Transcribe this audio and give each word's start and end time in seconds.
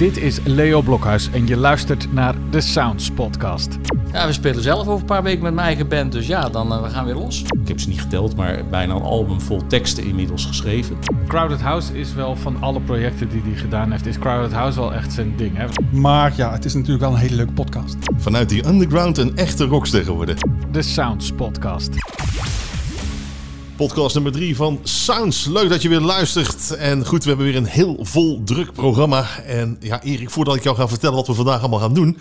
Dit 0.00 0.16
is 0.16 0.38
Leo 0.44 0.82
Blokhuis 0.82 1.30
en 1.30 1.46
je 1.46 1.56
luistert 1.56 2.12
naar 2.12 2.34
de 2.50 2.60
Sounds 2.60 3.10
Podcast. 3.10 3.78
Ja, 4.12 4.26
we 4.26 4.32
spelen 4.32 4.62
zelf 4.62 4.86
over 4.86 5.00
een 5.00 5.04
paar 5.04 5.22
weken 5.22 5.42
met 5.42 5.54
mijn 5.54 5.66
eigen 5.66 5.88
band, 5.88 6.12
dus 6.12 6.26
ja, 6.26 6.48
dan 6.48 6.72
uh, 6.72 6.82
we 6.82 6.88
gaan 6.88 7.04
weer 7.04 7.14
los. 7.14 7.42
Ik 7.42 7.68
heb 7.68 7.80
ze 7.80 7.88
niet 7.88 8.00
geteld, 8.00 8.36
maar 8.36 8.64
bijna 8.70 8.94
een 8.94 9.02
album 9.02 9.40
vol 9.40 9.66
teksten 9.66 10.04
inmiddels 10.04 10.44
geschreven. 10.44 10.96
Crowded 11.26 11.60
House 11.60 11.98
is 11.98 12.14
wel 12.14 12.36
van 12.36 12.62
alle 12.62 12.80
projecten 12.80 13.28
die 13.28 13.42
hij 13.42 13.54
gedaan 13.54 13.90
heeft, 13.90 14.06
is 14.06 14.18
Crowded 14.18 14.52
House 14.52 14.80
wel 14.80 14.94
echt 14.94 15.12
zijn 15.12 15.36
ding. 15.36 15.56
Hè? 15.56 15.66
Maar 15.90 16.32
ja, 16.36 16.52
het 16.52 16.64
is 16.64 16.74
natuurlijk 16.74 17.00
wel 17.00 17.12
een 17.12 17.18
hele 17.18 17.36
leuke 17.36 17.52
podcast. 17.52 17.96
Vanuit 18.16 18.48
die 18.48 18.66
underground 18.66 19.18
een 19.18 19.36
echte 19.36 19.64
rockster 19.64 20.04
geworden. 20.04 20.36
De 20.70 20.82
Sounds 20.82 21.32
Podcast. 21.32 21.90
Podcast 23.86 24.14
nummer 24.14 24.32
3 24.32 24.56
van 24.56 24.78
Sounds. 24.82 25.46
Leuk 25.46 25.68
dat 25.68 25.82
je 25.82 25.88
weer 25.88 26.00
luistert. 26.00 26.70
En 26.76 27.06
goed, 27.06 27.22
we 27.22 27.28
hebben 27.28 27.46
weer 27.46 27.56
een 27.56 27.66
heel 27.66 27.96
vol 28.00 28.42
druk 28.44 28.72
programma. 28.72 29.24
En 29.46 29.76
ja, 29.80 30.02
Erik, 30.02 30.30
voordat 30.30 30.56
ik 30.56 30.62
jou 30.62 30.76
ga 30.76 30.88
vertellen 30.88 31.16
wat 31.16 31.26
we 31.26 31.34
vandaag 31.34 31.60
allemaal 31.60 31.78
gaan 31.78 31.94
doen. 31.94 32.18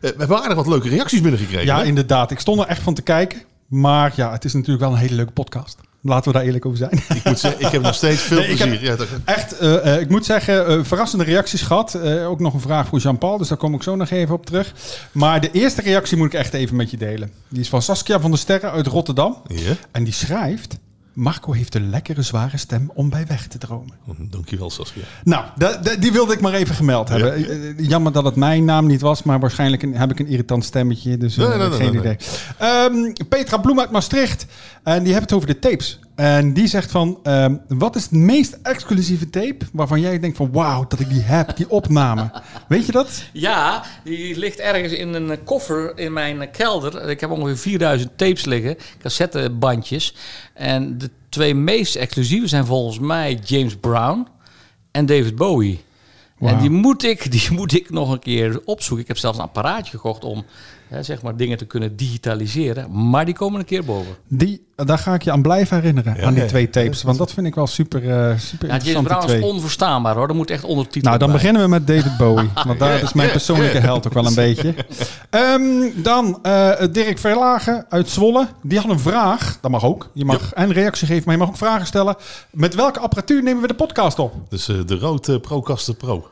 eh, 0.00 0.10
We 0.10 0.14
hebben 0.18 0.40
aardig 0.40 0.56
wat 0.56 0.66
leuke 0.66 0.88
reacties 0.88 1.20
binnengekregen. 1.20 1.64
Ja, 1.66 1.78
hè? 1.78 1.84
inderdaad. 1.84 2.30
Ik 2.30 2.38
stond 2.38 2.60
er 2.60 2.66
echt 2.66 2.82
van 2.82 2.94
te 2.94 3.02
kijken. 3.02 3.42
Maar 3.68 4.12
ja, 4.16 4.32
het 4.32 4.44
is 4.44 4.52
natuurlijk 4.52 4.80
wel 4.80 4.92
een 4.92 4.98
hele 4.98 5.14
leuke 5.14 5.32
podcast. 5.32 5.78
Laten 6.02 6.32
we 6.32 6.38
daar 6.38 6.46
eerlijk 6.46 6.66
over 6.66 6.78
zijn. 6.78 7.02
Ik 7.14 7.24
moet 7.24 7.38
zeggen, 7.38 7.60
ik 7.66 7.72
heb 7.72 7.82
nog 7.82 7.94
steeds 7.94 8.22
veel 8.22 8.38
Nee, 8.40 8.48
ik 8.48 8.56
plezier. 8.56 8.88
heb- 8.88 9.08
Echt, 9.24 9.58
eh, 9.58 9.94
eh, 9.94 10.00
ik 10.00 10.08
moet 10.10 10.24
zeggen, 10.24 10.86
verrassende 10.86 11.24
reacties 11.24 11.62
gehad. 11.62 11.94
Eh, 11.94 12.28
ook 12.28 12.40
nog 12.40 12.54
een 12.54 12.60
vraag 12.60 12.88
voor 12.88 12.98
Jean-Paul, 12.98 13.38
dus 13.38 13.48
daar 13.48 13.58
kom 13.58 13.74
ik 13.74 13.82
zo 13.82 13.96
nog 13.96 14.10
even 14.10 14.34
op 14.34 14.46
terug. 14.46 14.74
Maar 15.12 15.40
de 15.40 15.50
eerste 15.50 15.82
reactie 15.82 16.16
moet 16.16 16.26
ik 16.26 16.34
echt 16.34 16.52
even 16.54 16.76
met 16.76 16.90
je 16.90 16.96
delen. 16.96 17.30
Die 17.48 17.60
is 17.60 17.68
van 17.68 17.82
Saskia 17.82 18.20
van 18.20 18.30
der 18.30 18.38
Sterren 18.40 18.70
uit 18.70 18.86
Rotterdam. 18.86 19.36
En 19.90 20.04
die 20.04 20.12
schrijft... 20.12 20.78
Marco 21.12 21.52
heeft 21.52 21.74
een 21.74 21.90
lekkere 21.90 22.22
zware 22.22 22.56
stem 22.56 22.90
om 22.94 23.10
bij 23.10 23.26
weg 23.26 23.46
te 23.46 23.58
dromen. 23.58 23.94
Dankjewel, 24.18 24.70
Saskia. 24.70 25.02
Nou, 25.24 25.44
die 25.98 26.12
wilde 26.12 26.32
ik 26.32 26.40
maar 26.40 26.52
even 26.52 26.74
gemeld 26.74 27.08
hebben. 27.08 27.38
Ja. 27.40 27.46
Eh, 27.46 27.68
eh, 27.68 27.74
Jammer 27.88 28.12
dat 28.12 28.24
het 28.24 28.34
mijn 28.36 28.64
naam 28.64 28.86
niet 28.86 29.00
was, 29.00 29.22
maar 29.22 29.40
waarschijnlijk 29.40 29.82
een- 29.82 29.96
heb 29.96 30.10
ik 30.10 30.18
een 30.18 30.26
irritant 30.26 30.64
stemmetje. 30.64 31.16
Dus 31.16 31.36
eh, 31.36 31.48
Nee, 31.48 31.58
nee, 31.58 31.68
nee, 31.68 31.78
geen 31.78 31.94
idee. 31.94 32.16
Ehm, 32.58 33.12
Petra 33.28 33.56
Bloem 33.56 33.80
uit 33.80 33.90
Maastricht. 33.90 34.46
En 34.82 35.02
die 35.02 35.12
heeft 35.12 35.24
het 35.24 35.32
over 35.32 35.46
de 35.46 35.58
tapes. 35.58 35.98
En 36.14 36.52
die 36.52 36.66
zegt 36.66 36.90
van, 36.90 37.18
ehm, 37.22 37.56
wat 37.68 37.96
is 37.96 38.02
het 38.02 38.12
meest 38.12 38.58
exclusieve 38.62 39.30
tape 39.30 39.66
waarvan 39.72 40.00
jij 40.00 40.18
denkt 40.18 40.36
van, 40.36 40.52
wauw, 40.52 40.86
dat 40.88 41.00
ik 41.00 41.08
die 41.08 41.22
heb, 41.22 41.56
die 41.56 41.70
opname. 41.70 42.30
Weet 42.68 42.86
je 42.86 42.92
dat? 42.92 43.22
Ja, 43.32 43.84
die 44.04 44.38
ligt 44.38 44.58
ergens 44.58 44.92
in 44.92 45.14
een 45.14 45.44
koffer 45.44 45.98
in 45.98 46.12
mijn 46.12 46.50
kelder. 46.50 47.08
Ik 47.08 47.20
heb 47.20 47.30
ongeveer 47.30 47.58
4000 47.58 48.18
tapes 48.18 48.44
liggen, 48.44 48.76
cassettebandjes. 48.98 50.14
En 50.54 50.98
de 50.98 51.10
twee 51.28 51.54
meest 51.54 51.96
exclusieve 51.96 52.46
zijn 52.46 52.66
volgens 52.66 52.98
mij 52.98 53.38
James 53.44 53.76
Brown 53.76 54.26
en 54.90 55.06
David 55.06 55.36
Bowie. 55.36 55.80
En 56.38 56.58
die 56.58 56.70
moet, 56.70 57.04
ik, 57.04 57.30
die 57.32 57.48
moet 57.50 57.72
ik 57.72 57.90
nog 57.90 58.12
een 58.12 58.18
keer 58.18 58.60
opzoeken. 58.64 59.02
Ik 59.02 59.08
heb 59.08 59.18
zelfs 59.18 59.38
een 59.38 59.44
apparaatje 59.44 59.90
gekocht 59.90 60.24
om 60.24 60.44
hè, 60.90 61.02
zeg 61.02 61.22
maar, 61.22 61.36
dingen 61.36 61.58
te 61.58 61.64
kunnen 61.64 61.96
digitaliseren. 61.96 63.08
Maar 63.10 63.24
die 63.24 63.34
komen 63.34 63.58
een 63.60 63.66
keer 63.66 63.84
boven. 63.84 64.12
Die, 64.28 64.64
daar 64.76 64.98
ga 64.98 65.14
ik 65.14 65.22
je 65.22 65.30
aan 65.32 65.42
blijven 65.42 65.76
herinneren, 65.76 66.14
Ja, 66.16 66.22
aan 66.26 66.32
die 66.34 66.42
ja, 66.42 66.48
twee 66.48 66.70
tapes. 66.70 67.02
Want 67.02 67.18
dat 67.18 67.32
vind 67.32 67.46
ik 67.46 67.54
wel 67.54 67.66
super, 67.66 68.00
eh 68.10 68.38
super 68.38 68.68
Ja, 68.68 68.72
James 68.74 68.86
interessant, 68.86 69.06
Brown 69.06 69.26
twee. 69.26 69.38
is 69.40 69.44
onverstaanbaar 69.44 70.14
hoor. 70.14 70.28
Er 70.28 70.34
moet 70.34 70.50
echt 70.50 70.64
ondertitelen 70.64 71.04
Nou, 71.04 71.18
dan 71.18 71.28
bij. 71.28 71.36
beginnen 71.36 71.62
we 71.62 71.68
met 71.68 71.86
David 71.86 72.16
Bowie. 72.16 72.48
Want 72.66 72.78
daar 72.78 73.02
is 73.02 73.12
mijn 73.12 73.30
persoonlijke 73.30 73.78
held 73.78 74.06
ook 74.06 74.12
wel 74.12 74.26
een 74.26 74.34
beetje. 74.34 74.74
Ehm, 75.30 75.62
dan 76.02 76.38
eh, 76.42 76.70
Dirk 76.92 77.18
Verlagen 77.18 77.86
uit 77.88 78.08
Zwolle. 78.08 78.46
Die 78.62 78.78
had 78.78 78.90
een 78.90 79.00
vraag. 79.00 79.58
Dat 79.60 79.70
mag 79.70 79.84
ook. 79.84 80.10
Je 80.14 80.24
mag 80.24 80.52
en 80.52 80.72
reactie 80.72 81.06
geven, 81.06 81.22
maar 81.24 81.34
je 81.34 81.40
mag 81.40 81.48
ook 81.48 81.56
vragen 81.56 81.86
stellen. 81.86 82.16
Met 82.50 82.74
welke 82.74 83.00
apparatuur 83.00 83.42
nemen 83.42 83.62
we 83.62 83.68
de 83.68 83.74
podcast 83.74 84.18
op? 84.18 84.34
Dus 84.48 84.68
eh, 84.68 84.76
de 84.86 84.98
Rode 84.98 85.40
Procaster 85.40 85.94
Pro. 85.94 86.26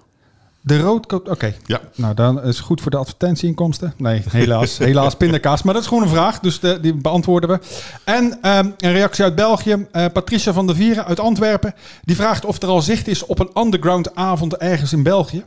De 0.60 0.80
roodkoop. 0.80 1.28
Oké. 1.28 1.54
Ja. 1.66 1.80
Nou, 1.94 2.14
dan 2.14 2.42
is 2.42 2.56
het 2.56 2.66
goed 2.66 2.80
voor 2.80 2.90
de 2.90 2.96
advertentieinkomsten. 2.96 3.94
Nee, 3.96 4.22
helaas. 4.30 4.78
helaas 4.88 5.14
pindakaas. 5.14 5.62
Maar 5.62 5.74
dat 5.74 5.82
is 5.82 5.88
gewoon 5.88 6.02
een 6.02 6.08
vraag. 6.08 6.40
Dus 6.40 6.60
de, 6.60 6.80
die 6.80 6.94
beantwoorden 6.94 7.50
we. 7.50 7.58
En 8.04 8.38
ehm, 8.42 8.70
een 8.78 8.92
reactie 8.92 9.24
uit 9.24 9.34
België. 9.34 9.86
Eh, 9.92 10.04
Patricia 10.12 10.52
van 10.52 10.66
der 10.66 10.76
Vieren 10.76 11.04
uit 11.04 11.20
Antwerpen. 11.20 11.74
Die 12.02 12.16
vraagt 12.16 12.44
of 12.44 12.62
er 12.62 12.68
al 12.68 12.82
zicht 12.82 13.08
is 13.08 13.26
op 13.26 13.38
een 13.38 13.50
underground 13.54 14.14
avond 14.14 14.56
ergens 14.56 14.92
in 14.92 15.02
België. 15.02 15.44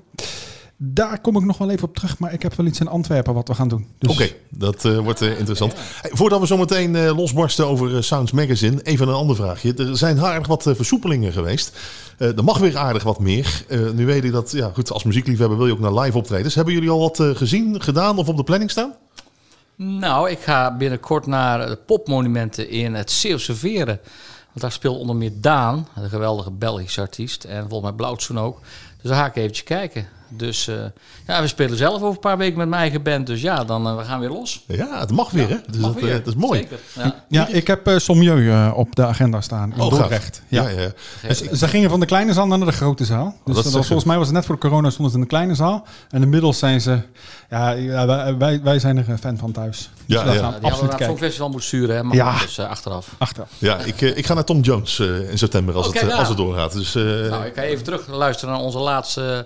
Daar 0.83 1.21
kom 1.21 1.35
ik 1.37 1.45
nog 1.45 1.57
wel 1.57 1.69
even 1.69 1.87
op 1.87 1.95
terug. 1.95 2.19
Maar 2.19 2.33
ik 2.33 2.41
heb 2.41 2.53
wel 2.53 2.65
iets 2.65 2.79
in 2.79 2.87
Antwerpen 2.87 3.33
wat 3.33 3.47
we 3.47 3.53
gaan 3.53 3.67
doen. 3.67 3.87
Dus 3.97 4.11
Oké, 4.11 4.29
dat 4.49 4.85
eh, 4.85 4.97
wordt 4.97 5.21
eh, 5.21 5.37
interessant. 5.37 5.73
Hey, 6.01 6.11
voordat 6.13 6.39
we 6.39 6.47
zo 6.47 6.57
meteen 6.57 6.95
eh, 6.95 7.17
losbarsten 7.17 7.67
over 7.67 8.03
Sounds 8.03 8.31
Magazine, 8.31 8.81
even 8.81 9.07
een 9.07 9.13
ander 9.13 9.35
vraagje. 9.35 9.73
Er 9.73 9.97
zijn 9.97 10.21
aardig 10.21 10.47
wat 10.47 10.63
versoepelingen 10.63 11.33
geweest. 11.33 11.77
Eh, 12.21 12.37
er 12.37 12.43
mag 12.43 12.57
weer 12.57 12.77
aardig 12.77 13.03
wat 13.03 13.19
meer. 13.19 13.63
Eh, 13.67 13.89
nu 13.89 14.05
weet 14.05 14.23
ik 14.23 14.31
dat, 14.31 14.51
ja 14.51 14.71
goed, 14.73 14.91
als 14.91 15.03
muziekliefhebber 15.03 15.57
wil 15.57 15.67
je 15.67 15.73
ook 15.73 15.79
naar 15.79 15.99
live 15.99 16.17
optredens. 16.17 16.55
Hebben 16.55 16.73
jullie 16.73 16.89
al 16.89 16.99
wat 16.99 17.19
eh, 17.19 17.29
gezien, 17.29 17.81
gedaan 17.81 18.17
of 18.17 18.27
op 18.27 18.37
de 18.37 18.43
planning 18.43 18.71
staan? 18.71 18.93
Nou, 19.75 20.29
ik 20.29 20.39
ga 20.39 20.77
binnenkort 20.77 21.25
naar 21.25 21.67
de 21.67 21.75
popmonumenten 21.75 22.69
in 22.69 22.93
het 22.93 23.11
Zeeuwse 23.11 23.55
Veren. 23.55 23.99
Want 24.45 24.61
daar 24.61 24.71
speelt 24.71 24.99
onder 24.99 25.15
meer 25.15 25.31
Daan, 25.35 25.87
een 25.95 26.09
geweldige 26.09 26.51
Belgische 26.51 27.01
artiest. 27.01 27.43
En 27.43 27.59
volgens 27.59 27.81
mij 27.81 27.91
Blauwtsoen 27.91 28.39
ook. 28.39 28.59
Dus 29.01 29.09
daar 29.09 29.19
ga 29.19 29.25
ik 29.25 29.35
eventjes 29.35 29.65
kijken. 29.65 30.07
Dus 30.33 30.67
eh, 30.67 30.75
ja, 31.27 31.41
we 31.41 31.47
spelen 31.47 31.77
zelf 31.77 31.95
over 31.95 32.07
een 32.07 32.19
paar 32.19 32.37
weken 32.37 32.57
met 32.57 32.67
mijn 32.69 32.81
eigen 32.81 33.03
band. 33.03 33.27
Dus 33.27 33.41
ja, 33.41 33.63
dan 33.63 33.87
eh, 33.87 33.97
we 33.97 34.03
gaan 34.03 34.19
weer 34.19 34.29
los. 34.29 34.63
Ja, 34.67 34.99
het 34.99 35.11
mag 35.11 35.29
weer 35.31 35.49
hè. 35.49 35.55
Dus 35.69 35.81
Mag 35.81 35.93
dat, 35.93 36.01
weer. 36.01 36.11
eh, 36.11 36.17
dat 36.17 36.27
is 36.27 36.35
mooi. 36.35 36.59
Zeker. 36.59 36.79
Ja. 36.93 37.23
Ja, 37.27 37.47
ik 37.47 37.67
heb 37.67 37.87
uh, 37.87 37.97
Sommieu 37.97 38.51
eh, 38.51 38.71
op 38.75 38.95
de 38.95 39.05
agenda 39.05 39.41
staan 39.41 39.73
in 39.73 39.81
Oh. 39.81 39.89
Dordrecht. 39.89 40.41
Ja. 40.47 40.67
Ja. 40.69 40.91
Dus 41.27 41.41
ze 41.41 41.67
gingen 41.67 41.89
van 41.89 41.99
de 41.99 42.05
kleine 42.05 42.33
zaal 42.33 42.47
naar 42.47 42.59
de 42.59 42.71
grote 42.71 43.05
zaal. 43.05 43.35
Dus 43.45 43.55
dat 43.55 43.63
was, 43.63 43.73
volgens 43.87 44.03
mij 44.03 44.17
was 44.17 44.25
het 44.25 44.35
net 44.35 44.45
voor 44.45 44.55
de 44.55 44.61
corona 44.61 44.89
stonden 44.89 45.11
ze 45.11 45.17
in 45.17 45.23
de 45.23 45.29
kleine 45.29 45.55
zaal. 45.55 45.85
En 46.09 46.21
inmiddels 46.21 46.59
zijn 46.59 46.81
ze... 46.81 46.99
Ja, 47.49 47.75
wij- 48.05 48.37
wij, 48.37 48.61
wij 48.63 48.79
zijn 48.79 48.97
er 48.97 49.09
een 49.09 49.17
fan 49.17 49.37
van 49.37 49.51
thuis. 49.51 49.89
Dus 50.05 50.15
Ja, 50.21 50.23
ja. 50.23 50.25
gaan 50.25 50.33
Ja, 50.33 50.33
die 50.33 50.41
hadden 50.41 50.61
we 50.61 50.65
absoluut 50.67 50.79
naar 50.81 50.89
het 50.89 50.89
kijken. 50.89 51.05
Songfestival 51.05 51.49
moeten 51.49 51.67
sturen. 51.67 51.95
Hè, 51.95 52.03
maar 52.03 52.15
Ja. 52.15 52.39
dus 52.39 52.57
eh, 52.57 52.69
achteraf. 52.69 53.07
Achteraf. 53.17 53.49
Ja, 53.57 53.77
ik, 53.77 54.01
ik 54.01 54.25
ga 54.25 54.33
naar 54.33 54.43
Tom 54.43 54.59
Jones 54.61 54.99
eh, 54.99 55.29
in 55.31 55.37
september 55.37 55.75
als, 55.75 55.87
het, 55.87 55.99
ja. 55.99 56.07
als 56.15 56.27
het 56.27 56.37
doorgaat. 56.37 56.73
Dus 56.73 56.95
eh, 56.95 57.03
Nou, 57.03 57.45
ik 57.45 57.53
ga 57.55 57.61
even 57.61 57.83
terug 57.83 58.07
luisteren 58.07 58.53
naar 58.55 58.63
onze 58.63 58.77
laatste 58.79 59.45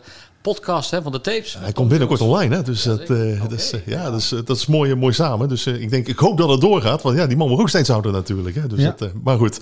podcast 0.52 0.92
hè, 0.92 1.02
van 1.02 1.12
de 1.12 1.22
tapes. 1.22 1.58
hij 1.60 1.72
komt 1.72 1.90
binnenkort 1.90 2.22
online, 2.22 2.56
hè? 2.56 2.62
Dus, 2.62 2.84
dat, 2.84 3.00
eh, 3.00 3.08
zeker. 3.08 3.40
dat, 3.50 3.52
is, 3.52 3.74
Oké, 3.74 3.82
eh, 3.86 3.94
ja, 3.94 4.12
dus, 4.12 4.30
dat 4.30 4.58
is 4.58 4.66
mooi, 4.66 4.96
mooi 4.96 5.14
samen. 5.14 5.50
Dus 5.50 5.68
ik 5.68 5.90
denk, 5.90 6.08
ik 6.08 6.20
hoop 6.20 6.38
dat 6.38 6.50
het 6.50 6.62
doorgaat. 6.62 7.02
Want 7.02 7.18
ja, 7.18 7.28
die 7.28 7.38
man 7.38 7.48
wordt 7.48 7.62
ook 7.62 7.70
steeds 7.70 7.90
ouder 7.90 8.12
natuurlijk. 8.12 8.56
Hè? 8.56 8.68
Dus 8.68 8.80
Ja. 8.80 8.96
dat, 8.98 9.12
maar 9.24 9.38
goed. 9.38 9.60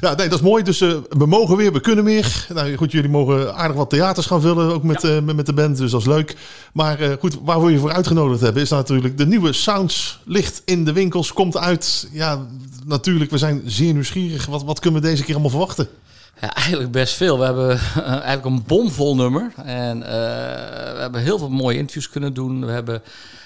Ja, 0.00 0.14
nee, 0.14 0.28
dat 0.28 0.38
is 0.38 0.44
mooi. 0.44 0.62
Dus 0.62 0.80
eh, 0.80 0.90
we 1.08 1.26
mogen 1.26 1.56
weer, 1.56 1.72
we 1.72 1.80
kunnen 1.80 2.04
weer. 2.04 2.46
Nou 2.54 2.76
goed, 2.76 2.92
jullie 2.92 3.10
mogen 3.10 3.54
aardig 3.54 3.76
wat 3.76 3.90
theaters 3.90 4.26
gaan 4.26 4.40
vullen. 4.40 4.72
Ook 4.72 4.82
met, 4.82 5.04
eh, 5.04 5.20
met, 5.20 5.36
met 5.36 5.46
de 5.46 5.52
band. 5.52 5.76
Dus 5.76 5.90
dat 5.90 6.00
is 6.00 6.06
leuk. 6.06 6.36
Maar 6.72 7.00
eh, 7.00 7.12
goed, 7.20 7.38
waar 7.44 7.64
we 7.64 7.72
je 7.72 7.78
voor 7.78 7.92
uitgenodigd 7.92 8.40
hebben, 8.40 8.62
is 8.62 8.70
natuurlijk 8.70 9.18
de 9.18 9.26
nieuwe 9.26 9.52
Sounds. 9.52 10.20
Ligt 10.24 10.62
in 10.64 10.84
de 10.84 10.92
winkels, 10.92 11.32
komt 11.32 11.56
uit. 11.56 12.08
Ja, 12.12 12.46
natuurlijk, 12.84 13.30
we 13.30 13.38
zijn 13.38 13.62
zeer 13.64 13.92
nieuwsgierig. 13.92 14.46
Wat, 14.46 14.64
wat 14.64 14.80
kunnen 14.80 15.00
we 15.00 15.08
deze 15.08 15.22
keer 15.22 15.32
allemaal 15.32 15.50
verwachten? 15.50 15.88
Ja, 16.40 16.54
eigenlijk 16.54 16.90
best 16.90 17.14
veel. 17.14 17.38
We 17.38 17.44
hebben 17.44 17.78
eigenlijk 18.04 18.44
een 18.44 18.64
bomvol 18.66 19.14
nummer. 19.16 19.52
En 19.64 20.02
eh, 20.02 20.10
we 20.94 21.00
hebben 21.00 21.22
heel 21.22 21.38
veel 21.38 21.50
mooie 21.50 21.78
interviews 21.78 22.08
kunnen 22.08 22.34
doen. 22.34 22.66
We 22.66 22.72
hebben, 22.72 23.02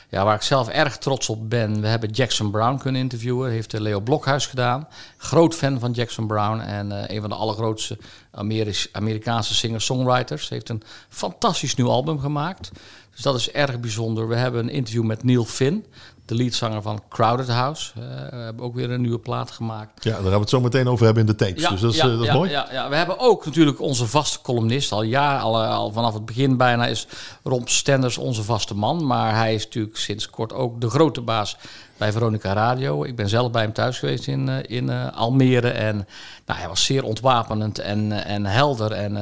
ja, 0.08 0.24
waar 0.24 0.34
ik 0.34 0.42
zelf 0.42 0.68
erg 0.68 0.98
trots 0.98 1.28
op 1.28 1.50
ben, 1.50 1.80
we 1.80 1.86
hebben 1.86 2.10
Jackson 2.10 2.50
Brown 2.50 2.78
kunnen 2.78 3.00
interviewen. 3.00 3.50
Heeft 3.50 3.74
eh, 3.74 3.80
Leo 3.80 4.00
Blokhuis 4.00 4.46
gedaan. 4.46 4.88
Groot 5.16 5.54
fan 5.54 5.78
van 5.80 5.92
Jackson 5.92 6.26
Brown. 6.26 6.60
En 6.60 6.92
eh, 6.92 7.14
een 7.14 7.20
van 7.20 7.30
de 7.30 7.36
allergrootste 7.36 7.98
Ameris- 8.30 8.88
Amerikaanse 8.92 9.54
singer-songwriters. 9.54 10.48
Heeft 10.48 10.68
een 10.68 10.82
fantastisch 11.08 11.74
nieuw 11.74 11.90
album 11.90 12.18
gemaakt. 12.20 12.70
Dus 13.14 13.22
dat 13.22 13.34
is 13.34 13.50
erg 13.50 13.80
bijzonder. 13.80 14.28
We 14.28 14.36
hebben 14.36 14.62
een 14.62 14.74
interview 14.74 15.04
met 15.04 15.24
Neil 15.24 15.44
Finn. 15.44 15.86
De 16.30 16.36
leadzanger 16.36 16.82
van 16.82 17.02
Crowded 17.08 17.48
House. 17.48 17.90
We 17.94 18.36
hebben 18.36 18.64
ook 18.64 18.74
weer 18.74 18.90
een 18.90 19.00
nieuwe 19.00 19.18
plaat 19.18 19.50
gemaakt. 19.50 20.04
Ja, 20.04 20.10
daar 20.10 20.22
gaan 20.22 20.32
we 20.32 20.38
het 20.38 20.48
zo 20.48 20.60
meteen 20.60 20.88
over 20.88 21.04
hebben 21.04 21.22
in 21.22 21.28
de 21.28 21.44
tapes. 21.44 21.68
dus 21.68 21.80
dat 21.80 21.92
is, 21.92 21.98
eh, 21.98 22.06
dat 22.06 22.20
is 22.20 22.26
ja, 22.26 22.34
mooi. 22.34 22.50
Ja, 22.50 22.68
ja, 22.72 22.88
we 22.88 22.96
hebben 22.96 23.18
ook 23.18 23.44
natuurlijk 23.44 23.80
onze 23.80 24.06
vaste 24.06 24.40
columnist. 24.42 24.92
Al 24.92 25.02
jaar, 25.02 25.40
al, 25.40 25.62
eh, 25.62 25.74
al 25.74 25.92
vanaf 25.92 26.14
het 26.14 26.24
begin 26.24 26.56
bijna 26.56 26.86
is 26.86 27.06
Rob 27.42 27.66
Stenders 27.66 28.18
onze 28.18 28.42
vaste 28.42 28.74
man. 28.74 29.06
Maar 29.06 29.34
hij 29.36 29.54
is 29.54 29.64
natuurlijk 29.64 29.96
sinds 29.96 30.30
kort 30.30 30.52
ook 30.52 30.80
de 30.80 30.90
grote 30.90 31.20
baas 31.20 31.56
bij 32.00 32.12
Veronica 32.12 32.52
Radio. 32.52 33.04
Ik 33.04 33.16
ben 33.16 33.28
zelf 33.28 33.50
bij 33.50 33.62
hem 33.62 33.72
thuis 33.72 33.98
geweest 33.98 34.26
in, 34.26 34.48
eh, 34.48 34.78
in 34.78 34.90
eh, 34.90 35.16
Almere. 35.16 35.68
En 35.68 36.06
nou, 36.46 36.58
hij 36.58 36.68
was 36.68 36.84
zeer 36.84 37.04
ontwapenend 37.04 37.78
en, 37.78 38.12
eh, 38.12 38.34
en 38.34 38.46
helder. 38.46 38.92
En 38.92 39.14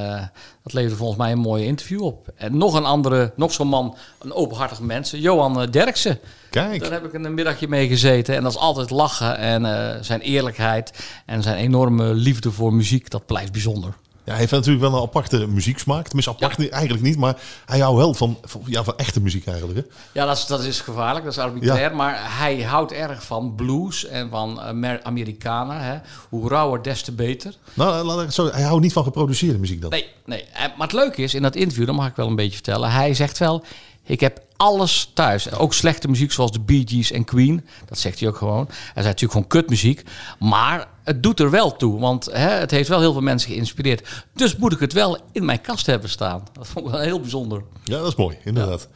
dat 0.63 0.73
leverde 0.73 0.97
volgens 0.97 1.19
mij 1.19 1.33
een 1.33 1.39
mooie 1.39 1.65
interview 1.65 2.03
op. 2.03 2.29
En 2.37 2.57
nog 2.57 2.75
een 2.75 2.85
andere, 2.85 3.33
nog 3.37 3.53
zo'n 3.53 3.69
man, 3.69 3.97
een 4.19 4.33
openhartig 4.33 4.81
mens, 4.81 5.11
Johan 5.11 5.71
Derksen. 5.71 6.19
Kijk. 6.51 6.81
Daar 6.81 6.93
heb 6.93 7.05
ik 7.05 7.13
een 7.13 7.35
middagje 7.35 7.69
mee 7.69 7.89
gezeten. 7.89 8.37
En 8.37 8.43
dat 8.43 8.53
is 8.53 8.59
altijd 8.59 8.91
lachen. 8.91 9.37
En 9.37 10.05
zijn 10.05 10.21
eerlijkheid 10.21 10.93
en 11.27 11.43
zijn 11.43 11.57
enorme 11.57 12.15
liefde 12.15 12.51
voor 12.51 12.75
muziek, 12.75 13.11
dat 13.11 13.27
blijft 13.27 13.53
bijzonder. 13.53 13.95
Ja, 14.29 14.35
hij 14.35 14.43
heeft 14.43 14.53
natuurlijk 14.53 14.91
wel 14.91 14.95
een 14.95 15.03
aparte 15.03 15.47
muzieksmaak. 15.47 16.07
Tenminste, 16.07 16.33
apart 16.33 16.71
eigenlijk 16.71 17.05
niet, 17.05 17.17
maar 17.17 17.37
hij 17.67 17.79
houdt 17.79 17.99
wel 17.99 18.15
van, 18.15 18.39
van, 18.43 18.63
ja, 18.65 18.85
van 18.85 18.97
echte 18.97 19.21
muziek 19.21 19.47
eigenlijk. 19.47 19.79
Hè? 19.79 19.85
Ja, 20.21 20.27
dat 20.27 20.37
is, 20.37 20.47
dat 20.47 20.65
is 20.65 20.81
gevaarlijk, 20.81 21.25
dat 21.25 21.35
is 21.35 21.39
arbitrair. 21.39 21.97
Maar 21.97 22.39
hij 22.39 22.63
houdt 22.63 22.93
erg 22.93 23.23
van 23.23 23.55
blues 23.55 24.07
en 24.07 24.31
van 24.31 24.61
Amer 24.61 25.03
Amerikanen. 25.03 25.81
Hè. 25.81 25.99
Hoe 26.29 26.49
rauwer, 26.49 26.83
des 26.83 27.03
te 27.03 27.13
beter. 27.13 27.55
Nou, 27.75 28.05
laat 28.05 28.23
ik 28.23 28.31
zo, 28.31 28.51
hij 28.51 28.63
houdt 28.63 28.83
niet 28.83 28.93
van 28.93 29.05
geproduceerde 29.05 29.59
muziek 29.59 29.81
dan. 29.81 29.91
Nee, 29.91 30.07
nee. 30.25 30.45
Eh, 30.45 30.61
Maar 30.61 30.87
het 30.87 30.97
leuke 30.97 31.23
is, 31.23 31.35
in 31.35 31.43
dat 31.43 31.57
interview, 31.57 31.87
dat 31.87 31.95
mag 31.95 32.09
ik 32.09 32.17
wel 32.17 32.27
een 32.27 32.37
beetje 32.37 32.55
vertellen. 32.55 32.91
Hij 32.91 33.15
zegt 33.15 33.39
wel, 33.39 33.65
ik 34.05 34.21
heb 34.21 34.41
alles 34.59 35.11
thuis. 35.15 35.53
Ook 35.53 35.75
slechte 35.75 36.09
muziek 36.09 36.33
zoals 36.33 36.53
de 36.53 36.61
Bee 36.61 36.83
Gees 36.87 37.13
en 37.13 37.25
Queen. 37.25 37.65
Dat 37.87 37.99
zegt 37.99 38.21
hij 38.21 38.29
ook 38.29 38.37
gewoon. 38.37 38.65
Hij 38.69 38.77
zei 38.95 39.05
natuurlijk 39.07 39.33
gewoon 39.33 39.47
kutmuziek. 39.47 40.03
Maar 40.39 40.87
het 41.05 41.23
doet 41.23 41.41
er 41.41 41.51
wel 41.51 41.77
toe. 41.77 42.01
Want 42.01 42.25
hè, 42.33 42.49
het 42.51 42.71
heeft 42.71 42.89
wel 42.89 43.01
heel 43.01 43.13
veel 43.13 43.21
mensen 43.23 43.51
geïnspireerd. 43.51 44.25
Dus 44.35 44.57
moet 44.57 44.73
ik 44.73 44.79
het 44.81 44.93
wel 44.93 45.19
in 45.33 45.45
mijn 45.45 45.61
kast 45.61 45.87
hebben 45.87 46.11
staan. 46.11 46.43
Dat 46.53 46.67
vond 46.67 46.85
ik 46.87 46.91
wel 46.93 47.01
heel 47.01 47.21
bijzonder. 47.21 47.63
Ja, 47.85 47.99
dat 47.99 48.07
is 48.09 48.15
mooi, 48.17 48.37
inderdaad. 48.45 48.89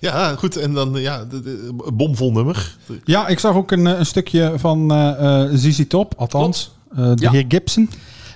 Ja, 0.00 0.34
goed. 0.36 0.56
En 0.56 0.72
dan 0.74 0.92
ja, 1.00 1.24
de, 1.24 1.70
bomvol 1.92 2.32
nummer. 2.32 2.76
Ja, 3.04 3.26
ik 3.28 3.38
zag 3.38 3.54
ook 3.54 3.70
een, 3.70 3.86
eh, 3.86 3.98
een 3.98 4.06
stukje 4.06 4.52
van 4.56 4.92
eh 4.92 5.42
eh, 5.44 5.50
ZZ 5.54 5.82
Top, 5.88 6.14
althans. 6.16 6.70
eh, 6.90 6.96
de 6.96 7.22
Ja. 7.22 7.30
heer 7.30 7.44
Gibson. 7.48 7.90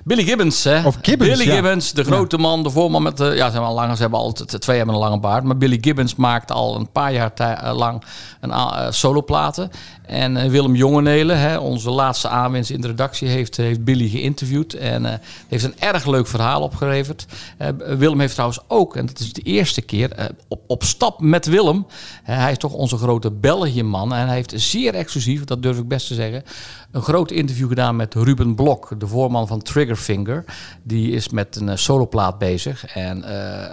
Billy 0.09 0.25
Gibbons, 0.25 0.65
hè? 0.65 0.87
Of 0.87 0.99
Gibbons, 1.03 1.31
Billy 1.31 1.49
ja. 1.49 1.55
Gibbons, 1.55 1.93
de 1.93 2.05
grote 2.05 2.39
man, 2.39 2.63
de 2.63 2.71
voorman 2.71 3.03
met 3.03 3.17
de... 3.17 3.25
Ja, 3.25 3.47
ze 3.51 3.53
hebben 3.53 3.89
al 3.89 3.97
ze 3.97 4.03
hebben 4.03 4.19
al, 4.19 4.33
t- 4.33 4.61
twee 4.61 4.77
hebben 4.77 4.95
een 4.95 5.01
lange 5.01 5.21
baard. 5.21 5.45
Maar 5.45 5.57
Billy 5.57 5.79
Gibbons 5.81 6.15
maakt 6.15 6.53
al 6.53 6.77
een 6.77 6.91
paar 6.91 7.13
jaar 7.13 7.33
eh, 7.35 7.77
lang 7.77 8.03
een 8.41 8.51
eh, 8.51 8.87
soloplaten. 8.91 9.71
En 10.07 10.37
eh, 10.37 10.51
Willem 10.51 10.75
Jongenelen, 10.75 11.39
hè, 11.39 11.59
onze 11.59 11.91
laatste 11.91 12.29
aanwinst 12.29 12.71
in 12.71 12.81
de 12.81 12.87
redactie, 12.87 13.29
heeft, 13.29 13.57
heeft 13.57 13.85
Billy 13.85 14.09
geïnterviewd. 14.09 14.75
En 14.75 15.07
eh, 15.07 15.19
heeft 15.49 15.65
een 15.65 15.75
erg 15.79 16.07
leuk 16.07 16.27
verhaal 16.27 16.63
opgeleverd. 16.63 17.27
Eh, 17.59 17.69
Willem 17.99 18.21
heeft 18.21 18.33
trouwens 18.33 18.61
ook, 18.69 18.97
en 18.97 19.07
dat 19.07 19.19
is 19.19 19.33
de 19.33 19.43
eerste 19.43 19.83
keer, 19.83 20.13
eh, 20.13 20.25
op, 20.49 20.61
op 20.67 20.85
stap 20.85 21.21
met 21.21 21.47
Willem. 21.47 21.87
Hij 22.23 22.51
is 22.51 22.59
toch 22.59 22.73
onze 22.73 22.97
grote 22.97 23.31
België-man. 23.31 24.15
En 24.15 24.27
hij 24.27 24.35
heeft 24.35 24.53
zeer 24.57 24.95
exclusief, 24.95 25.45
dat 25.45 25.63
durf 25.63 25.79
ik 25.79 25.89
best 25.89 26.07
te 26.07 26.15
zeggen, 26.15 26.43
een 26.93 27.03
groot 27.03 27.31
interview 27.31 27.69
gedaan 27.69 27.97
met 27.97 28.15
Ruben 28.15 28.55
Blok, 28.55 28.91
de 28.99 29.07
voorman 29.07 29.47
van 29.47 29.63
Triggerfinger. 30.05 30.45
Die 30.83 31.13
is 31.13 31.29
met 31.29 31.57
een 31.57 31.69
eh, 31.69 31.77
soloplaat 31.77 32.39
bezig. 32.39 32.87
En 32.87 33.25
eh, 33.25 33.65
eh, 33.65 33.71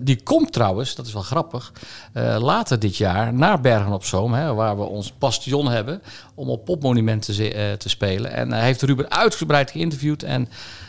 die 0.00 0.22
komt 0.22 0.52
trouwens, 0.52 0.94
dat 0.94 1.06
is 1.06 1.12
wel 1.12 1.22
grappig, 1.22 1.72
later 2.38 2.78
dit 2.78 2.96
jaar 2.96 3.34
naar 3.34 3.60
Bergen 3.60 3.92
op 3.92 4.04
Zoom, 4.04 4.32
hè, 4.32 4.54
waar 4.54 4.76
we 4.76 4.82
ons 4.82 5.18
bastion 5.18 5.68
hebben, 5.68 6.02
om 6.34 6.48
op 6.48 6.64
popmonumenten 6.64 7.52
eh, 7.52 7.72
te 7.72 7.88
spelen. 7.88 8.32
En 8.32 8.52
hij 8.52 8.64
heeft 8.64 8.82
Ruben 8.82 9.10
uitgebreid 9.10 9.70
geïnterviewd. 9.70 10.22
En 10.22 10.48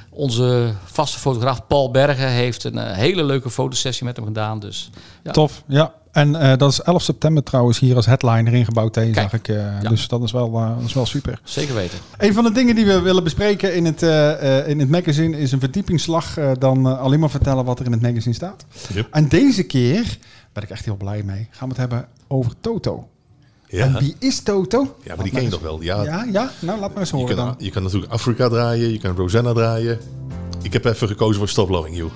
onze 0.10 0.74
vaste 0.84 1.20
fotograaf 1.20 1.68
Paul 1.68 1.92
Bergen 1.92 2.28
heeft 2.28 2.64
een 2.64 2.78
hele 2.78 3.24
leuke 3.24 3.50
fotosessie 3.50 4.06
met 4.06 4.16
hem 4.16 4.26
gedaan. 4.26 4.60
Dus 4.60 4.90
ja, 5.24 5.32
Tof, 5.32 5.64
ja. 5.68 5.94
En 6.12 6.36
eh, 6.36 6.58
dat 6.58 6.72
is 6.72 6.82
11 6.82 7.02
september 7.02 7.44
trouwens 7.44 7.80
hier 7.80 7.96
als 7.96 8.06
headliner 8.06 8.54
ingebouwd 8.54 8.94
tegen, 8.94 9.12
Kijk. 9.14 9.30
zag 9.30 9.40
ik. 9.40 9.48
eh, 9.48 9.56
Ja. 9.82 9.90
Dus 9.90 10.08
dat 10.08 10.24
is, 10.24 10.32
wel, 10.32 10.48
eh, 10.60 10.76
dat 10.78 10.86
is 10.86 10.94
wel 10.94 11.06
super. 11.06 11.40
zeker 11.44 11.76
weten. 11.76 11.98
Een 12.18 12.34
van 12.34 12.44
de 12.44 12.52
dingen 12.52 12.76
die 12.76 12.86
we 12.86 13.00
willen 13.00 13.24
bespreken 13.24 13.76
in 13.76 13.86
het, 13.86 14.04
eh, 14.04 14.60
eh, 14.60 14.68
in 14.68 14.80
het 14.80 14.90
magazine 14.90 15.38
is 15.40 15.52
een 15.52 15.60
verdiepingsslag 15.60 16.38
eh, 16.38 16.52
dan 16.60 16.88
eh, 16.88 17.00
alleen 17.00 17.20
maar 17.20 17.30
vertellen 17.30 17.66
wat 17.66 17.80
er 17.80 17.86
in 17.86 17.92
het 17.92 18.02
magazine 18.02 18.36
staat. 18.36 18.66
Yep. 18.94 19.08
En 19.12 19.28
deze 19.28 19.64
keer 19.64 20.18
ben 20.54 20.64
ik 20.64 20.70
echt 20.70 20.86
heel 20.86 20.96
blij 20.98 21.24
mee. 21.24 21.48
Gaan 21.52 21.68
we 21.70 21.74
het 21.74 21.78
hebben 21.90 22.08
over 22.28 22.52
Toto. 22.62 23.08
Ja. 23.68 23.86
En 23.86 24.00
wie 24.00 24.16
is 24.20 24.40
Toto? 24.44 24.96
ja, 25.04 25.16
maar 25.16 25.24
die 25.24 25.34
ken 25.34 25.44
je 25.44 25.50
toch 25.50 25.62
wel. 25.62 25.82
Ja, 25.82 26.04
Ja, 26.04 26.26
ja, 26.32 26.52
nou 26.60 26.80
laat 26.80 26.90
maar 26.90 27.00
eens 27.00 27.10
je, 27.10 27.16
horen 27.16 27.36
kan, 27.36 27.46
dan. 27.46 27.56
je 27.58 27.70
kan 27.72 27.84
natuurlijk 27.84 28.12
Afrika 28.12 28.50
draaien, 28.50 28.92
je 28.92 29.00
kan 29.00 29.16
Rosanna 29.16 29.54
draaien. 29.54 30.00
Ik 30.62 30.74
heb 30.74 30.86
even 30.86 31.08
gekozen 31.08 31.36
voor 31.38 31.50
Stop 31.50 31.70
Loving 31.70 31.96
You. 31.96 32.10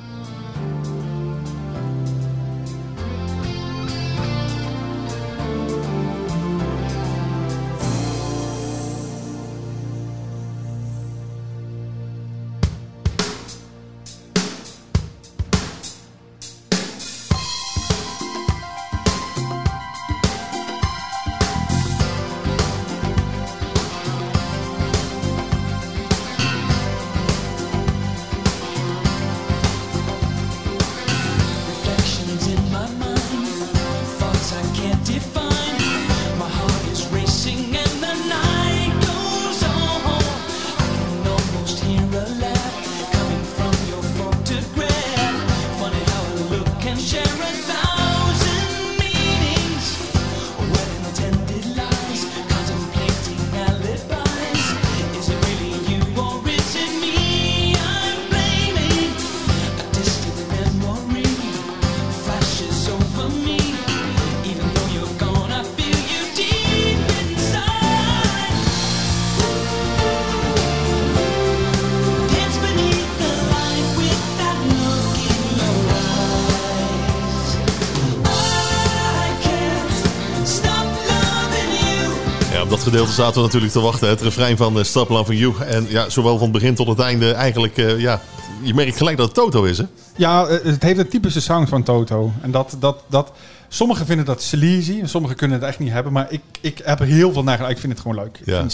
Gedeelte 82.95 83.21
zaten 83.21 83.35
we 83.35 83.41
natuurlijk 83.41 83.71
te 83.71 83.79
wachten. 83.79 84.09
Het 84.09 84.21
refrein 84.21 84.57
van 84.57 84.77
eh, 84.77 84.83
Stop 84.83 85.09
Loving 85.09 85.39
You. 85.39 85.63
En 85.63 85.85
ja, 85.89 86.09
zowel 86.09 86.33
van 86.37 86.43
het 86.43 86.51
begin 86.51 86.75
tot 86.75 86.87
het 86.87 86.99
einde 86.99 87.31
eigenlijk... 87.31 87.77
eh, 87.77 87.99
ja, 87.99 88.21
je 88.61 88.73
merkt 88.73 88.97
gelijk 88.97 89.17
dat 89.17 89.25
het 89.25 89.35
Toto 89.35 89.63
is, 89.63 89.77
hè? 89.77 89.83
Ja, 90.15 90.47
eh, 90.47 90.63
het 90.63 90.83
heeft 90.83 90.99
een 90.99 91.07
typische 91.07 91.41
sound 91.41 91.69
van 91.69 91.83
Toto. 91.83 92.31
En 92.41 92.51
dat, 92.51 92.75
dat, 92.79 93.03
dat, 93.09 93.31
sommigen 93.67 94.05
vinden 94.05 94.25
dat 94.25 94.41
sleazy, 94.41 94.99
en 95.01 95.09
sommigen 95.09 95.37
kunnen 95.37 95.59
het 95.59 95.67
echt 95.67 95.79
niet 95.79 95.91
hebben. 95.91 96.13
Maar 96.13 96.27
ik, 96.29 96.41
ik 96.61 96.81
heb 96.83 96.99
er 96.99 97.05
heel 97.05 97.31
veel 97.33 97.43
naar 97.43 97.55
gedaan. 97.55 97.71
Ik 97.71 97.77
vind 97.77 97.93
het 97.93 98.01
gewoon 98.01 98.17
leuk. 98.17 98.39
Ja. 98.45 98.65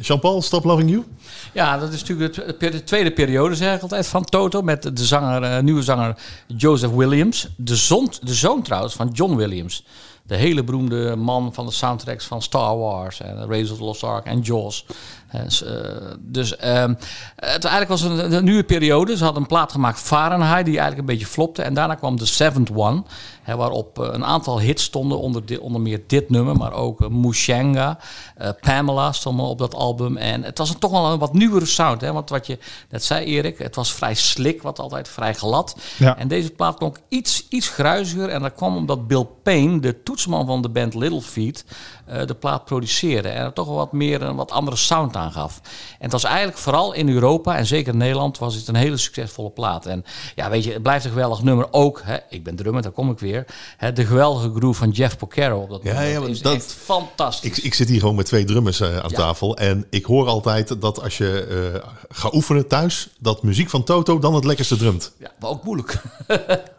Jean-Paul, 0.00 0.42
Stop 0.42 0.64
Loving 0.64 0.90
You? 0.90 1.04
Ja, 1.52 1.78
dat 1.78 1.92
is 1.92 2.00
natuurlijk 2.04 2.58
de 2.58 2.84
tweede 2.84 3.10
periode, 3.10 3.54
zeg 3.54 3.76
ik 3.76 3.82
altijd, 3.82 4.06
van 4.06 4.24
Toto. 4.24 4.62
Met 4.62 4.82
de 4.82 5.04
zanger, 5.04 5.62
nieuwe 5.62 5.82
zanger 5.82 6.16
Joseph 6.46 6.92
Williams. 6.92 7.48
De, 7.56 7.76
zon, 7.76 8.10
de 8.22 8.34
zoon 8.34 8.62
trouwens 8.62 8.94
van 8.94 9.10
John 9.12 9.36
Williams. 9.36 9.84
De 10.28 10.36
hele 10.36 10.64
beroemde 10.64 11.16
man 11.16 11.54
van 11.54 11.66
de 11.66 11.72
soundtracks 11.72 12.26
van 12.26 12.42
Star 12.42 12.76
Wars 12.76 13.20
en 13.20 13.36
Raiders 13.46 13.70
of 13.70 13.78
the 13.78 13.84
Lost 13.84 14.04
Ark 14.04 14.26
en 14.26 14.40
Jaws. 14.40 14.86
Eh, 15.28 15.40
eh, 15.40 16.14
dus 16.18 16.56
ehm, 16.56 16.94
het 17.36 17.64
eigenlijk 17.64 17.88
was 17.88 18.02
een, 18.02 18.32
een 18.32 18.44
nieuwe 18.44 18.64
periode. 18.64 19.16
Ze 19.16 19.24
hadden 19.24 19.42
een 19.42 19.48
plaat 19.48 19.72
gemaakt, 19.72 20.00
Fahrenheit, 20.00 20.64
die 20.64 20.78
eigenlijk 20.78 21.08
een 21.08 21.14
beetje 21.14 21.32
flopte. 21.32 21.62
En 21.62 21.74
daarna 21.74 21.94
kwam 21.94 22.16
The 22.16 22.26
Seventh 22.26 22.70
One, 22.74 23.02
hè, 23.48 23.56
waarop 23.56 23.98
eh, 23.98 24.08
een 24.12 24.24
aantal 24.24 24.60
hits 24.60 24.84
stonden. 24.84 25.18
Onder, 25.18 25.60
onder 25.60 25.80
meer 25.80 26.00
dit 26.06 26.30
nummer, 26.30 26.56
maar 26.56 26.72
ook 26.72 27.00
uh, 27.00 27.08
Mushanga, 27.08 27.98
eh, 28.36 28.50
Pamela 28.60 29.12
stonden 29.12 29.46
op 29.46 29.58
dat 29.58 29.74
album. 29.74 30.16
En 30.16 30.42
het 30.42 30.58
was 30.58 30.70
een, 30.70 30.78
toch 30.78 30.90
wel 30.90 31.12
een 31.12 31.18
wat 31.18 31.32
nieuwere 31.32 31.66
sound. 31.66 32.00
Hè? 32.00 32.12
Want 32.12 32.30
wat 32.30 32.46
je 32.46 32.58
net 32.90 33.04
zei, 33.04 33.24
Erik, 33.24 33.58
het 33.58 33.74
was 33.74 33.92
vrij 33.92 34.14
slick, 34.14 34.62
wat 34.62 34.78
altijd 34.78 35.08
vrij 35.08 35.34
glad. 35.34 35.76
Ja. 35.98 36.16
En 36.16 36.28
deze 36.28 36.50
plaat 36.50 36.76
klonk 36.76 36.98
iets, 37.08 37.46
iets 37.48 37.68
gruiziger. 37.68 38.28
En 38.28 38.42
dat 38.42 38.54
kwam 38.54 38.76
omdat 38.76 39.06
Bill 39.06 39.26
Payne, 39.42 39.80
de 39.80 40.02
toetsman 40.02 40.46
van 40.46 40.62
de 40.62 40.68
band 40.68 40.94
Little 40.94 41.22
Feat, 41.22 41.64
eh, 42.08 42.26
de 42.26 42.34
plaat 42.34 42.64
produceerde. 42.64 43.28
En 43.28 43.44
er 43.44 43.52
toch 43.52 43.66
wel 43.66 43.76
wat 43.76 43.92
meer 43.92 44.22
een 44.22 44.36
wat 44.36 44.50
andere 44.50 44.76
sound 44.76 45.16
aangaf. 45.16 45.60
En 45.90 45.96
het 45.98 46.12
was 46.12 46.24
eigenlijk 46.24 46.58
vooral 46.58 46.92
in 46.92 47.08
Europa 47.08 47.56
en 47.56 47.66
zeker 47.66 47.92
in 47.92 47.98
Nederland 47.98 48.38
was 48.38 48.54
het 48.54 48.68
een 48.68 48.74
hele 48.74 48.96
succesvolle 48.96 49.50
plaat. 49.50 49.86
En 49.86 50.04
ja, 50.34 50.50
weet 50.50 50.64
je, 50.64 50.72
het 50.72 50.82
blijft 50.82 51.04
een 51.04 51.10
geweldig 51.10 51.42
nummer. 51.42 51.66
Ook, 51.70 52.02
hè, 52.04 52.16
ik 52.30 52.44
ben 52.44 52.56
drummer, 52.56 52.82
daar 52.82 52.92
kom 52.92 53.10
ik 53.10 53.18
weer. 53.18 53.44
Hè, 53.76 53.92
de 53.92 54.06
geweldige 54.06 54.52
groove 54.54 54.78
van 54.78 54.90
Jeff 54.90 55.16
Porcaro 55.16 55.60
op 55.60 55.70
dat 55.70 55.80
Ja, 55.82 56.00
ja, 56.02 56.20
dat 56.20 56.28
is 56.28 56.42
dat- 56.42 56.54
echt 56.54 56.72
fantastisch. 56.72 57.58
Ik, 57.58 57.64
ik 57.64 57.74
zit 57.74 57.88
hier 57.88 58.00
gewoon 58.00 58.14
met 58.14 58.26
twee 58.26 58.44
drummers 58.44 58.80
eh, 58.80 58.88
aan 58.98 59.08
Ja. 59.10 59.16
tafel. 59.16 59.56
En 59.56 59.86
ik 59.90 60.04
hoor 60.04 60.26
altijd 60.26 60.80
dat 60.80 61.02
als 61.02 61.18
je 61.18 61.46
eh 61.72 61.88
gaat 62.08 62.34
oefenen 62.34 62.68
thuis... 62.68 63.08
dat 63.18 63.42
muziek 63.42 63.70
van 63.70 63.84
Toto 63.84 64.18
dan 64.18 64.34
het 64.34 64.44
lekkerste 64.44 64.76
drumt. 64.76 65.12
Ja, 65.18 65.30
maar 65.40 65.50
ook 65.50 65.64
moeilijk. 65.64 66.02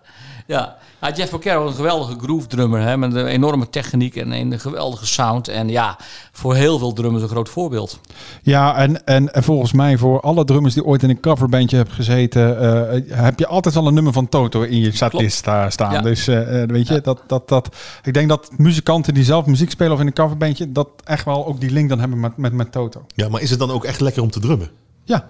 Ja. 0.50 0.76
ja, 1.02 1.12
Jeff 1.14 1.34
is 1.34 1.46
een 1.54 1.74
geweldige 1.74 2.20
groove 2.20 2.48
drummer. 2.48 2.82
Hè, 2.82 2.98
met 2.98 3.16
een 3.16 3.26
enorme 3.26 3.70
techniek 3.70 4.16
en 4.16 4.32
een 4.32 4.60
geweldige 4.60 5.06
sound. 5.06 5.48
En 5.48 5.70
ja, 5.70 5.98
voor 6.32 6.56
heel 6.56 6.80
veel 6.80 6.94
drummers 6.94 7.24
een 7.24 7.30
groot 7.30 7.50
voorbeeld. 7.50 8.00
Ja, 8.42 8.76
en, 8.76 9.06
en, 9.06 9.34
en 9.34 9.44
volgens 9.44 9.72
mij 9.72 9.98
voor 9.98 10.22
alle 10.22 10.46
drummers 10.46 10.74
die 10.74 10.86
ooit 10.86 11.04
in 11.04 11.10
een 11.10 11.20
coverbandje 11.20 11.76
hebben 11.76 11.96
gezeten, 11.96 12.60
eh, 12.60 13.18
heb 13.24 13.40
je 13.40 13.48
altijd 13.48 13.76
wel 13.76 13.88
een 13.88 13.94
nummer 13.94 14.14
van 14.14 14.30
Toto 14.30 14.62
in 14.62 14.80
je 14.80 14.92
setlist 14.92 15.38
sta- 15.38 15.70
staan. 15.70 15.94
Ja. 15.94 16.02
Dus 16.02 16.28
eh, 16.28 16.62
eh, 16.62 16.70
weet 16.70 16.88
je, 16.88 17.02
dat, 17.02 17.22
dat, 17.28 17.48
dat, 17.48 17.76
ik 18.04 18.14
denk 18.14 18.30
dat 18.30 18.52
muzikanten 18.58 19.14
die 19.14 19.24
zelf 19.24 19.46
muziek 19.46 19.72
spelen 19.72 19.94
of 19.94 20.00
in 20.00 20.08
een 20.08 20.14
coverbandje, 20.14 20.72
dat 20.72 20.90
echt 21.04 21.26
wel 21.26 21.46
ook 21.46 21.60
die 21.60 21.72
link 21.72 21.90
dan 21.90 22.00
hebben 22.00 22.20
met, 22.20 22.38
met, 22.38 22.54
met 22.54 22.72
Toto. 22.72 23.06
Ja, 23.16 23.30
maar 23.30 23.42
is 23.42 23.50
het 23.50 23.60
dan 23.60 23.72
ook 23.72 23.86
echt 23.86 24.00
lekker 24.00 24.22
om 24.22 24.32
te 24.32 24.40
drummen? 24.40 24.70
Ja, 25.04 25.30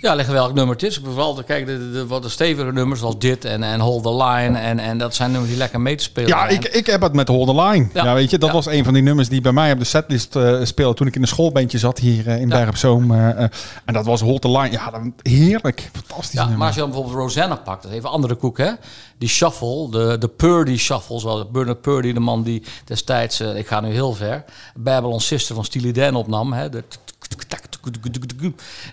Ja, 0.00 0.14
leg 0.14 0.26
welk 0.26 0.54
nummer 0.54 0.74
het 0.74 0.82
is. 0.84 1.00
Vooral 1.04 1.34
de, 1.34 1.44
kijk, 1.44 1.66
de, 1.66 1.90
de, 1.90 2.06
wat 2.06 2.22
de 2.22 2.28
stevige 2.28 2.72
nummers 2.72 3.00
zoals 3.00 3.18
dit 3.18 3.44
en, 3.44 3.62
en 3.62 3.80
Hold 3.80 4.02
the 4.02 4.14
Line. 4.16 4.58
En, 4.58 4.78
en 4.78 4.98
dat 4.98 5.14
zijn 5.14 5.30
nummers 5.30 5.50
die 5.50 5.58
lekker 5.60 5.80
mee 5.80 5.94
te 5.96 6.02
spelen. 6.02 6.28
ja 6.28 6.48
ik, 6.48 6.64
ik 6.64 6.86
heb 6.86 7.00
het 7.00 7.12
met 7.12 7.28
Hold 7.28 7.46
the 7.48 7.54
Line. 7.62 7.88
Ja, 7.92 8.04
Ja. 8.04 8.14
weet 8.14 8.30
je, 8.30 8.38
dat 8.38 8.48
Ja. 8.48 8.54
was 8.54 8.66
een 8.66 8.84
van 8.84 8.94
die 8.94 9.02
nummers 9.02 9.28
die 9.28 9.40
bij 9.40 9.52
mij 9.52 9.72
op 9.72 9.78
de 9.78 9.84
setlist 9.84 10.36
eh 10.36 10.58
speelde 10.64 10.94
toen 10.94 11.06
ik 11.06 11.14
in 11.14 11.22
een 11.22 11.28
schoolbandje 11.28 11.78
zat 11.78 11.98
hier 11.98 12.28
eh, 12.28 12.40
in 12.40 12.48
Berg 12.48 12.68
op 12.68 12.76
Zoom. 12.76 13.10
eh, 13.14 13.38
en 13.84 13.92
dat 13.92 14.04
was 14.04 14.20
Hold 14.20 14.40
the 14.40 14.50
Line. 14.50 14.70
Ja, 14.70 14.90
dat, 14.90 15.00
heerlijk. 15.22 15.90
Fantastisch 15.92 16.32
Ja, 16.32 16.40
nummer. 16.40 16.58
maar 16.58 16.66
als 16.66 16.74
je 16.76 16.80
dan 16.82 16.90
bijvoorbeeld 16.90 17.18
Rosanna 17.18 17.56
pakt, 17.56 17.82
dat 17.82 17.90
is 17.90 17.96
even 17.96 18.10
andere 18.10 18.34
koek, 18.34 18.58
hè? 18.58 18.70
Die 19.18 19.28
shuffle, 19.28 19.90
de, 19.90 20.16
de 20.18 20.28
Purdy 20.28 20.76
shuffle, 20.76 21.18
zoals 21.20 21.50
Bernard 21.50 21.80
Purdy, 21.80 22.12
de 22.12 22.20
man 22.20 22.42
die 22.42 22.62
destijds, 22.84 23.40
ik 23.40 23.66
ga 23.66 23.80
nu 23.80 23.90
heel 23.92 24.12
ver, 24.12 24.44
Babylon 24.74 25.20
Sister 25.20 25.54
van 25.54 25.64
Steely 25.64 25.92
Dan 25.92 26.14
opnam, 26.14 26.52
hè? 26.52 26.68
De 26.68 26.84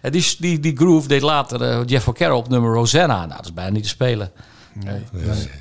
En 0.02 0.12
die, 0.12 0.36
die, 0.40 0.60
die 0.60 0.76
groove 0.78 1.08
deed 1.08 1.22
later 1.22 1.62
eh, 1.62 1.80
Jeff 1.86 2.06
Porcaro 2.06 2.38
op 2.38 2.50
nummer 2.50 2.74
Rosanna. 2.74 3.18
Nou, 3.26 3.30
dat 3.36 3.46
is 3.46 3.54
bijna 3.54 3.72
niet 3.72 3.84
te 3.84 3.90
spelen. 3.90 4.32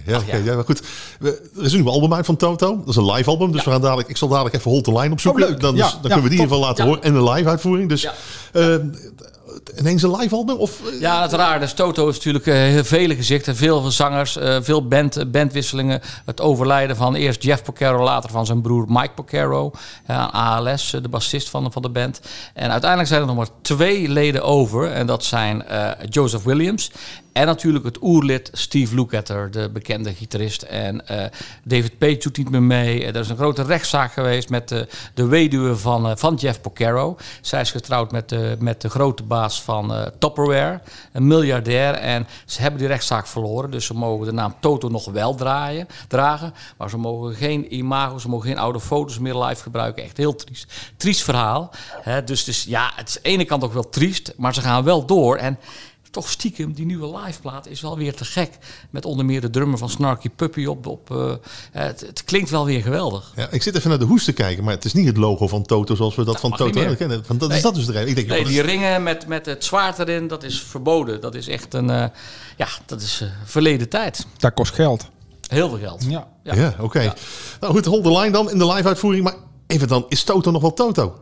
Ja, 0.06 0.18
oké, 0.18 0.36
ja, 0.36 0.54
maar 0.54 0.64
goed. 0.64 0.82
We- 1.18 1.50
Er 1.56 1.64
is 1.64 1.72
nu 1.72 1.78
een 1.78 1.86
album 1.86 2.14
uit 2.14 2.26
van 2.26 2.36
Toto. 2.36 2.76
Dat 2.78 2.88
is 2.88 2.96
een 2.96 3.10
live 3.12 3.30
album. 3.30 3.52
Dus 3.52 3.64
we 3.64 3.70
gaan 3.70 3.80
dadelijk, 3.80 4.08
ik 4.08 4.16
zal 4.16 4.28
dadelijk 4.28 4.54
even 4.54 4.70
Hold 4.70 4.84
the 4.84 4.92
Line 4.98 5.12
opzoeken. 5.12 5.48
Oh. 5.54 5.58
Dan, 5.60 5.76
Ja, 5.76 5.86
is- 5.86 5.92
dan 5.92 6.00
kunnen 6.00 6.22
we 6.22 6.28
die 6.28 6.38
in 6.38 6.44
ieder 6.44 6.56
geval 6.56 6.60
laten 6.68 6.84
horen. 6.84 7.02
En 7.02 7.14
een 7.14 7.30
live 7.30 7.48
uitvoering. 7.48 7.88
Dus 7.88 8.02
Ja. 8.02 8.12
Ineens 9.78 10.02
een 10.02 10.16
live 10.16 10.34
album? 10.34 10.56
Of, 10.56 10.80
eh, 10.86 11.00
Ja, 11.00 11.20
uiteraard. 11.20 11.60
Dus 11.60 11.72
Toto 11.72 12.08
is 12.08 12.14
natuurlijk 12.14 12.46
eh, 12.46 12.78
vele 12.82 13.14
gezichten, 13.14 13.56
veel 13.56 13.90
zangers, 13.90 14.36
eh, 14.36 14.56
veel 14.60 14.86
band, 14.88 15.32
bandwisselingen. 15.32 16.00
Het 16.24 16.40
overlijden 16.40 16.96
van 16.96 17.14
eerst 17.14 17.42
Jeff 17.42 17.62
Porcaro, 17.62 18.02
later 18.02 18.30
van 18.30 18.46
zijn 18.46 18.60
broer 18.60 18.84
Mike 18.88 19.12
Porcaro. 19.14 19.70
ALS, 20.30 20.90
de 21.02 21.08
bassist 21.08 21.48
van, 21.48 21.72
van 21.72 21.82
de 21.82 21.88
band. 21.88 22.20
En 22.54 22.70
uiteindelijk 22.70 23.08
zijn 23.08 23.20
er 23.20 23.26
nog 23.26 23.36
maar 23.36 23.48
twee 23.62 24.08
leden 24.08 24.42
over. 24.42 24.90
En 24.90 25.06
dat 25.06 25.24
zijn 25.24 25.64
Joseph 26.08 26.44
Williams 26.44 26.90
en 27.32 27.46
natuurlijk 27.46 27.84
het 27.84 28.02
oerlid 28.02 28.50
Steve 28.52 28.94
Lukather, 28.94 29.50
de 29.50 29.70
bekende 29.70 30.14
gitarist. 30.14 30.62
En 30.62 31.06
eh, 31.08 31.24
David 31.64 31.98
Page 31.98 32.18
doet 32.18 32.36
niet 32.36 32.50
meer 32.50 32.62
mee. 32.62 33.06
Er 33.06 33.16
is 33.16 33.28
een 33.28 33.36
grote 33.36 33.62
rechtszaak 33.62 34.12
geweest 34.12 34.48
met 34.48 34.68
de, 34.68 34.88
de 35.14 35.26
weduwe 35.26 35.76
van, 35.76 36.08
eh, 36.08 36.16
van 36.16 36.34
Jeff 36.34 36.60
Porcaro. 36.60 37.16
Zij 37.40 37.60
is 37.60 37.70
getrouwd 37.70 38.12
met 38.12 38.28
de, 38.28 38.56
met 38.58 38.80
de 38.80 38.90
grote 38.90 39.22
baas 39.22 39.62
van 39.62 39.94
eh 39.94 40.06
Tupperware, 40.18 40.80
een 41.12 41.26
miljardair. 41.26 41.94
En 41.94 42.26
ze 42.44 42.60
hebben 42.60 42.80
die 42.80 42.88
rechtszaak 42.88 43.26
verloren. 43.26 43.70
Dus 43.70 43.86
ze 43.86 43.94
mogen 43.94 44.26
de 44.26 44.32
naam 44.32 44.54
Toto 44.60 44.88
nog 44.88 45.04
wel 45.04 45.34
draaien, 45.34 45.88
dragen. 46.08 46.54
Maar 46.76 46.90
ze 46.90 46.96
mogen 46.96 47.34
geen 47.34 47.74
imago, 47.74 48.18
ze 48.18 48.28
mogen 48.28 48.48
geen 48.48 48.58
oude 48.58 48.80
foto's 48.80 49.18
meer 49.18 49.36
live 49.36 49.62
gebruiken. 49.62 50.04
Echt 50.04 50.16
heel 50.16 50.34
triest. 50.34 50.72
Triest 50.96 51.22
verhaal. 51.22 51.70
Hè, 52.02 52.24
dus, 52.24 52.44
dus 52.44 52.64
ja, 52.64 52.92
het 52.96 53.08
is 53.08 53.16
aan 53.16 53.22
de 53.22 53.28
ene 53.28 53.44
kant 53.44 53.64
ook 53.64 53.72
wel 53.72 53.88
triest. 53.88 54.32
Maar 54.36 54.54
ze 54.54 54.60
gaan 54.60 54.84
wel 54.84 55.06
door. 55.06 55.36
En 55.36 55.58
toch 56.12 56.30
stiekem, 56.30 56.72
die 56.72 56.86
nieuwe 56.86 57.18
liveplaat 57.18 57.66
is 57.66 57.80
wel 57.80 57.96
weer 57.96 58.14
te 58.14 58.24
gek. 58.24 58.58
Met 58.90 59.04
onder 59.04 59.24
meer 59.24 59.40
de 59.40 59.50
drummer 59.50 59.78
van 59.78 59.90
Snarky 59.90 60.28
Puppy 60.28 60.64
op. 60.64 60.86
op 60.86 61.10
eh, 61.10 61.34
het, 61.72 62.00
het 62.00 62.24
klinkt 62.24 62.50
wel 62.50 62.64
weer 62.64 62.82
geweldig. 62.82 63.32
Ja, 63.36 63.48
ik 63.50 63.62
zit 63.62 63.76
even 63.76 63.88
naar 63.88 63.98
de 63.98 64.04
hoes 64.04 64.24
te 64.24 64.32
kijken, 64.32 64.64
maar 64.64 64.74
het 64.74 64.84
is 64.84 64.92
niet 64.92 65.06
het 65.06 65.16
logo 65.16 65.48
van 65.48 65.62
Toto 65.62 65.94
zoals 65.94 66.14
we 66.14 66.24
dat 66.24 66.40
van 66.40 66.56
Toto 66.56 66.94
kennen. 66.94 67.24
Want 67.26 67.40
dat 67.40 67.52
is 67.52 67.62
dat 67.62 67.74
dus 67.74 67.86
de 67.86 67.92
reden. 67.92 68.08
Ik 68.08 68.14
denk, 68.14 68.28
Nee, 68.28 68.38
joh, 68.38 68.48
die 68.48 68.58
is- 68.58 68.64
ringen 68.64 69.02
met, 69.02 69.26
met 69.26 69.46
het 69.46 69.64
zwaard 69.64 69.98
erin, 69.98 70.28
dat 70.28 70.42
is 70.42 70.62
verboden. 70.62 71.20
Dat 71.20 71.34
is 71.34 71.48
echt 71.48 71.74
een, 71.74 71.90
eh, 71.90 72.04
ja, 72.56 72.68
dat 72.86 73.00
is 73.00 73.20
eh, 73.20 73.28
verleden 73.44 73.88
tijd. 73.88 74.26
Dat 74.36 74.54
kost 74.54 74.74
geld. 74.74 75.08
Heel 75.48 75.68
veel 75.68 75.78
geld. 75.78 76.04
Ja. 76.08 76.28
Ja. 76.42 76.54
ja, 76.54 76.74
oké. 76.80 77.14
Nou 77.60 77.72
goed, 77.72 77.84
hold 77.84 78.04
the 78.04 78.10
line 78.18 78.30
dan 78.30 78.50
in 78.50 78.58
de 78.58 78.66
live 78.66 78.88
uitvoering. 78.88 79.24
Maar 79.24 79.34
even 79.66 79.88
dan, 79.88 80.04
is 80.08 80.24
Toto 80.24 80.50
nog 80.50 80.62
wel 80.62 80.72
Toto? 80.72 81.18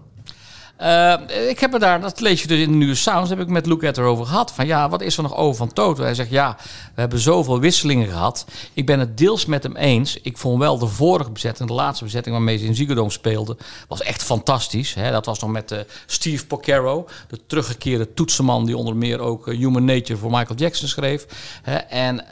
Eh, 0.81 1.49
ik 1.49 1.61
heb 1.61 1.73
er 1.73 1.81
daar, 1.81 2.01
dat 2.01 2.21
lees 2.21 2.43
je 2.43 2.49
dus 2.49 2.59
in 2.59 2.71
de 2.71 2.77
nieuwe 2.77 2.95
sounds, 2.95 3.31
heb 3.31 3.41
ik 3.41 3.49
met 3.49 3.67
Luke 3.67 3.87
erover 3.87 4.27
gehad. 4.27 4.53
Van 4.53 4.67
ja, 4.67 4.89
wat 4.89 5.01
is 5.03 5.17
er 5.17 5.23
nog 5.23 5.37
over 5.37 5.57
van 5.57 5.73
Toto? 5.73 6.03
Hij 6.03 6.15
zegt 6.15 6.31
ja, 6.31 6.57
we 6.95 7.01
hebben 7.01 7.19
zoveel 7.19 7.61
wisselingen 7.61 8.09
gehad. 8.09 8.45
Ik 8.73 8.87
ben 8.87 8.99
het 8.99 9.19
deels 9.19 9.47
met 9.47 9.63
hem 9.63 9.77
eens. 9.77 10.17
Ik 10.23 10.39
vond 10.39 10.59
wel 10.59 10.79
de 10.79 10.87
vorige 10.87 11.31
bezetting, 11.31 11.69
de 11.69 11.75
laatste 11.75 12.05
bezetting 12.05 12.35
waarmee 12.35 12.59
ze 12.59 12.65
in 12.65 12.75
Ziggo 12.75 12.95
Dome 12.95 13.11
speelden, 13.11 13.57
was 13.89 14.03
echt 14.03 14.23
fantastisch. 14.23 14.95
Hè? 14.95 15.11
Dat 15.11 15.27
was 15.27 15.39
nog 15.39 15.51
met 15.51 15.71
eh, 15.71 15.79
Steve 16.07 16.47
Porcaro, 16.47 17.09
de 17.29 17.41
teruggekeerde 17.47 18.15
toetsenman 18.15 18.67
die 18.67 18.77
onder 18.77 18.97
meer 18.97 19.21
ook 19.21 19.49
eh, 19.49 19.59
Human 19.59 19.85
Nature 19.85 20.19
voor 20.19 20.31
Michael 20.31 20.59
Jackson 20.59 20.89
schreef. 20.89 21.27
Hè? 21.63 21.77
En 21.77 22.25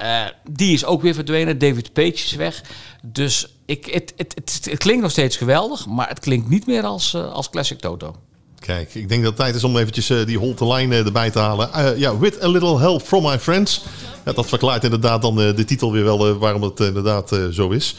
die 0.50 0.72
is 0.72 0.84
ook 0.84 1.02
weer 1.02 1.14
verdwenen. 1.14 1.58
David 1.58 1.92
Page 1.92 2.12
is 2.12 2.34
weg. 2.34 2.62
Dus 3.02 3.54
ik, 3.66 3.86
het, 3.86 4.12
het, 4.16 4.34
het, 4.34 4.68
het 4.70 4.78
klinkt 4.78 5.02
nog 5.02 5.10
steeds 5.10 5.36
geweldig, 5.36 5.86
maar 5.86 6.08
het 6.08 6.20
klinkt 6.20 6.48
niet 6.48 6.66
meer 6.66 6.84
als, 6.84 7.14
als 7.14 7.50
Classic 7.50 7.78
Toto. 7.78 8.14
Kijk, 8.60 8.94
ik 8.94 9.08
denk 9.08 9.22
dat 9.22 9.30
het 9.30 9.40
tijd 9.40 9.54
is 9.54 9.64
om 9.64 9.76
eventjes 9.76 10.10
eh, 10.10 10.26
die 10.26 10.38
hold 10.38 10.56
the 10.56 10.66
line 10.66 10.94
eh, 10.94 11.06
erbij 11.06 11.30
te 11.30 11.38
halen. 11.38 11.72
Eh, 11.72 11.96
ja, 11.96 12.18
with 12.18 12.42
a 12.42 12.48
little 12.48 12.78
help 12.78 13.02
from 13.02 13.22
my 13.22 13.38
friends. 13.38 13.84
Dat 14.24 14.46
verklaart 14.46 14.84
inderdaad 14.84 15.22
dan 15.22 15.36
de 15.36 15.64
titel 15.64 15.92
weer 15.92 16.04
wel 16.04 16.38
waarom 16.38 16.72
eh, 16.76 16.86
inderdaad 16.86 17.36
zo 17.52 17.70
is. 17.70 17.96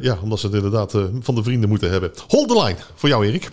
Ja, 0.00 0.18
omdat 0.22 0.40
ze 0.40 0.46
het 0.46 0.54
inderdaad 0.54 0.94
van 1.20 1.34
de 1.34 1.42
vrienden 1.42 1.68
moeten 1.68 1.90
hebben. 1.90 2.12
Hold 2.28 2.48
the 2.48 2.62
line, 2.62 2.76
voor 2.94 3.08
jou 3.08 3.26
Erik. 3.26 3.50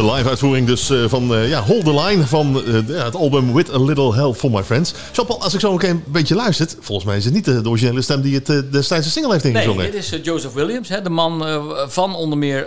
De 0.00 0.12
live 0.12 0.28
uitvoering 0.28 0.66
dus 0.66 0.90
eh, 0.90 1.04
van 1.06 1.34
eh, 1.34 1.48
ja, 1.48 1.62
Hold 1.62 1.84
the 1.84 1.94
Line 1.94 2.26
van 2.26 2.64
eh, 2.66 3.04
het 3.04 3.14
album 3.14 3.54
With 3.54 3.72
a 3.72 3.78
Little 3.78 4.14
Help 4.14 4.36
from 4.36 4.52
My 4.52 4.62
Friends. 4.62 4.94
Jean-Paul, 5.12 5.42
als 5.42 5.54
ik 5.54 5.60
zo 5.60 5.78
een 5.78 6.04
beetje 6.06 6.34
luister, 6.34 6.68
volgens 6.80 7.06
mij 7.06 7.16
is 7.16 7.24
het 7.24 7.34
niet 7.34 7.44
de, 7.44 7.68
originele 7.68 8.02
stem 8.02 8.20
die 8.20 8.34
het 8.34 8.72
destijds 8.72 9.06
de 9.06 9.12
single 9.12 9.32
heeft 9.32 9.44
Nee, 9.44 9.52
ingezongen. 9.52 9.84
dit 9.84 9.94
is 9.94 10.18
Joseph 10.22 10.52
Williams, 10.52 10.88
hè, 10.88 11.02
de 11.02 11.10
man 11.10 11.44
van 11.88 12.14
onder 12.14 12.38
meer 12.38 12.64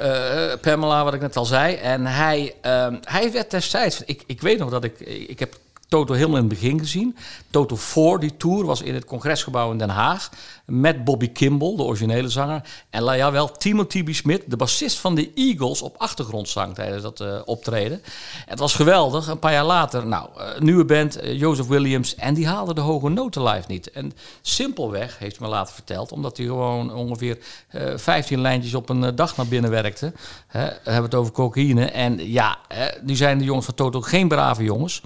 Pamela, 0.62 1.04
wat 1.04 1.14
ik 1.14 1.22
net 1.22 1.38
al 1.38 1.46
zei. 1.46 1.76
En 1.76 2.06
hij, 2.06 2.54
ehm, 2.62 2.96
hij 3.04 3.32
werd 3.32 3.52
destijds, 3.52 4.02
ik, 4.06 4.24
ik 4.26 4.42
weet 4.42 4.60
nog 4.60 4.70
dat 4.70 4.84
ik, 4.84 5.00
ik 5.28 5.40
heb 5.40 5.56
Toto 5.94 6.14
helemaal 6.14 6.38
in 6.38 6.50
het 6.50 6.54
begin 6.60 6.80
gezien. 6.80 7.16
Toto 7.50 7.76
4, 7.76 8.20
die 8.20 8.38
tour, 8.38 8.66
was 8.66 8.82
in 8.82 8.94
het 8.94 9.06
congresgebouw 9.06 9.72
in 9.72 9.78
Den 9.78 9.90
Haag. 9.90 10.30
Met 10.66 11.04
Bobby 11.04 11.32
Kimball, 11.32 11.76
de 11.76 11.84
originele 11.84 12.30
zanger. 12.30 12.62
En 12.90 13.02
la- 13.02 13.16
jawel, 13.16 13.52
Timothy 13.52 14.04
B. 14.04 14.10
Smith, 14.14 14.44
de 14.48 14.56
bassist 14.56 14.98
van 14.98 15.16
de 15.16 15.32
Eagles, 15.36 15.82
op 15.82 15.96
achtergrondzang 15.98 16.76
tijdens 16.76 17.04
dat 17.04 17.20
eh, 17.20 17.40
optreden. 17.46 18.02
Het 18.46 18.60
was 18.60 18.74
geweldig. 18.74 19.28
Een 19.28 19.40
paar 19.40 19.52
jaar 19.52 19.66
later, 19.66 20.08
nou, 20.08 20.30
eh, 20.38 20.60
nieuwe 20.60 20.86
band, 20.86 21.16
eh, 21.16 21.40
Joseph 21.40 21.68
Williams. 21.68 22.16
En 22.16 22.34
die 22.34 22.48
haalde 22.48 22.74
de 22.74 22.82
hoge 22.82 23.10
noten 23.10 23.44
live 23.44 23.66
niet. 23.68 23.92
En 23.92 24.12
simpelweg, 24.42 25.20
heeft 25.20 25.40
me 25.40 25.48
later 25.48 25.74
verteld, 25.74 26.12
omdat 26.12 26.38
hij 26.38 26.46
gewoon 26.46 26.94
ongeveer 26.94 27.38
eh 27.68 27.98
15 27.98 28.42
lijntjes 28.42 28.74
op 28.74 28.90
een 28.90 29.16
dag 29.16 29.38
naar 29.38 29.48
binnen 29.48 29.72
werkte. 29.72 30.14
Hè, 30.48 30.66
we 30.66 30.80
hebben 30.84 31.04
het 31.04 31.16
over 31.16 31.34
cocaïne. 31.34 31.86
En 31.86 32.32
ja, 32.32 32.58
nu 33.02 33.16
zijn 33.16 33.38
de 33.38 33.44
jongens 33.44 33.66
van 33.66 33.76
Toto 33.76 34.02
geen 34.02 34.28
brave 34.28 34.64
jongens. 34.64 35.02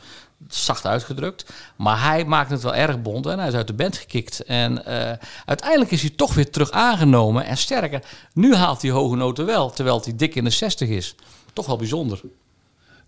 Zacht 0.48 0.86
uitgedrukt. 0.86 1.46
Maar 1.76 2.04
hij 2.04 2.26
maakt 2.26 2.50
het 2.50 2.64
wel 2.64 2.76
erg 2.76 3.02
bond 3.02 3.26
en 3.26 3.40
hij 3.40 3.48
is 3.48 3.54
uit 3.54 3.68
de 3.68 3.74
band 3.74 3.98
gekikt. 3.98 4.44
En 4.44 4.86
eh, 4.86 5.18
uiteindelijk 5.46 5.92
is 5.92 6.02
hij 6.02 6.12
toch 6.16 6.34
weer 6.34 6.52
terug 6.52 6.72
aangenomen. 6.72 7.46
En 7.46 7.58
sterker, 7.58 8.02
nu 8.34 8.56
haalt 8.56 8.82
hij 8.82 8.92
hoge 8.92 9.16
noten 9.16 9.46
wel, 9.46 9.72
terwijl 9.72 10.02
hij 10.04 10.16
dik 10.16 10.36
in 10.36 10.44
de 10.44 10.50
60 10.50 10.90
is. 10.90 11.16
Toch 11.54 11.66
wel 11.66 11.78
bijzonder. 11.78 12.22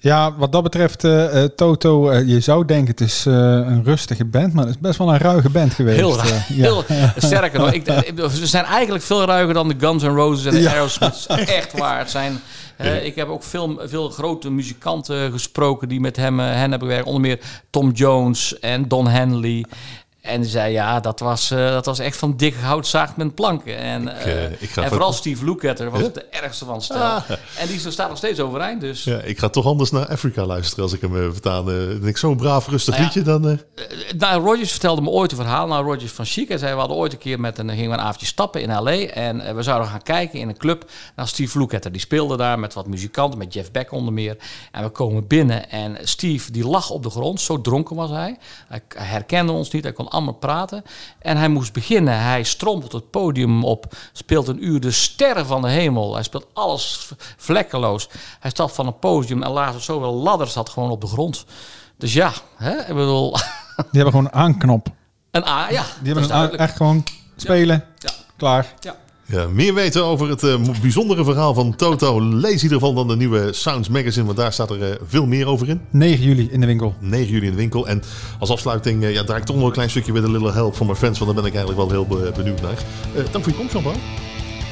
Ja, 0.01 0.35
wat 0.35 0.51
dat 0.51 0.63
betreft, 0.63 1.03
eh, 1.03 1.43
eh, 1.43 1.49
Toto, 1.49 2.13
je 2.13 2.39
zou 2.39 2.65
denken 2.65 2.87
het 2.87 3.01
is 3.01 3.25
een 3.25 3.83
rustige 3.83 4.25
band, 4.25 4.53
maar 4.53 4.65
het 4.65 4.75
is 4.75 4.81
best 4.81 4.97
wel 4.97 5.13
een 5.13 5.17
ruige 5.17 5.49
band 5.49 5.73
geweest. 5.73 5.97
Heel, 5.97 6.17
raar. 6.17 6.25
ja. 6.25 6.43
heel 6.47 6.83
sterker 7.17 7.59
nog. 7.59 7.71
Ik, 7.71 7.85
ze 8.31 8.47
zijn 8.47 8.65
eigenlijk 8.65 9.03
veel 9.03 9.25
ruiger 9.25 9.53
dan 9.53 9.67
de 9.67 9.75
Guns 9.79 10.03
N' 10.03 10.07
Roses 10.07 10.45
en 10.45 10.51
de 10.51 10.61
Ja. 10.61 10.71
Aerosmith. 10.71 11.25
Echt 11.27 11.77
waar. 11.77 11.99
Het 11.99 12.09
zijn, 12.09 12.41
ik 12.87 13.15
heb 13.15 13.27
ook 13.27 13.43
veel, 13.43 13.79
veel 13.83 14.09
grote 14.09 14.51
muzikanten 14.51 15.31
gesproken 15.31 15.89
die 15.89 15.99
met 15.99 16.15
hem, 16.15 16.39
eh, 16.39 16.45
hen 16.45 16.69
hebben 16.69 16.79
gewerkt. 16.79 17.05
Onder 17.05 17.21
meer 17.21 17.39
Tom 17.69 17.91
Jones 17.91 18.59
en 18.59 18.87
Don 18.87 19.07
Henley. 19.07 19.65
En 20.21 20.45
zei, 20.45 20.71
ja, 20.73 20.99
dat 20.99 21.19
was, 21.19 21.51
eh, 21.51 21.69
dat 21.69 21.85
was 21.85 21.99
echt 21.99 22.17
van 22.17 22.37
dik 22.37 22.55
hout 22.55 22.87
zaagd 22.87 23.17
met 23.17 23.35
planken. 23.35 23.77
En, 23.77 24.07
eh, 24.17 24.45
eh, 24.45 24.51
ik 24.51 24.69
ga 24.69 24.81
en 24.81 24.87
voor- 24.87 24.97
vooral 24.97 25.13
Steve 25.13 25.45
Lukather 25.45 25.89
was 25.89 26.01
het 26.01 26.13
de 26.13 26.25
ergste 26.25 26.65
van 26.65 26.81
stel. 26.81 26.97
Ah. 26.97 27.29
En 27.57 27.67
die 27.67 27.91
staat 27.91 28.09
nog 28.09 28.17
steeds 28.17 28.39
overeind. 28.39 28.81
Dus 28.81 29.03
Ja, 29.03 29.19
ik 29.21 29.39
ga 29.39 29.49
toch 29.49 29.65
anders 29.65 29.91
naar 29.91 30.07
Afrika 30.07 30.45
luisteren 30.45 30.83
als 30.83 30.93
ik 30.93 31.01
hem 31.01 31.15
uh, 31.15 31.31
vertaal. 31.31 31.71
Ik 32.05 32.17
zo'n 32.17 32.37
braaf, 32.37 32.67
rustig 32.67 32.97
Nou 32.97 33.07
ja. 33.07 33.13
liedje 33.13 33.31
dan... 33.31 33.59
Nou, 34.17 34.43
Rogers 34.43 34.71
vertelde 34.71 35.01
me 35.01 35.09
ooit 35.09 35.31
een 35.31 35.37
verhaal. 35.37 35.67
Nou, 35.67 35.85
Rogers 35.85 36.11
van 36.11 36.25
Chic. 36.25 36.47
Hij 36.47 36.57
zei, 36.57 36.73
we 36.73 36.79
hadden 36.79 36.97
ooit 36.97 37.13
een 37.13 37.19
keer 37.19 37.39
met 37.39 37.57
een, 37.57 37.69
gingen 37.69 37.89
we 37.89 37.95
een 37.95 38.03
avondje 38.03 38.25
stappen 38.25 38.61
in 38.61 38.73
L.A. 38.73 38.91
En 38.91 39.55
we 39.55 39.63
zouden 39.63 39.87
gaan 39.87 40.01
kijken 40.01 40.39
in 40.39 40.49
een 40.49 40.57
club 40.57 40.89
naar 41.15 41.27
Steve 41.27 41.59
Lukather. 41.59 41.91
Die 41.91 42.01
speelde 42.01 42.37
daar 42.37 42.59
met 42.59 42.73
wat 42.73 42.87
muzikanten, 42.87 43.39
met 43.39 43.53
Jeff 43.53 43.71
Beck 43.71 43.91
onder 43.91 44.13
meer. 44.13 44.37
En 44.71 44.83
we 44.83 44.89
komen 44.89 45.27
binnen 45.27 45.69
en 45.69 45.97
Steve 46.03 46.51
die 46.51 46.67
lag 46.67 46.89
op 46.89 47.03
de 47.03 47.09
grond. 47.09 47.41
Zo 47.41 47.61
dronken 47.61 47.95
was 47.95 48.09
hij. 48.09 48.37
Hij 48.67 48.81
hij 48.87 49.05
herkende 49.05 49.51
ons 49.51 49.71
niet, 49.71 49.83
hij 49.83 49.93
kon 49.93 50.08
amper 50.09 50.33
praten. 50.33 50.83
En 51.19 51.37
hij 51.37 51.49
moest 51.49 51.73
beginnen. 51.73 52.21
Hij 52.21 52.43
strompelt 52.43 52.91
het 52.91 53.09
podium 53.09 53.63
op, 53.63 53.95
speelt 54.13 54.47
een 54.47 54.65
uur 54.65 54.79
de 54.79 54.91
sterren 54.91 55.45
van 55.45 55.61
de 55.61 55.69
hemel. 55.69 56.13
Hij 56.13 56.23
speelt 56.23 56.47
alles 56.53 57.11
vlekkeloos. 57.37 58.09
Hij 58.39 58.51
stapt 58.51 58.75
van 58.75 58.87
een 58.87 58.99
podium 58.99 59.43
en 59.43 59.51
laat 59.51 59.73
het 59.73 59.83
zoveel 59.83 60.13
ladders 60.13 60.53
zat 60.53 60.69
gewoon 60.69 60.89
op 60.89 61.01
de 61.01 61.07
grond. 61.07 61.45
Dus 61.97 62.13
ja, 62.13 62.31
hè, 62.55 62.79
ik 62.79 62.95
bedoel... 62.95 63.31
Die 63.31 63.41
hebben 64.01 64.11
gewoon 64.11 64.25
een 64.25 64.33
aanknop. 64.33 64.87
Een 65.31 65.47
A, 65.47 65.69
ja. 65.69 65.83
Die 66.01 66.13
hebben 66.13 66.35
een 66.41 66.57
echt 66.57 66.75
gewoon 66.75 67.03
spelen, 67.35 67.85
Ja. 67.97 68.09
klaar. 68.37 68.73
Ja. 68.79 68.95
Ja, 69.31 69.47
meer 69.47 69.73
weten 69.73 70.03
over 70.05 70.29
het 70.29 70.43
eh, 70.43 70.55
bijzondere 70.81 71.23
verhaal 71.23 71.53
van 71.53 71.75
Toto. 71.75 72.21
Lees 72.21 72.55
in 72.55 72.61
ieder 72.63 72.77
dan 72.95 73.07
de 73.07 73.15
nieuwe 73.15 73.53
Sounds 73.53 73.89
Magazine, 73.89 74.25
want 74.25 74.37
daar 74.37 74.53
staat 74.53 74.69
er 74.69 74.81
eh, 74.91 74.95
veel 75.07 75.25
meer 75.25 75.47
over 75.47 75.69
in. 75.69 75.81
9 75.89 76.23
juli 76.25 76.47
in 76.51 76.59
de 76.59 76.65
winkel. 76.65 76.95
9 76.99 77.27
juli 77.33 77.45
in 77.45 77.51
de 77.51 77.57
winkel. 77.57 77.87
En 77.87 78.03
als 78.39 78.49
afsluiting 78.49 79.03
eh, 79.03 79.13
ja, 79.13 79.23
draai 79.23 79.39
ik 79.39 79.45
toch 79.45 79.55
nog 79.55 79.65
een 79.65 79.71
klein 79.71 79.89
stukje 79.89 80.11
bij 80.11 80.21
de 80.21 80.31
Little 80.31 80.51
Help 80.51 80.75
van 80.75 80.85
mijn 80.85 80.97
friends, 80.97 81.19
want 81.19 81.31
daar 81.33 81.41
ben 81.43 81.51
ik 81.51 81.57
eigenlijk 81.57 81.89
wel 81.89 82.05
heel 82.05 82.17
be- 82.17 82.31
benieuwd 82.35 82.61
naar. 82.61 82.77
Eh, 83.15 83.23
dank 83.31 83.43
voor 83.43 83.53
je 83.53 83.57
komst, 83.59 83.73
Jean-Paul. 83.73 83.95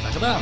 Graag 0.02 0.14
gedaan. 0.14 0.42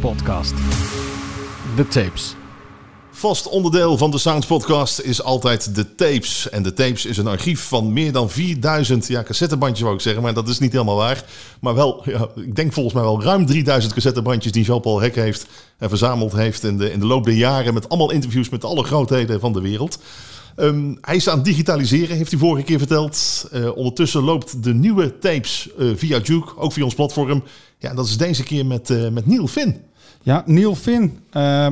Podcast. 0.00 0.54
De 1.76 1.88
tapes. 1.88 2.34
Vast 3.10 3.48
onderdeel 3.48 3.96
van 3.98 4.10
de 4.10 4.18
Sounds 4.18 4.46
Podcast 4.46 5.00
is 5.00 5.22
altijd 5.22 5.74
de 5.74 5.94
tapes. 5.94 6.50
En 6.50 6.62
de 6.62 6.72
tapes 6.72 7.06
is 7.06 7.16
een 7.16 7.26
archief 7.26 7.60
van 7.60 7.92
meer 7.92 8.12
dan 8.12 8.30
4000 8.30 9.06
ja, 9.06 9.22
cassettebandjes, 9.22 9.82
wou 9.82 9.94
ik 9.94 10.00
zeggen. 10.00 10.22
Maar 10.22 10.34
dat 10.34 10.48
is 10.48 10.58
niet 10.58 10.72
helemaal 10.72 10.96
waar. 10.96 11.24
Maar 11.60 11.74
wel, 11.74 12.02
ja, 12.04 12.28
ik 12.34 12.56
denk 12.56 12.72
volgens 12.72 12.94
mij 12.94 13.04
wel 13.04 13.22
ruim 13.22 13.46
3000 13.46 13.94
cassettebandjes 13.94 14.52
die 14.52 14.64
Jean-Paul 14.64 15.00
Hek 15.00 15.14
heeft 15.14 15.46
en 15.78 15.88
verzameld 15.88 16.32
heeft 16.32 16.64
in 16.64 16.78
de, 16.78 16.92
in 16.92 17.00
de 17.00 17.06
loop 17.06 17.24
der 17.24 17.34
jaren. 17.34 17.74
Met 17.74 17.88
allemaal 17.88 18.10
interviews 18.10 18.48
met 18.48 18.64
alle 18.64 18.84
grootheden 18.84 19.40
van 19.40 19.52
de 19.52 19.60
wereld. 19.60 19.98
Ehm, 20.58 20.94
hij 21.00 21.16
is 21.16 21.28
aan 21.28 21.36
het 21.36 21.44
digitaliseren, 21.44 22.16
heeft 22.16 22.30
hij 22.30 22.40
vorige 22.40 22.64
keer 22.64 22.78
verteld. 22.78 23.48
Eh, 23.52 23.76
ondertussen 23.76 24.22
loopt 24.22 24.62
de 24.62 24.74
nieuwe 24.74 25.18
tapes 25.18 25.68
eh, 25.78 25.86
via 25.94 26.18
Juke, 26.18 26.56
ook 26.56 26.72
via 26.72 26.84
ons 26.84 26.94
platform. 26.94 27.42
Ja, 27.78 27.94
dat 27.94 28.06
is 28.06 28.16
deze 28.16 28.42
keer 28.42 28.66
met, 28.66 28.90
eh, 28.90 29.08
met 29.08 29.26
Neil 29.26 29.46
Finn. 29.46 29.80
Ja, 30.28 30.42
Neil 30.46 30.74
Finn, 30.74 31.18
eh, 31.30 31.66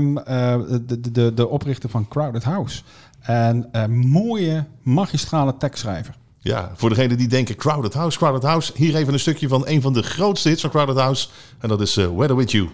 de, 0.86 1.10
de, 1.12 1.34
de, 1.34 1.48
oprichter 1.48 1.90
van 1.90 2.08
Crowded 2.08 2.44
House. 2.44 2.82
En 3.20 3.68
eh, 3.72 3.86
mooie, 3.86 4.64
magistrale 4.82 5.56
tekstschrijver. 5.56 6.14
Ja, 6.38 6.72
voor 6.74 6.88
degenen 6.88 7.18
die 7.18 7.28
denken 7.28 7.56
Crowded 7.56 7.94
House, 7.94 8.18
Crowded 8.18 8.42
House. 8.42 8.72
Hier 8.74 8.94
even 8.94 9.12
een 9.12 9.18
stukje 9.18 9.48
van 9.48 9.66
een 9.66 9.82
van 9.82 9.92
de 9.92 10.02
grootste 10.02 10.48
hits 10.48 10.60
van 10.60 10.70
Crowded 10.70 10.96
House. 10.96 11.28
En 11.58 11.68
dat 11.68 11.80
is 11.80 11.96
eh, 11.96 12.06
Weather 12.16 12.36
With 12.36 12.50
You. 12.50 12.68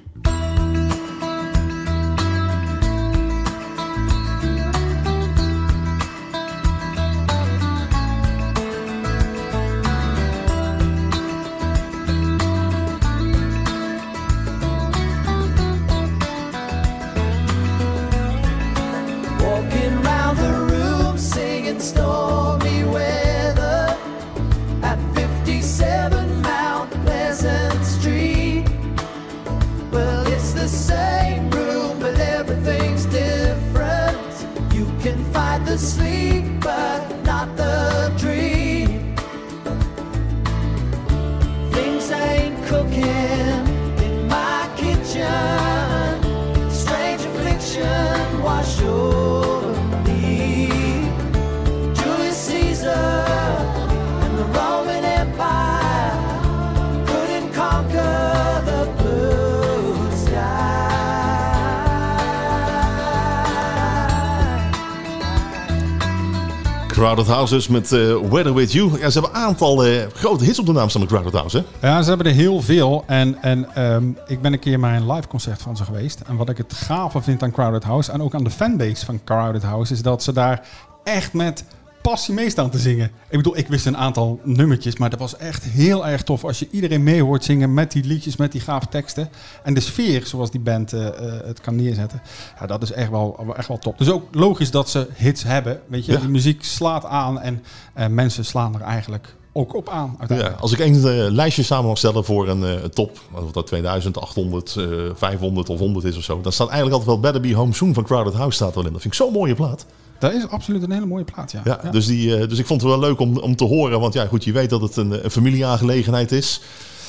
Dus 67.52 67.68
met 67.68 67.92
eh, 67.92 68.16
Weather 68.30 68.54
With 68.54 68.72
You. 68.72 68.98
Ja, 68.98 69.10
ze 69.10 69.20
hebben 69.20 69.40
een 69.40 69.46
aantal 69.46 69.84
eh, 69.84 70.06
grote 70.14 70.44
hits 70.44 70.58
op 70.58 70.66
de 70.66 70.72
naam 70.72 70.88
de 70.88 71.06
Crowded 71.06 71.32
House. 71.32 71.64
Hè? 71.80 71.88
Ja, 71.88 72.02
ze 72.02 72.08
hebben 72.08 72.26
er 72.26 72.32
heel 72.32 72.60
veel. 72.60 73.04
En, 73.06 73.42
en 73.42 73.74
ehm, 73.74 74.04
ik 74.26 74.42
ben 74.42 74.52
een 74.52 74.58
keer 74.58 74.80
maar 74.80 74.96
een 74.96 75.12
live 75.12 75.28
concert 75.28 75.62
van 75.62 75.76
ze 75.76 75.84
geweest. 75.84 76.20
En 76.20 76.36
wat 76.36 76.48
ik 76.48 76.56
het 76.56 76.72
gave 76.72 77.22
vind 77.22 77.42
aan 77.42 77.50
Crowded 77.50 77.84
House 77.84 78.12
en 78.12 78.22
ook 78.22 78.34
aan 78.34 78.44
de 78.44 78.50
fanbase 78.50 79.04
van 79.04 79.20
Crowded 79.24 79.62
House, 79.62 79.92
is 79.92 80.02
dat 80.02 80.22
ze 80.22 80.32
daar 80.32 80.66
echt 81.04 81.32
met 81.32 81.64
passie 82.02 82.34
mee 82.34 82.50
staan 82.50 82.70
te 82.70 82.78
zingen. 82.78 83.06
Ik 83.28 83.36
bedoel, 83.36 83.56
ik 83.56 83.68
wist 83.68 83.86
een 83.86 83.96
aantal 83.96 84.40
nummertjes, 84.44 84.96
maar 84.96 85.10
dat 85.10 85.18
was 85.18 85.36
echt 85.36 85.64
heel 85.64 86.06
erg 86.06 86.22
tof 86.22 86.44
als 86.44 86.58
je 86.58 86.68
iedereen 86.70 87.02
mee 87.02 87.22
hoort 87.22 87.44
zingen 87.44 87.74
met 87.74 87.92
die 87.92 88.04
liedjes, 88.04 88.36
met 88.36 88.52
die 88.52 88.60
gave 88.60 88.86
teksten. 88.88 89.28
En 89.62 89.74
de 89.74 89.80
sfeer 89.80 90.26
zoals 90.26 90.50
die 90.50 90.60
band 90.60 90.92
eh, 90.92 91.06
eh, 91.06 91.14
het 91.46 91.60
kan 91.60 91.76
neerzetten. 91.76 92.22
Ja, 92.60 92.66
dat 92.66 92.82
is 92.82 92.92
echt 92.92 93.10
wel, 93.10 93.54
echt 93.56 93.68
wel 93.68 93.78
top. 93.78 93.98
Dus 93.98 94.10
ook 94.10 94.34
logisch 94.34 94.70
dat 94.70 94.90
ze 94.90 95.06
hits 95.14 95.42
hebben. 95.42 95.80
Weet 95.86 96.04
je, 96.06 96.12
Ja. 96.12 96.18
die 96.18 96.28
muziek 96.28 96.64
slaat 96.64 97.04
aan 97.04 97.40
en 97.40 97.62
eh, 97.94 98.06
mensen 98.06 98.44
slaan 98.44 98.74
er 98.74 98.80
eigenlijk 98.80 99.34
ook 99.52 99.74
op 99.74 99.88
aan. 99.88 100.16
Ja, 100.28 100.48
als 100.60 100.72
ik 100.72 100.78
een 100.78 100.94
eh, 100.94 101.30
lijstje 101.30 101.62
samen 101.62 101.86
mag 101.88 101.98
stellen 101.98 102.24
voor 102.24 102.48
een 102.48 102.90
top, 102.90 103.20
of 103.32 103.52
dat 103.52 103.66
2000, 103.66 104.18
800, 104.20 104.76
eh, 104.78 104.84
500 105.14 105.68
of 105.68 105.78
100 105.78 106.04
is 106.04 106.16
of 106.16 106.22
zo, 106.24 106.40
dan 106.40 106.52
staat 106.52 106.68
eigenlijk 106.68 106.96
altijd 106.98 107.10
wel 107.22 107.32
Better 107.32 107.50
Be 107.50 107.56
Home 107.58 107.72
Soon 107.74 107.94
van 107.94 108.04
Crowded 108.04 108.34
House 108.34 108.54
staat 108.56 108.76
erin. 108.76 108.92
Dat 108.92 109.00
vind 109.02 109.14
ik 109.14 109.20
zo'n 109.20 109.32
mooie 109.32 109.54
plaat. 109.54 109.86
Dat 110.22 110.32
is 110.32 110.48
absoluut 110.48 110.82
een 110.82 110.90
hele 110.90 111.06
mooie 111.06 111.24
plaat, 111.24 111.52
ja. 111.52 111.60
Ja, 111.64 111.90
Dus, 111.90 112.06
die, 112.06 112.36
eh, 112.36 112.48
dus 112.48 112.58
ik 112.58 112.66
vond 112.66 112.80
het 112.80 112.90
wel 112.90 113.00
leuk 113.00 113.20
om, 113.20 113.38
om 113.38 113.56
te 113.56 113.64
horen, 113.64 114.00
want 114.00 114.14
ja, 114.14 114.26
goed, 114.26 114.44
je 114.44 114.52
weet 114.52 114.70
dat 114.70 114.80
het 114.80 114.96
een, 114.96 115.24
een 115.24 115.30
familieaangelegenheid 115.30 116.32
is. 116.32 116.60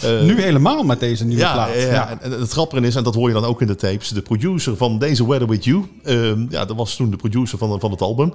Eh, 0.02 0.22
Nu 0.22 0.42
helemaal 0.42 0.84
met 0.84 1.00
deze 1.00 1.26
nieuwe 1.26 1.42
ja, 1.42 1.54
plaat. 1.54 1.74
ja, 1.74 1.82
Ja. 1.82 2.18
En, 2.22 2.32
het 2.32 2.52
grappige 2.52 2.88
is, 2.88 2.96
en 2.96 3.04
dat 3.04 3.16
hoor 3.16 3.28
je 3.28 3.34
dan 3.34 3.46
ook 3.46 3.62
in 3.62 3.68
de 3.68 3.76
tapes, 3.76 4.10
de 4.10 4.22
producer 4.22 4.78
van 4.78 5.00
deze 5.00 5.28
Weather 5.28 5.48
With 5.48 5.64
You, 5.64 5.86
ehm, 6.04 6.46
ja, 6.50 6.66
dat 6.66 6.76
was 6.76 6.96
toen 6.96 7.10
de 7.10 7.16
producer 7.16 7.58
van, 7.58 7.80
van 7.80 7.92
het 7.92 8.02
album, 8.02 8.34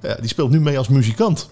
die 0.00 0.28
speelt 0.28 0.50
nu 0.50 0.60
mee 0.60 0.78
als 0.78 0.88
muzikant. 0.88 1.48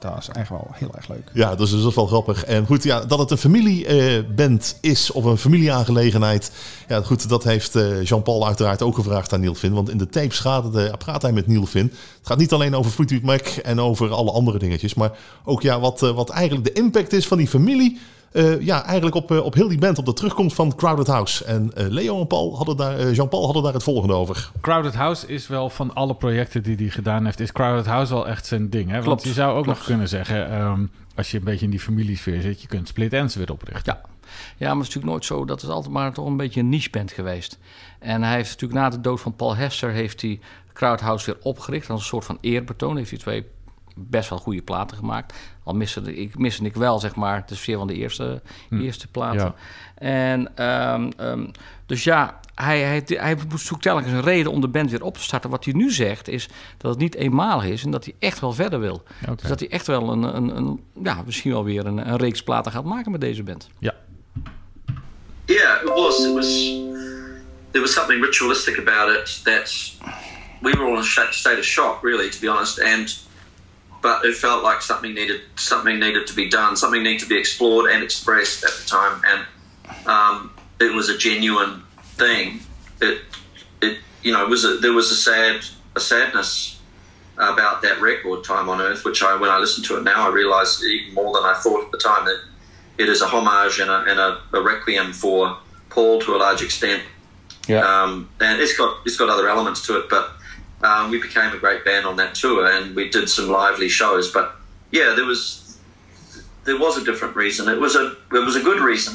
Dat 0.00 0.18
is 0.18 0.28
echt 0.28 0.48
wel 0.48 0.66
heel 0.72 0.90
erg 0.94 1.08
leuk. 1.08 1.30
Ja, 1.32 1.54
dus 1.54 1.70
dat 1.70 1.88
is 1.88 1.94
wel 1.94 2.06
grappig. 2.06 2.44
En 2.44 2.66
goed, 2.66 2.82
ja, 2.82 3.00
dat 3.00 3.18
het 3.18 3.30
een 3.30 3.38
familieband 3.38 4.78
is 4.80 5.10
of 5.10 5.24
een 5.24 5.36
familieaangelegenheid. 5.36 6.52
Ja, 6.88 7.02
goed, 7.02 7.28
dat 7.28 7.44
heeft 7.44 7.74
eh, 7.74 8.04
Jean-Paul 8.04 8.46
uiteraard 8.46 8.82
ook 8.82 8.94
gevraagd 8.94 9.32
aan 9.32 9.40
Neil 9.40 9.54
Finn. 9.54 9.74
Want 9.74 9.90
in 9.90 9.98
de 9.98 10.08
tapes 10.08 10.38
gaat 10.38 10.64
het, 10.64 10.74
eh, 10.74 10.92
praat 10.98 11.22
hij 11.22 11.32
met 11.32 11.46
Neil 11.46 11.66
Finn. 11.66 11.86
Het 12.18 12.26
gaat 12.26 12.38
niet 12.38 12.52
alleen 12.52 12.74
over 12.74 12.90
Fleetwood 12.90 13.22
Mac 13.22 13.46
en 13.46 13.80
over 13.80 14.10
alle 14.10 14.30
andere 14.32 14.58
dingetjes. 14.58 14.94
Maar 14.94 15.12
ook 15.44 15.62
ja, 15.62 15.80
wat, 15.80 16.02
eh, 16.02 16.10
wat 16.10 16.30
eigenlijk 16.30 16.74
de 16.74 16.80
impact 16.80 17.12
is 17.12 17.26
van 17.26 17.38
die 17.38 17.48
familie. 17.48 17.98
Eh, 18.32 18.60
ja, 18.60 18.84
eigenlijk 18.84 19.16
op, 19.16 19.30
eh, 19.30 19.44
op 19.44 19.54
heel 19.54 19.68
die 19.68 19.78
band, 19.78 19.98
op 19.98 20.06
de 20.06 20.12
terugkomst 20.12 20.56
van 20.56 20.74
Crowded 20.74 21.06
House. 21.06 21.44
En 21.44 21.74
eh, 21.74 21.86
Leo 21.88 22.20
en 22.20 22.26
Paul 22.26 22.56
hadden 22.56 22.76
daar, 22.76 22.98
eh, 22.98 23.14
Jean-Paul 23.14 23.44
hadden 23.44 23.62
daar 23.62 23.72
het 23.72 23.82
volgende 23.82 24.14
over. 24.14 24.50
Crowded 24.60 24.94
House 24.94 25.26
is 25.26 25.46
wel 25.46 25.70
van 25.70 25.94
alle 25.94 26.14
projecten 26.14 26.62
die 26.62 26.76
hij 26.76 26.88
gedaan 26.88 27.24
heeft, 27.24 27.40
is 27.40 27.52
Crowded 27.52 27.86
House 27.86 28.14
wel 28.14 28.28
echt 28.28 28.46
zijn 28.46 28.70
ding. 28.70 28.90
Hè? 28.90 29.02
Want 29.02 29.22
je 29.22 29.32
zou 29.32 29.56
ook 29.56 29.62
klopt. 29.62 29.78
nog 29.78 29.86
kunnen 29.86 30.08
zeggen, 30.08 30.50
ehm, 30.50 30.86
als 31.14 31.30
je 31.30 31.38
een 31.38 31.44
beetje 31.44 31.64
in 31.64 31.70
die 31.70 31.80
familiesfeer 31.80 32.40
zit, 32.40 32.62
je 32.62 32.68
kunt 32.68 32.88
Split 32.88 33.12
Ends 33.12 33.34
weer 33.34 33.52
oprichten. 33.52 33.92
Ja. 33.94 34.00
ja, 34.56 34.66
maar 34.66 34.76
het 34.76 34.88
is 34.88 34.94
natuurlijk 34.94 35.12
nooit 35.12 35.24
zo. 35.24 35.44
Dat 35.44 35.62
is 35.62 35.68
altijd 35.68 35.92
maar 35.92 36.12
toch 36.12 36.26
een 36.26 36.36
beetje 36.36 36.60
een 36.60 36.68
niche 36.68 36.90
band 36.90 37.12
geweest. 37.12 37.58
En 37.98 38.22
hij 38.22 38.34
heeft 38.34 38.50
natuurlijk 38.50 38.80
na 38.80 38.88
de 38.88 39.00
dood 39.00 39.20
van 39.20 39.36
Paul 39.36 39.56
Hester... 39.56 39.90
heeft 39.90 40.22
hij 40.22 40.40
Crowdhouse 40.72 41.26
weer 41.26 41.42
opgericht 41.42 41.90
als 41.90 42.00
een 42.00 42.06
soort 42.06 42.24
van 42.24 42.38
eerbetoon. 42.40 42.96
Heeft 42.96 43.10
hij 43.10 43.18
twee 43.18 43.46
best 43.96 44.28
wel 44.28 44.38
goede 44.38 44.62
platen 44.62 44.96
gemaakt. 44.96 45.34
Al 45.64 45.74
miste 45.74 46.14
ik, 46.14 46.38
miste 46.38 46.64
ik 46.64 46.74
wel, 46.74 46.98
zeg 46.98 47.14
maar, 47.14 47.46
de 47.46 47.54
sfeer 47.54 47.78
van 47.78 47.86
de 47.86 47.94
eerste, 47.94 48.42
eerste 48.70 49.08
platen. 49.08 49.40
Ja. 49.40 49.54
En 49.94 50.56
ehm, 50.56 51.10
ehm, 51.16 51.46
dus 51.86 52.04
ja, 52.04 52.40
hij, 52.54 52.80
hij, 52.80 53.02
hij 53.06 53.36
zoekt 53.56 53.82
telkens 53.82 54.12
een 54.12 54.22
reden 54.22 54.52
om 54.52 54.60
de 54.60 54.68
band 54.68 54.90
weer 54.90 55.02
op 55.02 55.14
te 55.14 55.22
starten. 55.22 55.50
Wat 55.50 55.64
hij 55.64 55.74
nu 55.74 55.90
zegt 55.90 56.28
is 56.28 56.48
dat 56.76 56.90
het 56.90 57.00
niet 57.00 57.14
eenmalig 57.14 57.64
is 57.64 57.84
en 57.84 57.90
dat 57.90 58.04
hij 58.04 58.14
echt 58.18 58.40
wel 58.40 58.52
verder 58.52 58.80
wil. 58.80 59.02
Dus 59.36 59.48
dat 59.48 59.60
hij 59.60 59.68
echt 59.68 59.86
wel 59.86 60.12
een, 60.12 60.22
een, 60.22 60.56
een 60.56 60.80
ja, 61.02 61.22
misschien 61.26 61.52
wel 61.52 61.64
weer 61.64 61.86
een, 61.86 62.08
een 62.08 62.16
reeks 62.16 62.42
platen 62.42 62.72
gaat 62.72 62.84
maken 62.84 63.10
met 63.10 63.20
deze 63.20 63.42
band. 63.42 63.68
Ja. 63.78 63.94
Yeah, 65.44 65.82
it 65.82 65.88
was. 65.88 66.24
It 66.24 66.34
was. 66.34 66.78
There 67.70 67.82
was 67.82 67.92
something 67.92 68.24
ritualistic 68.24 68.78
about 68.78 69.16
it 69.16 69.44
that 69.44 69.92
we 70.60 70.70
were 70.70 70.84
all 70.84 70.92
in 70.92 70.98
a 70.98 71.32
state 71.32 71.58
of 71.58 71.64
shock, 71.64 72.02
really, 72.02 72.30
to 72.30 72.38
be 72.40 72.48
honest. 72.48 72.80
And 72.80 73.18
but 74.02 74.24
it 74.24 74.34
felt 74.34 74.62
like 74.62 74.82
something 74.82 75.14
needed 75.14 75.42
something 75.56 75.98
needed 75.98 76.26
to 76.26 76.34
be 76.34 76.48
done, 76.48 76.76
something 76.76 77.02
needed 77.02 77.20
to 77.20 77.28
be 77.28 77.38
explored 77.38 77.90
and 77.90 78.02
expressed 78.02 78.64
at 78.64 78.72
the 78.72 78.86
time, 78.88 79.22
and 79.26 80.06
um, 80.06 80.54
it 80.80 80.92
was 80.94 81.08
a 81.08 81.16
genuine 81.16 81.82
thing. 82.16 82.60
It 83.00 83.22
it 83.82 83.98
you 84.22 84.32
know 84.32 84.42
it 84.42 84.48
was 84.48 84.64
a, 84.64 84.76
there 84.76 84.92
was 84.92 85.10
a 85.10 85.16
sad 85.16 85.64
a 85.96 86.00
sadness 86.00 86.80
about 87.36 87.82
that 87.82 88.00
record, 88.00 88.44
Time 88.44 88.68
on 88.68 88.80
Earth, 88.80 89.04
which 89.04 89.22
I 89.22 89.34
when 89.36 89.50
I 89.50 89.58
listen 89.58 89.82
to 89.84 89.96
it 89.98 90.02
now, 90.02 90.28
I 90.28 90.32
realise 90.32 90.82
even 90.84 91.14
more 91.14 91.32
than 91.34 91.44
I 91.44 91.54
thought 91.54 91.84
at 91.84 91.90
the 91.90 91.98
time 91.98 92.26
that 92.26 92.40
it 92.98 93.08
is 93.08 93.22
a 93.22 93.26
homage 93.26 93.80
and 93.80 93.90
a, 93.90 94.04
and 94.04 94.20
a, 94.20 94.40
a 94.52 94.60
requiem 94.60 95.12
for 95.12 95.56
Paul 95.88 96.20
to 96.20 96.36
a 96.36 96.38
large 96.38 96.62
extent. 96.62 97.02
Yeah. 97.66 97.80
Um, 97.80 98.28
and 98.40 98.60
it's 98.60 98.76
got 98.76 98.98
it's 99.06 99.16
got 99.16 99.28
other 99.28 99.48
elements 99.48 99.86
to 99.86 99.98
it, 99.98 100.08
but 100.10 100.30
um, 100.82 101.10
we 101.10 101.20
became 101.20 101.52
a 101.52 101.58
great 101.58 101.84
band 101.84 102.06
on 102.06 102.16
that 102.16 102.34
tour, 102.34 102.66
and 102.66 102.94
we 102.94 103.08
did 103.08 103.28
some 103.28 103.48
lively 103.48 103.88
shows. 103.88 104.32
But 104.32 104.56
yeah, 104.90 105.14
there 105.14 105.26
was 105.26 105.78
there 106.64 106.78
was 106.78 106.96
a 106.96 107.04
different 107.04 107.36
reason. 107.36 107.68
It 107.68 107.80
was 107.80 107.96
a 107.96 108.16
it 108.32 108.44
was 108.44 108.56
a 108.56 108.62
good 108.62 108.80
reason. 108.80 109.14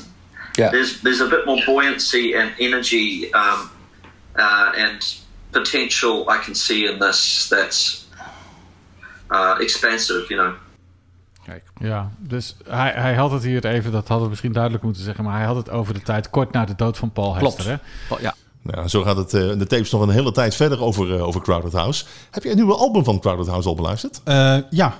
Yeah. 0.58 0.72
There's 0.72 1.02
there's 1.02 1.22
a 1.22 1.28
bit 1.28 1.46
more 1.46 1.62
buoyancy 1.66 2.36
and 2.36 2.52
energy 2.60 3.34
um, 3.34 3.70
uh, 4.36 4.72
and 4.78 5.02
potential 5.52 6.30
I 6.30 6.38
can 6.44 6.56
see 6.56 6.86
in 6.86 7.00
this 7.00 7.50
that's 7.50 8.06
uh, 9.32 9.58
expansive. 9.60 10.30
You 10.30 10.42
know. 10.42 10.54
Kijk. 11.46 11.64
Ja, 11.80 12.12
dus 12.18 12.56
hij, 12.68 12.92
hij 12.96 13.16
had 13.16 13.32
het 13.32 13.44
hier 13.44 13.66
even, 13.66 13.92
dat 13.92 14.08
hadden 14.08 14.24
we 14.24 14.30
misschien 14.30 14.52
duidelijk 14.52 14.84
moeten 14.84 15.04
zeggen, 15.04 15.24
maar 15.24 15.38
hij 15.38 15.46
had 15.46 15.56
het 15.56 15.70
over 15.70 15.94
de 15.94 16.02
tijd 16.02 16.30
kort 16.30 16.52
na 16.52 16.66
de 16.66 16.76
dood 16.76 16.98
van 16.98 17.12
Paul 17.12 17.36
Klopt. 17.38 17.58
Hester. 17.58 17.80
Hè? 18.08 18.16
Ja. 18.22 18.34
Nou, 18.74 18.88
zo 18.88 19.02
gaat 19.04 19.18
het 19.18 19.34
eh, 19.34 19.42
de 19.42 19.66
tapes 19.68 19.92
nog 19.92 20.02
een 20.02 20.10
hele 20.10 20.32
tijd 20.32 20.56
verder 20.56 20.82
over, 20.82 21.16
eh, 21.16 21.24
over 21.28 21.42
Crowded 21.42 21.74
House. 21.74 22.06
Heb 22.32 22.44
je 22.44 22.50
een 22.50 22.56
nieuwe 22.56 22.76
album 22.76 23.04
van 23.04 23.20
Crowded 23.20 23.48
House 23.48 23.68
al 23.68 23.76
beluisterd? 23.76 24.22
Eh, 24.24 24.58
ja. 24.70 24.94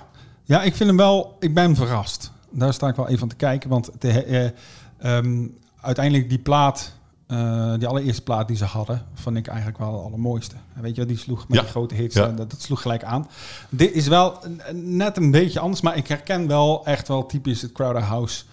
ja, 0.44 0.62
ik 0.62 0.76
vind 0.76 0.88
hem 0.88 0.98
wel. 0.98 1.36
Ik 1.40 1.54
ben 1.54 1.76
verrast. 1.76 2.30
Daar 2.50 2.72
sta 2.72 2.88
ik 2.88 2.96
wel 2.96 3.08
even 3.08 3.22
aan 3.22 3.28
te 3.28 3.36
kijken. 3.36 3.70
Want 3.70 3.90
de, 3.98 4.22
eh, 4.24 4.50
ehm, 4.98 5.46
uiteindelijk 5.80 6.28
die 6.28 6.38
plaat, 6.38 6.92
die 7.78 7.86
allereerste 7.88 8.22
plaat 8.22 8.48
die 8.48 8.56
ze 8.56 8.64
hadden, 8.64 9.06
vond 9.14 9.36
ik 9.36 9.46
eigenlijk 9.46 9.78
wel 9.78 9.92
het 9.92 10.02
allermooiste. 10.04 10.54
Weet 10.74 10.96
je 10.96 11.06
die 11.06 11.18
sloeg 11.18 11.48
met 11.48 11.56
Ja. 11.56 11.62
die 11.62 11.70
grote 11.70 11.94
hits? 11.94 12.14
Ja. 12.14 12.26
Dat, 12.28 12.50
dat 12.50 12.60
sloeg 12.62 12.82
gelijk 12.82 13.04
aan. 13.04 13.28
Dit 13.68 13.92
is 13.92 14.06
wel 14.08 14.38
net 14.72 15.16
een 15.16 15.30
beetje 15.30 15.60
anders, 15.60 15.80
maar 15.80 15.96
ik 15.96 16.06
herken 16.08 16.46
wel 16.46 16.84
echt 16.84 17.08
wel 17.08 17.26
typisch 17.26 17.62
het 17.62 17.72
Crowder 17.72 18.02
House. 18.02 18.44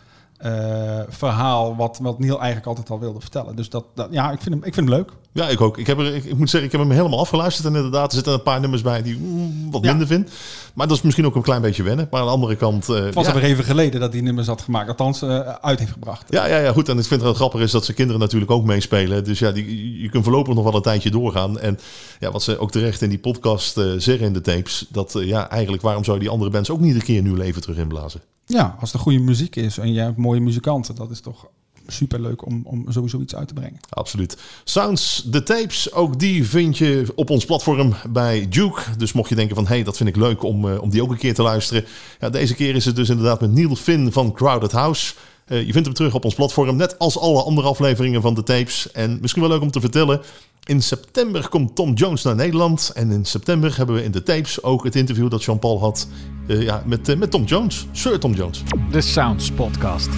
Eh, 0.43 0.99
verhaal 1.08 1.75
wat, 1.75 1.99
wat 2.01 2.19
Neil 2.19 2.38
eigenlijk 2.38 2.67
altijd 2.67 2.89
al 2.89 2.99
wilde 2.99 3.19
vertellen. 3.19 3.56
Dus 3.56 3.69
dat, 3.69 3.86
dat 3.93 4.08
ja, 4.12 4.32
ik 4.32 4.41
vind 4.41 4.56
hem, 4.56 4.63
ik 4.63 4.73
vind 4.73 4.89
hem 4.89 4.97
leuk. 4.97 5.12
Ja, 5.34 5.50
ik 5.50 5.62
ook. 5.62 5.78
Ik, 5.78 5.88
heb 5.88 6.00
er, 6.00 6.15
ik, 6.15 6.24
ik 6.24 6.38
moet 6.38 6.50
zeggen, 6.50 6.69
ik 6.69 6.78
heb 6.78 6.88
hem 6.88 6.98
helemaal 6.98 7.19
afgeluisterd. 7.19 7.67
En 7.67 7.76
inderdaad, 7.76 8.08
er 8.10 8.13
zitten 8.15 8.34
een 8.34 8.41
paar 8.43 8.60
nummers 8.60 8.82
bij 8.82 9.02
die 9.02 9.17
mm, 9.17 9.72
wat 9.72 9.84
Ja. 9.84 9.89
minder 9.89 10.08
vind. 10.08 10.30
Maar 10.74 10.88
dat 10.88 10.98
is 10.98 11.04
misschien 11.04 11.26
ook 11.26 11.36
een 11.36 11.41
klein 11.41 11.62
beetje 11.62 11.84
wennen. 11.84 12.08
Maar 12.12 12.19
aan 12.19 12.26
de 12.26 12.32
andere 12.32 12.56
kant... 12.56 12.89
eh, 12.89 12.96
Het 13.04 13.13
was 13.13 13.26
ja. 13.26 13.32
alweer 13.34 13.50
even 13.50 13.63
geleden 13.63 14.00
dat 14.00 14.12
die 14.12 14.22
nummers 14.22 14.48
had 14.48 14.62
gemaakt. 14.62 14.89
Althans, 14.89 15.22
eh, 15.22 15.39
uit 15.39 15.80
heeft 15.80 15.91
gebracht. 15.91 16.26
Ja, 16.30 16.46
ja, 16.46 16.58
ja, 16.58 16.72
goed. 16.72 16.89
En 16.89 16.98
ik 16.98 17.04
vind 17.06 17.10
het 17.22 17.22
wel 17.22 17.34
grappig 17.34 17.62
is 17.62 17.72
dat 17.72 17.86
ze 17.86 17.93
kinderen 17.93 18.22
natuurlijk 18.22 18.52
ook 18.52 18.63
meespelen. 18.65 19.24
Dus 19.24 19.39
ja, 19.39 19.52
die, 19.52 20.02
je 20.02 20.10
kunt 20.10 20.24
voorlopig 20.24 20.54
nog 20.54 20.63
wel 20.63 20.76
een 20.76 20.82
tijdje 20.82 21.12
doorgaan. 21.12 21.60
En 21.60 21.80
ja, 22.19 22.32
wat 22.32 22.43
ze 22.43 22.58
ook 22.58 22.72
terecht 22.72 23.02
in 23.02 23.10
die 23.10 23.19
podcast 23.19 23.78
eh, 23.78 23.86
zeggen 23.98 24.26
in 24.26 24.34
de 24.34 24.41
tapes. 24.41 24.86
Dat 24.89 25.15
ja, 25.19 25.50
eigenlijk 25.50 25.84
waarom 25.84 26.04
zou 26.04 26.19
die 26.19 26.30
andere 26.30 26.52
bands 26.52 26.69
ook 26.69 26.80
niet 26.80 26.96
een 26.96 27.02
keer 27.04 27.22
nieuw 27.22 27.36
leven 27.36 27.62
terug 27.62 27.78
inblazen? 27.78 28.22
Ja, 28.46 28.76
als 28.80 28.93
er 28.93 29.00
goede 29.00 29.19
muziek 29.19 29.56
is 29.56 29.78
en 29.78 29.93
je 29.93 30.00
hebt 30.00 30.17
mooie 30.17 30.41
muzikanten, 30.41 30.96
dat 30.96 31.12
is 31.12 31.19
toch 31.22 31.48
super 31.88 32.22
leuk 32.22 32.46
om, 32.46 32.62
om 32.63 32.86
sowieso 32.89 33.19
iets 33.19 33.36
uit 33.36 33.48
te 33.48 33.54
brengen. 33.54 33.80
Absoluut. 33.89 34.38
Sounds, 34.63 35.24
de 35.26 35.43
tapes, 35.43 35.93
ook 35.93 36.19
die 36.19 36.48
vind 36.48 36.78
je 36.78 37.06
op 37.15 37.30
ons 37.30 37.46
platform 37.46 37.93
bij 38.10 38.48
Duke. 38.50 38.82
Dus 38.98 39.13
mocht 39.13 39.30
je 39.30 39.36
denken 39.36 39.56
van, 39.56 39.67
hé, 39.67 39.74
hey, 39.74 39.84
dat 39.84 39.98
vind 39.98 40.10
ik 40.10 40.15
leuk 40.15 40.43
om, 40.43 40.69
eh, 40.69 40.82
om 40.82 40.89
die 40.89 41.02
ook 41.02 41.12
een 41.12 41.17
keer 41.17 41.34
te 41.34 41.41
luisteren. 41.41 41.86
Ja, 42.19 42.30
deze 42.30 42.56
keer 42.56 42.76
is 42.76 42.86
het 42.86 42.96
dus 42.96 43.10
inderdaad 43.10 43.41
met 43.41 43.52
Neil 43.52 43.76
Finn 43.76 44.12
van 44.12 44.34
Crowded 44.34 44.72
House. 44.72 45.13
Eh, 45.46 45.65
je 45.65 45.72
vindt 45.72 45.88
hem 45.88 45.96
terug 45.96 46.13
op 46.13 46.26
ons 46.26 46.36
platform, 46.36 46.76
net 46.76 47.00
als 47.00 47.19
alle 47.19 47.43
andere 47.43 47.67
afleveringen 47.67 48.22
van 48.22 48.34
de 48.34 48.43
tapes. 48.43 48.91
En 48.91 49.17
misschien 49.22 49.41
wel 49.41 49.52
leuk 49.52 49.62
om 49.62 49.72
te 49.72 49.80
vertellen, 49.80 50.22
in 50.63 50.82
september 50.82 51.50
komt 51.50 51.76
Tom 51.76 51.93
Jones 51.93 52.24
naar 52.24 52.36
Nederland. 52.36 52.91
En 52.93 53.12
in 53.12 53.26
september 53.26 53.78
hebben 53.78 53.96
we 53.96 54.04
in 54.04 54.12
de 54.12 54.24
tapes 54.24 54.63
ook 54.63 54.84
het 54.84 54.96
interview 54.96 55.30
dat 55.30 55.43
Jean-Paul 55.43 55.80
had 55.80 56.08
eh, 56.48 56.62
ja, 56.62 56.84
met, 56.86 57.17
met 57.17 57.32
Tom 57.32 57.43
Jones. 57.43 57.88
Sir 57.91 58.19
Tom 58.19 58.34
Jones. 58.34 58.63
De 58.91 59.02
Sounds 59.02 59.52
Podcast. 59.52 60.10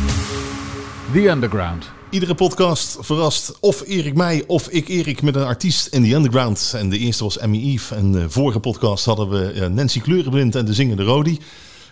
The 1.15 1.29
Underground. 1.29 1.91
Iedere 2.09 2.35
podcast 2.35 2.97
verrast 2.99 3.57
of 3.59 3.83
Erik 3.85 4.15
mij 4.15 4.43
of 4.47 4.69
ik 4.69 4.87
Erik 4.87 5.21
met 5.21 5.35
een 5.35 5.43
artiest 5.43 5.87
in 5.87 6.03
the 6.03 6.15
underground. 6.15 6.73
En 6.77 6.89
de 6.89 6.97
eerste 6.97 7.23
was 7.23 7.37
Emmy 7.37 7.57
Eve. 7.57 7.95
En 7.95 8.11
de 8.11 8.29
vorige 8.29 8.59
podcast 8.59 9.05
hadden 9.05 9.29
we 9.29 9.51
eh, 9.51 9.67
Nancy 9.67 9.99
Kleurenblind 9.99 10.55
en 10.55 10.65
de 10.65 10.73
zingende 10.73 11.03
Rodi. 11.03 11.39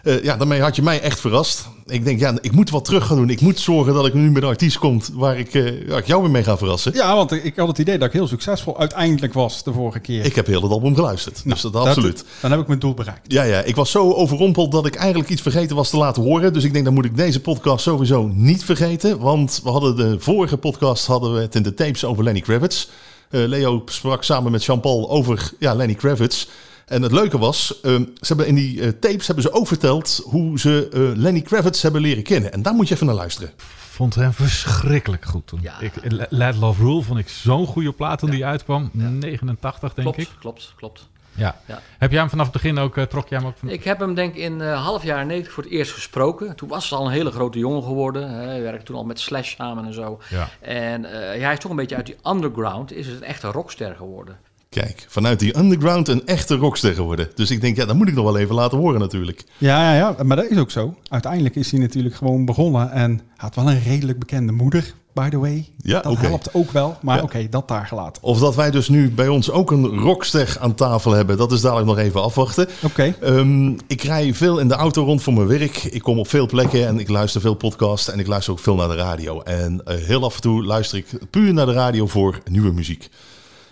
Eh, 0.03 0.23
ja, 0.23 0.37
daarmee 0.37 0.61
had 0.61 0.75
je 0.75 0.81
mij 0.81 1.01
echt 1.01 1.19
verrast. 1.19 1.67
Ik 1.85 2.05
denk, 2.05 2.19
ja, 2.19 2.37
ik 2.41 2.51
moet 2.51 2.69
wat 2.69 2.85
terug 2.85 3.05
gaan 3.05 3.17
doen. 3.17 3.29
Ik 3.29 3.41
moet 3.41 3.59
zorgen 3.59 3.93
dat 3.93 4.05
ik 4.05 4.13
nu 4.13 4.31
met 4.31 4.43
een 4.43 4.49
artiest 4.49 4.77
kom 4.77 5.01
waar 5.13 5.39
ik, 5.39 5.53
eh, 5.53 5.87
waar 5.87 5.97
ik 5.97 6.07
jou 6.07 6.21
weer 6.21 6.31
mee 6.31 6.43
ga 6.43 6.57
verrassen. 6.57 6.93
Ja, 6.93 7.15
want 7.15 7.31
ik 7.31 7.55
had 7.55 7.67
het 7.67 7.77
idee 7.77 7.97
dat 7.97 8.07
ik 8.07 8.13
heel 8.13 8.27
succesvol 8.27 8.79
uiteindelijk 8.79 9.33
was 9.33 9.63
de 9.63 9.73
vorige 9.73 9.99
keer. 9.99 10.25
Ik 10.25 10.35
heb 10.35 10.45
heel 10.45 10.61
het 10.61 10.71
album 10.71 10.95
geluisterd. 10.95 11.41
dus 11.45 11.61
dat 11.61 11.75
absoluut. 11.75 12.25
dan 12.39 12.51
heb 12.51 12.59
ik 12.59 12.67
mijn 12.67 12.79
doel 12.79 12.93
bereikt. 12.93 13.31
Ja, 13.31 13.43
ja, 13.43 13.61
ik 13.61 13.75
was 13.75 13.91
zo 13.91 14.13
overrompeld 14.13 14.71
dat 14.71 14.85
ik 14.85 14.95
eigenlijk 14.95 15.29
iets 15.29 15.41
vergeten 15.41 15.75
was 15.75 15.89
te 15.89 15.97
laten 15.97 16.23
horen. 16.23 16.53
Dus 16.53 16.63
ik 16.63 16.73
denk, 16.73 16.85
dan 16.85 16.93
moet 16.93 17.05
ik 17.05 17.17
deze 17.17 17.39
podcast 17.39 17.83
sowieso 17.83 18.31
niet 18.33 18.63
vergeten. 18.63 19.19
Want 19.19 19.59
we 19.63 19.69
hadden 19.69 19.95
de 19.95 20.19
vorige 20.19 20.57
podcast 20.57 21.05
hadden 21.05 21.33
we 21.33 21.39
het 21.39 21.55
in 21.55 21.63
de 21.63 21.73
tapes 21.73 22.05
over 22.05 22.23
Lenny 22.23 22.41
Kravitz. 22.41 22.87
Eh, 23.29 23.41
Leo 23.45 23.81
sprak 23.85 24.23
samen 24.23 24.51
met 24.51 24.63
Jean-Paul 24.63 25.09
over 25.09 25.51
ja, 25.59 25.73
Lenny 25.73 25.93
Kravitz. 25.93 26.47
En 26.93 27.01
het 27.01 27.11
leuke 27.11 27.37
was, 27.37 27.81
eh, 27.81 27.95
ze 27.95 28.05
hebben 28.27 28.47
in 28.47 28.55
die 28.55 28.81
eh, 28.81 28.87
tapes 28.87 29.27
hebben 29.27 29.43
ze 29.43 29.51
ook 29.51 29.67
verteld 29.67 30.21
hoe 30.23 30.59
ze 30.59 30.89
eh, 30.93 30.99
Lenny 31.21 31.41
Kravitz 31.41 31.81
hebben 31.81 32.01
leren 32.01 32.23
kennen. 32.23 32.53
En 32.53 32.61
daar 32.61 32.73
moet 32.73 32.87
je 32.87 32.93
even 32.93 33.05
naar 33.05 33.15
luisteren. 33.15 33.51
vond 33.75 34.15
hem 34.15 34.33
verschrikkelijk 34.33 35.25
goed 35.25 35.47
toen. 35.47 35.59
Ja. 35.61 35.79
Ik, 35.79 35.93
Let 36.29 36.55
Love 36.55 36.83
Rule 36.83 37.01
vond 37.01 37.19
ik 37.19 37.29
zo'n 37.29 37.65
goede 37.65 37.91
plaat 37.91 38.19
toen 38.19 38.29
die 38.29 38.45
uitkwam. 38.45 38.89
89 38.93 39.93
denk 39.93 40.07
klopt, 40.07 40.21
ik. 40.21 40.29
klopt, 40.39 40.73
klopt. 40.75 41.07
Ja. 41.35 41.55
Ja. 41.65 41.81
Heb 41.97 42.11
jij 42.11 42.19
hem 42.19 42.29
vanaf 42.29 42.45
het 42.45 42.53
begin 42.53 42.77
ook, 42.77 42.97
eh, 42.97 43.03
trok 43.03 43.27
jij 43.27 43.37
hem 43.37 43.47
ook 43.47 43.57
van... 43.57 43.69
Ik 43.69 43.83
heb 43.83 43.99
hem 43.99 44.13
denk 44.13 44.35
ik 44.35 44.41
in 44.41 44.61
eh, 44.61 44.83
half 44.83 45.03
jaar 45.03 45.25
90 45.25 45.53
voor 45.53 45.63
het 45.63 45.71
eerst 45.71 45.91
gesproken. 45.91 46.55
Toen 46.55 46.69
was 46.69 46.89
hij 46.89 46.99
al 46.99 47.05
een 47.05 47.11
hele 47.11 47.31
grote 47.31 47.59
jongen 47.59 47.83
geworden. 47.83 48.29
Hè. 48.29 48.47
Hij 48.47 48.61
werkte 48.61 48.85
toen 48.85 48.95
al 48.95 49.05
met 49.05 49.19
Slash 49.19 49.55
samen 49.55 49.85
en 49.85 49.93
zo. 49.93 50.19
Ja. 50.29 50.49
En 50.59 51.05
eh, 51.05 51.37
ja, 51.37 51.43
hij 51.43 51.53
is 51.53 51.59
toch 51.59 51.71
een 51.71 51.77
beetje 51.77 51.95
uit 51.95 52.05
die 52.05 52.17
underground, 52.27 52.93
is 52.93 53.07
het 53.07 53.21
echt 53.21 53.43
een 53.43 53.51
rockster 53.51 53.95
geworden. 53.95 54.37
Kijk, 54.73 55.05
vanuit 55.09 55.39
die 55.39 55.57
underground 55.57 56.07
een 56.07 56.25
echte 56.25 56.55
rockster 56.55 56.93
geworden. 56.93 57.29
Dus 57.35 57.51
ik 57.51 57.61
denk, 57.61 57.75
ja, 57.77 57.85
dat 57.85 57.95
moet 57.95 58.07
ik 58.07 58.13
nog 58.15 58.23
wel 58.25 58.37
even 58.37 58.55
laten 58.55 58.77
horen 58.77 58.99
natuurlijk. 58.99 59.43
Ja, 59.57 59.93
ja, 59.93 59.97
ja, 60.17 60.23
maar 60.23 60.37
dat 60.37 60.49
is 60.49 60.57
ook 60.57 60.71
zo. 60.71 60.95
Uiteindelijk 61.09 61.55
is 61.55 61.71
hij 61.71 61.79
natuurlijk 61.79 62.15
gewoon 62.15 62.45
begonnen 62.45 62.91
en 62.91 63.21
had 63.37 63.55
wel 63.55 63.69
een 63.71 63.83
redelijk 63.83 64.19
bekende 64.19 64.51
moeder, 64.51 64.93
by 65.13 65.29
the 65.29 65.37
way. 65.39 65.69
Ja, 65.77 65.99
dat 66.01 66.17
helpt 66.17 66.53
ook 66.53 66.71
wel, 66.71 66.97
maar 67.01 67.17
Ja. 67.17 67.23
oké, 67.23 67.47
dat 67.49 67.67
daar 67.67 67.85
gelaten. 67.87 68.23
Of 68.23 68.39
dat 68.39 68.55
wij 68.55 68.71
dus 68.71 68.89
nu 68.89 69.11
bij 69.11 69.27
ons 69.27 69.51
ook 69.51 69.71
een 69.71 69.85
rockster 69.85 70.57
aan 70.59 70.75
tafel 70.75 71.11
hebben, 71.11 71.37
dat 71.37 71.51
is 71.51 71.61
dadelijk 71.61 71.87
nog 71.87 71.97
even 71.97 72.21
afwachten. 72.23 72.67
Oké, 72.83 73.15
Ehm, 73.21 73.69
ik 73.87 74.01
rij 74.01 74.33
veel 74.33 74.59
in 74.59 74.67
de 74.67 74.73
auto 74.73 75.03
rond 75.03 75.21
voor 75.21 75.33
mijn 75.33 75.47
werk. 75.47 75.83
Ik 75.83 76.01
kom 76.01 76.19
op 76.19 76.27
veel 76.27 76.45
plekken 76.47 76.87
en 76.87 76.99
ik 76.99 77.09
luister 77.09 77.41
veel 77.41 77.53
podcasts 77.55 78.09
en 78.09 78.19
ik 78.19 78.27
luister 78.27 78.53
ook 78.53 78.59
veel 78.59 78.75
naar 78.75 78.87
de 78.87 78.95
radio. 78.95 79.41
En 79.41 79.81
eh, 79.85 79.95
heel 79.97 80.23
af 80.23 80.35
en 80.35 80.41
toe 80.41 80.63
luister 80.63 80.97
ik 80.97 81.07
puur 81.29 81.53
naar 81.53 81.65
de 81.65 81.73
radio 81.73 82.07
voor 82.07 82.39
nieuwe 82.49 82.71
muziek. 82.71 83.09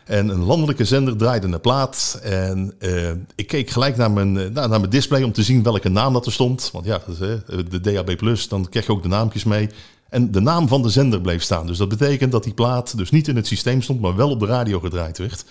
En 0.06 0.30
een 0.30 0.44
landelijke 0.44 0.86
zender 0.86 1.18
draaide 1.18 1.48
een 1.48 1.62
plaat. 1.62 2.20
En 2.24 2.74
eh, 2.80 3.10
ik 3.36 3.48
keek 3.48 3.70
gelijk 3.70 3.98
naar 3.98 4.12
mijn, 4.12 4.38
eh, 4.38 4.50
naar, 4.50 4.70
mijn 4.70 4.90
display 4.90 5.24
om 5.24 5.32
te 5.32 5.44
zien 5.44 5.64
welke 5.64 5.90
naam 5.90 6.14
dat 6.14 6.26
er 6.26 6.32
stond. 6.32 6.70
Want 6.74 6.86
ja, 6.86 7.02
dat 7.06 7.16
is, 7.20 7.28
eh, 7.28 7.58
de 7.70 7.82
DAB+, 7.82 8.50
dan 8.50 8.70
krijg 8.70 8.86
je 8.86 8.92
ook 8.92 9.02
de 9.02 9.08
naampjes 9.08 9.44
mee. 9.44 9.70
En 10.10 10.32
de 10.32 10.40
naam 10.40 10.68
van 10.68 10.82
de 10.82 10.90
zender 10.90 11.22
bleef 11.22 11.42
staan. 11.42 11.68
Dus 11.68 11.78
dat 11.78 11.90
betekent 11.90 12.32
dat 12.32 12.44
die 12.44 12.54
plaat 12.54 12.98
dus 12.98 13.12
niet 13.12 13.28
in 13.28 13.36
het 13.36 13.48
systeem 13.48 13.82
stond, 13.82 14.02
maar 14.02 14.16
wel 14.16 14.30
op 14.30 14.40
de 14.40 14.46
radio 14.46 14.80
gedraaid 14.80 15.18
werd. 15.18 15.46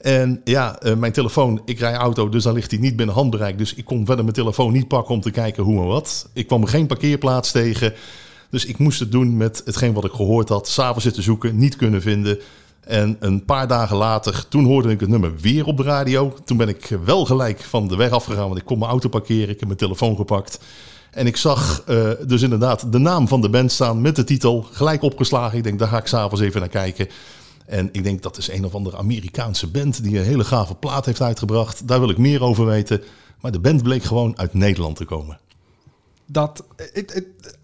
En 0.00 0.40
ja, 0.44 0.78
mijn 0.98 1.12
telefoon, 1.12 1.62
ik 1.64 1.78
rij 1.78 1.94
auto, 1.94 2.28
dus 2.28 2.42
dan 2.42 2.54
ligt 2.54 2.70
hij 2.70 2.80
niet 2.80 2.96
binnen 2.96 3.14
handbereik. 3.14 3.58
Dus 3.58 3.74
ik 3.74 3.84
kon 3.84 4.06
verder 4.06 4.24
mijn 4.24 4.36
telefoon 4.36 4.72
niet 4.72 4.88
pakken 4.88 5.14
om 5.14 5.20
te 5.20 5.30
kijken 5.30 5.62
hoe 5.62 5.80
en 5.80 5.86
wat. 5.86 6.28
Ik 6.32 6.46
kwam 6.46 6.64
geen 6.64 6.86
parkeerplaats 6.86 7.50
tegen. 7.50 7.94
Dus 8.50 8.64
ik 8.64 8.78
moest 8.78 9.00
het 9.00 9.12
doen 9.12 9.36
met 9.36 9.62
hetgeen 9.64 9.92
wat 9.92 10.04
ik 10.04 10.12
gehoord 10.12 10.48
had. 10.48 10.68
S'avonds 10.68 11.04
zitten 11.04 11.22
zoeken, 11.22 11.58
niet 11.58 11.76
kunnen 11.76 12.02
vinden. 12.02 12.38
En 12.80 13.16
een 13.20 13.44
paar 13.44 13.68
dagen 13.68 13.96
later, 13.96 14.48
toen 14.48 14.64
hoorde 14.64 14.90
ik 14.90 15.00
het 15.00 15.08
nummer 15.08 15.36
weer 15.36 15.66
op 15.66 15.76
de 15.76 15.82
radio. 15.82 16.34
Toen 16.44 16.56
ben 16.56 16.68
ik 16.68 16.98
wel 17.04 17.24
gelijk 17.24 17.60
van 17.60 17.88
de 17.88 17.96
weg 17.96 18.10
afgegaan, 18.10 18.46
want 18.46 18.58
ik 18.58 18.64
kon 18.64 18.78
mijn 18.78 18.90
auto 18.90 19.08
parkeren. 19.08 19.48
Ik 19.48 19.58
heb 19.58 19.66
mijn 19.66 19.76
telefoon 19.78 20.16
gepakt. 20.16 20.58
En 21.10 21.26
ik 21.26 21.36
zag 21.36 21.82
eh, 21.86 22.10
dus 22.26 22.42
inderdaad 22.42 22.92
de 22.92 22.98
naam 22.98 23.28
van 23.28 23.40
de 23.40 23.50
band 23.50 23.72
staan 23.72 24.00
met 24.00 24.16
de 24.16 24.24
titel. 24.24 24.66
Gelijk 24.72 25.02
opgeslagen. 25.02 25.58
Ik 25.58 25.64
denk, 25.64 25.78
daar 25.78 25.88
ga 25.88 25.98
ik 25.98 26.06
s'avonds 26.06 26.40
even 26.40 26.60
naar 26.60 26.68
kijken. 26.68 27.08
En 27.66 27.88
ik 27.92 28.02
denk, 28.02 28.22
dat 28.22 28.36
is 28.36 28.50
een 28.50 28.64
of 28.64 28.74
andere 28.74 28.96
Amerikaanse 28.96 29.66
band 29.66 30.02
die 30.02 30.18
een 30.18 30.24
hele 30.24 30.44
gave 30.44 30.74
plaat 30.74 31.04
heeft 31.04 31.20
uitgebracht. 31.20 31.88
Daar 31.88 32.00
wil 32.00 32.10
ik 32.10 32.18
meer 32.18 32.42
over 32.42 32.66
weten. 32.66 33.02
Maar 33.40 33.52
de 33.52 33.60
band 33.60 33.82
bleek 33.82 34.02
gewoon 34.02 34.38
uit 34.38 34.54
Nederland 34.54 34.96
te 34.96 35.04
komen. 35.04 35.38
dat, 36.26 36.64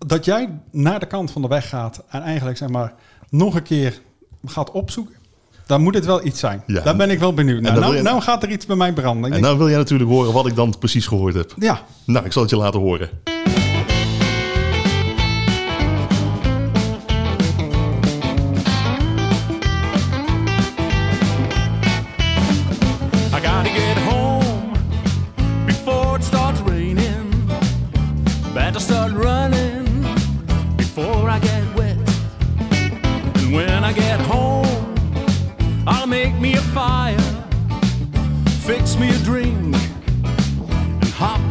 dat 0.07 0.25
jij 0.25 0.61
naar 0.71 1.01
de 1.01 1.07
kant 1.07 1.31
van 1.31 1.43
de 1.43 1.49
weg 1.49 1.69
gaat 1.69 2.03
en 2.09 2.23
eigenlijk 2.23 2.57
zeg 2.57 2.69
maar 2.69 2.95
nog 3.31 3.55
een 3.55 3.63
keer 3.63 4.03
gaat 4.47 4.71
opzoeken, 4.71 5.15
dan 5.67 5.83
moet 5.83 5.95
het 5.95 6.05
wel 6.05 6.27
iets 6.27 6.41
zijn. 6.41 6.63
Ja. 6.67 6.81
Daar 6.81 6.97
ben 6.97 7.11
ik 7.11 7.19
wel 7.19 7.35
benieuwd 7.35 7.61
naar. 7.61 7.73
dan 7.73 7.81
Nou, 7.83 7.97
je- 7.97 8.03
nou 8.03 8.21
gaat 8.21 8.43
er 8.43 8.51
iets 8.51 8.67
bij 8.67 8.77
mij 8.77 8.93
branden. 8.93 9.19
Ik 9.21 9.25
En 9.25 9.31
denk, 9.33 9.43
nou 9.45 9.59
wil 9.59 9.69
jij 9.69 9.77
natuurlijk 9.79 10.11
horen 10.11 10.33
wat 10.33 10.47
ik 10.47 10.55
dan 10.55 10.75
precies 10.79 11.07
gehoord 11.07 11.35
heb. 11.35 11.53
ja, 11.59 11.83
Nou, 12.07 12.25
ik 12.25 12.33
zal 12.33 12.43
het 12.43 12.51
je 12.51 12.57
laten 12.57 12.81
horen. 12.81 13.09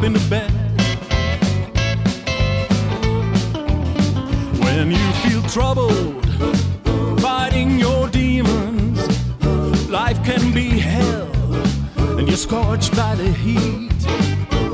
Hop 0.04 0.16
into 0.16 0.30
bed. 0.30 0.50
When 4.60 4.90
you 4.90 5.12
feel 5.22 5.42
troubled, 5.42 6.24
fighting 7.20 7.78
your 7.78 8.08
demons, 8.08 9.00
life 9.88 10.22
can 10.24 10.52
be 10.52 10.78
hell 10.78 11.28
and 12.18 12.28
you're 12.28 12.36
scorched 12.36 12.94
by 12.96 13.14
the 13.14 13.30
heat. 13.30 13.90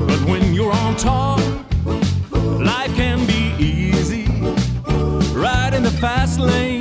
But 0.09 0.21
when 0.29 0.55
you're 0.55 0.73
on 0.73 0.97
top, 0.97 1.41
life 2.33 2.95
can 2.95 3.27
be 3.27 3.55
easy. 3.59 4.27
Right 5.35 5.73
in 5.73 5.83
the 5.83 5.97
fast 6.01 6.39
lane, 6.41 6.80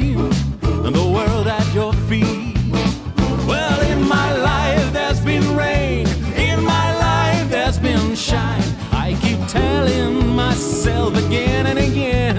again 11.30 11.66
and 11.66 11.78
again. 11.78 12.38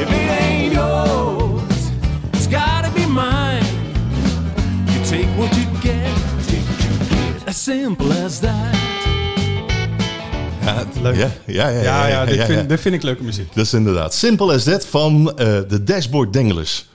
If 0.00 0.08
it 0.10 0.30
ain't 0.40 0.72
yours, 0.72 1.90
it's 2.32 2.46
gotta 2.46 2.90
be 2.94 3.06
mine. 3.06 3.64
You 4.86 5.04
take 5.04 5.28
what 5.38 5.54
you 5.56 5.66
get, 5.82 6.14
take 6.48 6.64
what 6.68 6.80
you 6.84 6.92
get. 7.08 7.48
As 7.48 7.56
simple 7.56 8.12
as 8.12 8.40
that. 8.40 8.74
Ja, 10.64 10.84
Leuk. 11.02 11.16
Ja, 11.16 11.30
ja, 11.46 11.68
ja. 11.68 11.82
ja, 11.82 12.06
ja, 12.06 12.24
dit, 12.24 12.34
ja, 12.34 12.46
vind, 12.46 12.60
ja. 12.60 12.66
dit 12.66 12.80
vind 12.80 12.94
ik 12.94 13.02
leuke 13.02 13.22
muziek. 13.22 13.54
Dat 13.54 13.64
is 13.64 13.72
inderdaad. 13.72 14.14
Simple 14.14 14.54
as 14.54 14.64
that 14.64 14.86
van 14.86 15.38
eh, 15.38 15.46
de 15.68 15.82
Dashboard 15.84 16.32
Dengelers. 16.32 16.86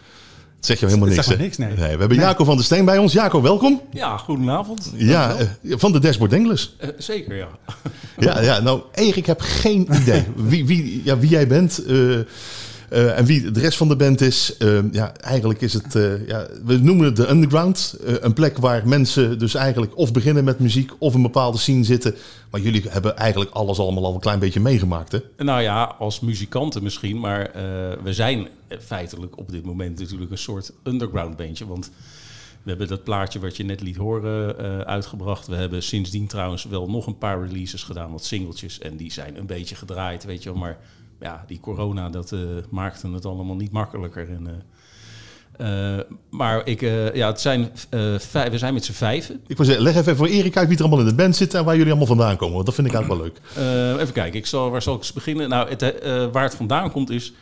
Dat 0.62 0.70
zeg 0.70 0.80
je 0.80 0.86
helemaal 0.86 1.16
niks, 1.16 1.28
me 1.28 1.36
niks, 1.36 1.58
nee. 1.58 1.76
we 1.76 1.82
hebben 1.82 2.18
Jaco 2.18 2.44
van 2.44 2.56
der 2.56 2.66
Steen 2.66 2.86
bij 2.86 2.98
ons. 2.98 3.14
Jaco, 3.14 3.42
welkom. 3.42 3.82
Ja, 3.92 4.18
goedenavond. 4.18 4.92
Ja, 4.96 5.36
eh, 5.36 5.46
van 5.64 5.92
de 5.92 6.00
Dashboard 6.00 6.32
Dengelers. 6.32 6.76
Eh, 6.78 6.90
zeker, 6.98 7.36
ja. 7.36 7.48
Ja, 8.18 8.42
ja, 8.42 8.60
nou, 8.60 8.82
Erik, 8.94 9.16
ik 9.16 9.26
heb 9.26 9.42
geen 9.42 9.88
idee 10.02 10.24
wie, 10.50 10.66
wie, 10.66 11.02
ja, 11.04 11.18
wie 11.18 11.30
jij 11.30 11.48
bent 11.48 11.86
eh, 11.86 11.96
eh, 12.92 13.18
en 13.18 13.26
wie 13.26 13.52
de 13.52 13.60
rest 13.60 13.78
van 13.78 13.88
de 13.88 13.96
band 13.96 14.22
is. 14.22 14.58
Eh, 14.58 14.92
ja, 14.92 15.16
eigenlijk 15.16 15.62
is 15.62 15.74
het, 15.74 15.96
eh, 15.96 16.28
ja, 16.28 16.48
we 16.66 16.78
noemen 16.78 17.06
het 17.06 17.16
de 17.16 17.30
underground. 17.30 17.98
Eh, 18.06 18.14
een 18.20 18.34
plek 18.34 18.58
waar 18.58 18.88
mensen 18.88 19.40
dus 19.40 19.56
eigenlijk 19.56 19.98
of 19.98 20.14
beginnen 20.14 20.44
met 20.44 20.60
muziek 20.60 20.92
of 20.98 21.14
een 21.14 21.22
bepaalde 21.22 21.58
scene 21.58 21.84
zitten. 21.84 22.16
Maar 22.50 22.62
jullie 22.62 22.84
hebben 22.90 23.18
eigenlijk 23.18 23.52
alles 23.52 23.80
allemaal 23.80 24.06
al 24.06 24.14
een 24.14 24.20
klein 24.20 24.40
beetje 24.40 24.60
meegemaakt, 24.60 25.12
hè? 25.12 25.20
Nou 25.38 25.62
ja, 25.62 25.84
als 25.84 26.20
muzikanten 26.20 26.84
misschien, 26.84 27.20
maar 27.20 27.52
we 28.04 28.14
zijn 28.14 28.48
feitelijk 28.80 29.38
op 29.38 29.52
dit 29.52 29.66
moment 29.66 30.00
natuurlijk 30.00 30.32
een 30.32 30.38
soort 30.38 30.72
underground 30.84 31.38
bandje. 31.38 31.68
Want 31.68 31.92
we 32.64 32.70
hebben 32.70 32.88
dat 32.88 33.04
plaatje 33.04 33.40
wat 33.40 33.58
je 33.58 33.64
net 33.64 33.82
liet 33.82 33.96
horen 33.96 34.56
uitgebracht. 34.86 35.48
We 35.48 35.56
hebben 35.56 35.84
sindsdien 35.84 36.28
trouwens 36.28 36.64
wel 36.64 36.90
nog 36.90 37.08
een 37.08 37.18
paar 37.18 37.48
releases 37.48 37.84
gedaan, 37.84 38.12
wat 38.12 38.26
singeltjes. 38.26 38.80
En 38.80 38.98
die 38.98 39.12
zijn 39.12 39.38
een 39.38 39.46
beetje 39.46 39.76
gedraaid, 39.76 40.24
weet 40.24 40.44
je 40.44 40.50
wel. 40.50 40.60
Maar 40.60 40.78
ja, 41.22 41.44
die 41.48 41.60
corona, 41.60 42.10
dat 42.10 42.32
eh, 42.32 42.40
maakte 42.70 43.12
het 43.12 43.26
allemaal 43.26 43.56
niet 43.56 43.72
makkelijker. 43.72 44.30
En, 44.30 44.48
eh, 44.48 45.98
eh, 45.98 46.06
maar 46.30 46.68
ik, 46.68 46.82
ja, 47.14 47.28
het 47.28 47.42
zijn, 47.42 47.72
vijf, 48.18 48.52
we 48.52 48.58
zijn 48.58 48.74
met 48.74 48.86
z'n 48.86 48.92
vijven. 48.92 49.42
Ik 49.48 49.58
wil 49.58 49.66
zeggen, 49.66 49.84
leg 49.84 49.96
even 49.96 50.16
voor 50.16 50.28
Erik 50.28 50.58
uit 50.58 50.68
wie 50.68 50.78
er 50.78 50.84
allemaal 50.84 51.02
in 51.02 51.10
de 51.10 51.16
band 51.16 51.36
zitten 51.36 51.60
en 51.60 51.66
waar 51.66 51.76
jullie 51.76 51.90
allemaal 51.90 52.16
vandaan 52.16 52.38
komen. 52.38 52.54
Want 52.54 52.66
dat 52.66 52.76
vind 52.76 52.88
ik 52.88 52.94
eigenlijk 52.94 53.24
wel 53.24 53.32
leuk. 53.32 54.00
Even 54.02 54.14
kijken, 54.14 54.40
ik 54.40 54.46
zal, 54.46 54.70
waar 54.70 54.82
zal 54.82 54.94
ik 54.94 55.00
eens 55.00 55.14
beginnen? 55.14 55.50
Nou, 55.50 55.70
het, 55.70 55.82
waar 56.32 56.44
het 56.44 56.56
vandaan 56.56 56.92
komt 56.92 57.10
is... 57.10 57.34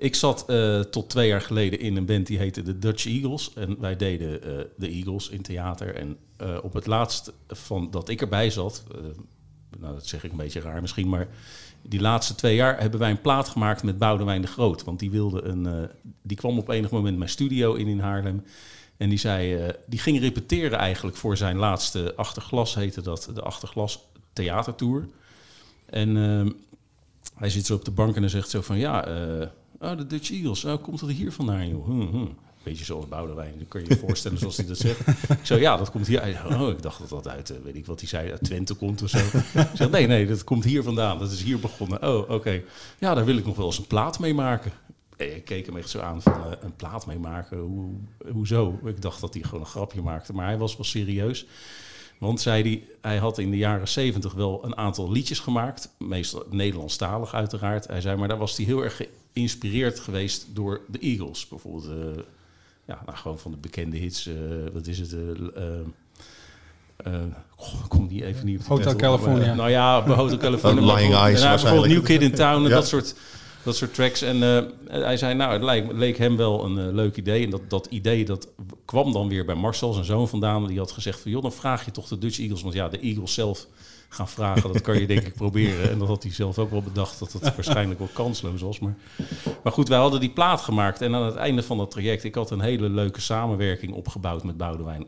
Ik 0.00 0.14
zat 0.14 0.46
tot 0.90 1.10
twee 1.10 1.28
jaar 1.28 1.40
geleden 1.40 1.80
in 1.80 1.96
een 1.96 2.06
band 2.06 2.26
die 2.26 2.38
heette 2.38 2.62
de 2.62 2.78
Dutch 2.78 3.06
Eagles. 3.06 3.52
En 3.54 3.76
wij 3.80 3.96
deden 3.96 4.40
de 4.76 4.88
Eagles 4.88 5.28
in 5.28 5.42
theater. 5.42 5.94
En 5.94 6.16
op 6.62 6.72
het 6.72 6.86
laatst 6.86 7.32
van 7.48 7.90
dat 7.90 8.08
ik 8.08 8.20
erbij 8.20 8.50
zat... 8.50 8.84
nou, 9.78 9.94
dat 9.94 10.06
zeg 10.06 10.24
ik 10.24 10.30
een 10.30 10.36
beetje 10.36 10.60
raar 10.60 10.80
misschien, 10.80 11.08
maar... 11.08 11.28
Die 11.82 12.00
laatste 12.00 12.34
twee 12.34 12.54
jaar 12.54 12.80
hebben 12.80 13.00
wij 13.00 13.10
een 13.10 13.20
plaat 13.20 13.48
gemaakt 13.48 13.82
met 13.82 13.98
Boudewijn 13.98 14.40
de 14.40 14.46
Groot. 14.46 14.84
Want 14.84 14.98
die, 14.98 15.10
wilde 15.10 15.42
een, 15.42 15.66
eh, 15.66 15.88
die 16.22 16.36
kwam 16.36 16.58
op 16.58 16.68
enig 16.68 16.90
moment 16.90 17.18
mijn 17.18 17.30
studio 17.30 17.74
in 17.74 17.86
in 17.86 18.00
Haarlem. 18.00 18.44
En 18.96 19.08
die, 19.08 19.18
zei, 19.18 19.54
eh, 19.54 19.74
die 19.86 19.98
ging 19.98 20.20
repeteren 20.20 20.78
eigenlijk 20.78 21.16
voor 21.16 21.36
zijn 21.36 21.56
laatste 21.56 22.14
Achterglas, 22.16 22.74
heette 22.74 23.00
dat. 23.00 23.30
De 23.34 23.42
Achterglas 23.42 24.06
Theatertour. 24.32 25.08
En 25.86 26.16
ehm, 26.16 26.50
hij 27.34 27.50
zit 27.50 27.66
zo 27.66 27.74
op 27.74 27.84
de 27.84 27.90
bank 27.90 28.14
en 28.14 28.20
hij 28.20 28.30
zegt 28.30 28.50
zo 28.50 28.60
van... 28.60 28.78
Ja, 28.78 29.06
eh, 29.06 29.46
oh, 29.80 29.96
de 29.96 30.06
Dutch 30.06 30.30
Eagles, 30.30 30.64
oh, 30.64 30.82
komt 30.82 31.00
dat 31.00 31.10
hier 31.10 31.32
vandaan, 31.32 31.68
joh? 31.68 31.86
Hm, 31.86 32.00
hm. 32.00 32.26
Beetje 32.68 32.84
zoals 32.84 33.08
Boudewijn. 33.08 33.54
Dan 33.56 33.68
kun 33.68 33.80
je 33.82 33.88
je 33.88 33.96
voorstellen 34.06 34.38
zoals 34.38 34.56
hij 34.56 34.66
dat 34.66 34.76
zegt. 34.78 35.00
Ik 35.28 35.38
zei, 35.42 35.60
ja, 35.60 35.76
dat 35.76 35.90
komt 35.90 36.06
hier 36.06 36.20
uit. 36.20 36.36
Oh, 36.60 36.68
ik 36.68 36.82
dacht 36.82 36.98
dat 37.00 37.08
dat 37.08 37.28
uit, 37.28 37.50
eh, 37.50 37.56
weet 37.64 37.76
ik 37.76 37.86
wat 37.86 38.00
hij 38.00 38.08
zei, 38.08 38.30
uit 38.30 38.44
Twente 38.44 38.74
komt 38.74 39.02
of 39.02 39.08
zo. 39.08 39.18
Ik 39.18 39.68
zeg, 39.74 39.90
nee, 39.90 40.06
nee, 40.06 40.26
dat 40.26 40.44
komt 40.44 40.64
hier 40.64 40.82
vandaan. 40.82 41.18
Dat 41.18 41.32
is 41.32 41.42
hier 41.42 41.58
begonnen. 41.58 42.02
Oh, 42.08 42.30
oké. 42.30 42.62
Ja, 42.98 43.14
daar 43.14 43.24
wil 43.24 43.36
ik 43.36 43.46
nog 43.46 43.56
wel 43.56 43.66
eens 43.66 43.78
een 43.78 43.86
plaat 43.86 44.18
mee 44.18 44.34
maken. 44.34 44.72
Eh, 45.16 45.36
Ik 45.36 45.44
keek 45.44 45.66
hem 45.66 45.76
echt 45.76 45.88
zo 45.90 46.00
aan 46.00 46.22
van 46.22 46.32
eh, 46.32 46.50
een 46.60 46.76
plaat 46.76 47.06
mee 47.06 47.18
maken. 47.18 47.58
Hoe, 47.58 47.90
hoezo? 48.32 48.78
Ik 48.84 49.02
dacht 49.02 49.20
dat 49.20 49.34
hij 49.34 49.42
gewoon 49.42 49.60
een 49.60 49.66
grapje 49.66 50.02
maakte. 50.02 50.32
Maar 50.32 50.46
hij 50.46 50.58
was 50.58 50.76
wel 50.76 50.84
serieus. 50.86 51.46
Want 52.18 52.40
zei 52.40 52.62
hij, 52.62 52.82
hij 53.00 53.18
had 53.18 53.38
in 53.38 53.50
de 53.50 53.56
jaren 53.56 53.88
zeventig 53.88 54.32
wel 54.34 54.64
een 54.64 54.76
aantal 54.76 55.10
liedjes 55.10 55.38
gemaakt. 55.38 55.88
Meestal 55.98 56.46
Nederlandstalig 56.50 57.34
uiteraard. 57.34 57.86
Hij 57.86 58.00
zei, 58.00 58.16
maar 58.16 58.28
daar 58.28 58.38
was 58.38 58.56
hij 58.56 58.66
heel 58.66 58.82
erg 58.84 59.00
geïnspireerd 59.32 60.00
geweest 60.00 60.46
door 60.52 60.80
de 60.88 60.98
Eagles. 60.98 61.48
Bijvoorbeeld, 61.48 61.88
ja, 62.88 63.02
nou, 63.06 63.18
gewoon 63.18 63.38
van 63.38 63.50
de 63.50 63.56
bekende 63.56 63.96
hits. 63.96 64.26
eh, 64.26 64.34
wat 64.72 64.86
is 64.86 64.98
het? 64.98 65.12
eh, 65.12 65.18
eh, 65.64 65.78
eh, 66.96 67.12
goh, 67.56 67.80
ik 67.84 67.88
kom 67.88 68.08
die 68.08 68.24
even 68.24 68.46
niet 68.46 68.58
op 68.58 68.62
de 68.64 68.68
Hotel 68.68 68.92
titel. 68.92 69.08
California. 69.08 69.54
Nou 69.54 69.70
ja, 69.70 70.02
bij 70.04 70.14
Hotel 70.16 70.38
California. 70.48 70.94
Lying 70.94 71.12
maar 71.12 71.22
Eyes 71.26 71.40
bijvoorbeeld- 71.42 71.86
New. 71.86 72.04
Kid 72.04 72.22
in 72.22 72.34
Town 72.34 72.56
en 72.62 72.68
Ja. 72.68 72.74
dat 72.74 72.86
soort 72.88 73.14
dat 73.62 73.76
soort 73.76 73.94
tracks. 73.94 74.22
En 74.22 74.42
eh, 74.42 74.62
hij 75.02 75.16
zei, 75.16 75.34
nou, 75.34 75.52
het 75.52 75.62
leek, 75.62 75.92
leek 75.92 76.18
hem 76.18 76.36
wel 76.36 76.64
een 76.64 76.94
leuk 76.94 77.16
idee. 77.16 77.44
En 77.44 77.50
dat, 77.50 77.60
dat 77.70 77.86
idee 77.86 78.24
dat 78.24 78.48
kwam 78.84 79.12
dan 79.12 79.28
weer 79.28 79.44
bij 79.44 79.54
Marcel, 79.54 79.92
zijn 79.92 80.04
zoon 80.04 80.28
vandaan. 80.28 80.66
Die 80.66 80.78
had 80.78 80.90
gezegd 80.92 81.20
van, 81.20 81.30
joh, 81.30 81.42
dan 81.42 81.52
vraag 81.52 81.84
je 81.84 81.90
toch 81.90 82.08
de 82.08 82.18
Dutch 82.18 82.38
Eagles. 82.38 82.62
Want 82.62 82.74
ja, 82.74 82.88
de 82.88 82.98
Eagles 83.00 83.34
zelf 83.34 83.66
gaan 84.08 84.28
vragen, 84.28 84.72
dat 84.72 84.82
kan 84.82 85.00
je 85.00 85.06
denk 85.06 85.26
ik 85.26 85.34
proberen. 85.34 85.90
En 85.90 85.98
dat 85.98 86.08
had 86.08 86.22
hij 86.22 86.32
zelf 86.32 86.58
ook 86.58 86.70
wel 86.70 86.82
bedacht, 86.82 87.18
dat 87.18 87.32
het 87.32 87.54
waarschijnlijk 87.54 87.98
wel 87.98 88.08
kansloos 88.12 88.60
was. 88.60 88.78
Maar, 88.78 88.94
maar 89.62 89.72
goed, 89.72 89.88
wij 89.88 89.98
hadden 89.98 90.20
die 90.20 90.30
plaat 90.30 90.60
gemaakt. 90.60 91.00
En 91.00 91.14
aan 91.14 91.24
het 91.24 91.34
einde 91.34 91.62
van 91.62 91.76
dat 91.76 91.90
traject, 91.90 92.24
ik 92.24 92.34
had 92.34 92.50
een 92.50 92.60
hele 92.60 92.88
leuke 92.88 93.20
samenwerking 93.20 93.92
opgebouwd 93.92 94.44
met 94.44 94.56
Boudewijn. 94.56 95.06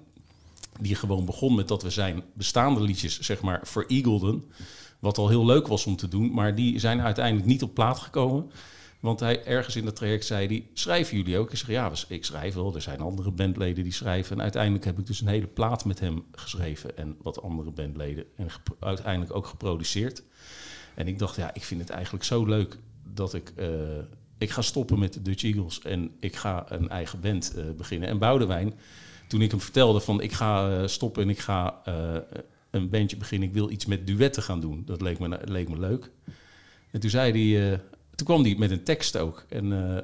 Die 0.81 0.95
gewoon 0.95 1.25
begon 1.25 1.55
met 1.55 1.69
dat 1.69 1.83
we 1.83 1.91
zijn 1.91 2.23
bestaande 2.33 2.81
liedjes, 2.81 3.21
zeg 3.21 3.41
maar, 3.41 3.61
vereagelden. 3.63 4.45
Wat 4.99 5.19
al 5.19 5.29
heel 5.29 5.47
leuk 5.47 5.67
was 5.67 5.87
om 5.87 5.97
te 5.97 6.09
doen, 6.09 6.33
maar 6.33 6.55
die 6.55 6.79
zijn 6.79 7.01
uiteindelijk 7.01 7.47
niet 7.47 7.63
op 7.63 7.75
plaat 7.75 7.99
gekomen. 7.99 8.51
Want 9.01 9.21
hij 9.21 9.45
ergens 9.45 9.77
in 9.77 9.87
het 9.87 9.97
traject 9.97 10.25
zei 10.25 10.47
hij, 10.47 10.67
schrijven 10.73 11.17
jullie 11.17 11.39
ook? 11.39 11.51
Ik 11.51 11.59
zeg, 11.59 11.69
ja, 11.69 11.93
ik 12.09 12.25
schrijf 12.25 12.55
wel. 12.55 12.75
Er 12.75 12.83
zijn 12.83 13.01
andere 13.01 13.31
bandleden 13.31 13.85
die 13.85 13.93
schrijven. 13.93 14.37
En 14.37 14.43
uiteindelijk 14.43 14.85
heb 14.85 14.99
ik 14.99 15.07
dus 15.07 15.21
een 15.21 15.29
hele 15.29 15.47
plaat 15.47 15.85
met 15.85 16.01
hem 16.01 16.25
geschreven. 16.33 16.97
En 16.97 17.17
wat 17.23 17.43
andere 17.43 17.71
bandleden. 17.71 18.25
En 18.37 18.49
uiteindelijk 18.81 19.35
ook 19.35 19.47
geproduceerd. 19.47 20.23
En 20.95 21.09
ik 21.09 21.19
dacht, 21.19 21.37
ja, 21.37 21.55
ik 21.55 21.65
vind 21.65 21.81
het 21.81 21.91
eigenlijk 21.91 22.25
zo 22.25 22.45
leuk 22.45 22.77
dat 23.15 23.35
ik... 23.35 23.53
eh, 23.57 23.69
ik 24.39 24.51
ga 24.51 24.63
stoppen 24.63 24.99
met 24.99 25.13
de 25.13 25.23
Dutch 25.23 25.43
Eagles 25.45 25.83
en 25.83 26.11
ik 26.19 26.37
ga 26.37 26.65
een 26.69 26.89
eigen 26.89 27.21
band 27.21 27.55
eh, 27.55 27.65
beginnen. 27.77 28.09
En 28.09 28.19
Boudewijn, 28.19 28.75
toen 29.29 29.43
ik 29.43 29.51
hem 29.51 29.61
vertelde 29.61 30.01
van 30.01 30.21
ik 30.21 30.33
ga 30.33 30.71
eh, 30.71 30.87
stoppen 30.87 31.23
en 31.23 31.29
ik 31.29 31.39
ga 31.39 31.83
een 32.71 32.91
bandje 32.91 33.17
beginnen. 33.17 33.49
Ik 33.49 33.55
wil 33.55 33.71
iets 33.71 33.87
met 33.87 34.07
duetten 34.07 34.43
gaan 34.43 34.61
doen. 34.61 34.83
Dat 34.87 35.01
leek 35.01 35.19
me, 35.19 35.39
leek 35.45 35.69
me 35.69 35.79
leuk. 35.79 36.11
En 36.91 37.01
toen 37.01 37.11
zei 37.11 37.53
hij, 37.55 37.81
toen 38.21 38.29
kwam 38.29 38.45
hij 38.45 38.55
met 38.59 38.71
een 38.71 38.85
tekst 38.85 39.17
ook. 39.17 39.45
En 39.49 39.73
eh, 39.73 39.97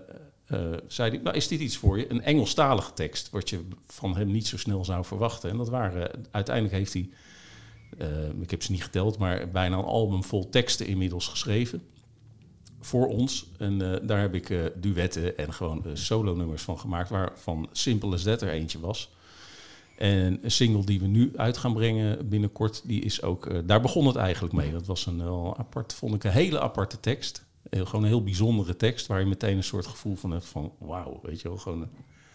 eh, 0.46 0.78
zei 0.86 1.10
hij, 1.10 1.20
nou 1.22 1.36
is 1.36 1.48
dit 1.48 1.60
iets 1.60 1.76
voor 1.76 1.98
je? 1.98 2.10
Een 2.10 2.22
Engelstalige 2.22 2.92
tekst, 2.92 3.30
wat 3.30 3.50
je 3.50 3.60
van 3.86 4.16
hem 4.16 4.30
niet 4.30 4.46
zo 4.46 4.56
snel 4.56 4.84
zou 4.84 5.04
verwachten. 5.04 5.50
En 5.50 5.56
dat 5.56 5.68
waren, 5.68 6.10
uiteindelijk 6.30 6.74
heeft 6.74 6.92
hij, 6.92 7.08
eh, 7.98 8.40
ik 8.40 8.50
heb 8.50 8.62
ze 8.62 8.72
niet 8.72 8.82
geteld, 8.82 9.18
maar 9.18 9.50
bijna 9.50 9.76
een 9.76 9.84
album 9.84 10.24
vol 10.24 10.48
teksten 10.48 10.86
inmiddels 10.86 11.28
geschreven. 11.28 11.82
Voor 12.80 13.06
ons. 13.06 13.46
En 13.58 13.78
daar 14.06 14.20
heb 14.20 14.34
ik 14.34 14.72
duetten 14.76 15.38
en 15.38 15.52
gewoon 15.52 15.84
solo-nummers 15.92 16.62
van 16.62 16.78
gemaakt, 16.78 17.10
waarvan 17.10 17.68
Simple 17.72 18.12
as 18.12 18.22
That 18.22 18.42
er 18.42 18.50
eentje 18.50 18.80
was. 18.80 19.10
En 19.96 20.38
een 20.42 20.50
single 20.50 20.84
die 20.84 21.00
we 21.00 21.06
nu 21.06 21.32
uit 21.36 21.56
gaan 21.56 21.72
brengen 21.72 22.28
binnenkort, 22.28 22.82
die 22.84 23.02
is 23.02 23.22
ook, 23.22 23.68
daar 23.68 23.80
begon 23.80 24.06
het 24.06 24.16
eigenlijk 24.16 24.54
mee. 24.54 24.72
Dat 24.72 24.86
was 24.86 25.06
een 25.06 25.24
wel 25.24 25.56
apart, 25.58 25.94
vond 25.94 26.14
ik 26.14 26.24
een 26.24 26.30
hele 26.30 26.60
aparte 26.60 27.00
tekst. 27.00 27.45
Heel, 27.70 27.84
gewoon 27.84 28.02
een 28.02 28.08
heel 28.08 28.22
bijzondere 28.22 28.76
tekst, 28.76 29.06
waar 29.06 29.20
je 29.20 29.26
meteen 29.26 29.56
een 29.56 29.64
soort 29.64 29.86
gevoel 29.86 30.16
van 30.16 30.30
hebt 30.30 30.44
van 30.46 30.72
wauw, 30.78 31.20
weet 31.22 31.40
je 31.40 31.48
wel. 31.48 31.56
Gewoon, 31.56 31.82
eh, 31.82 31.88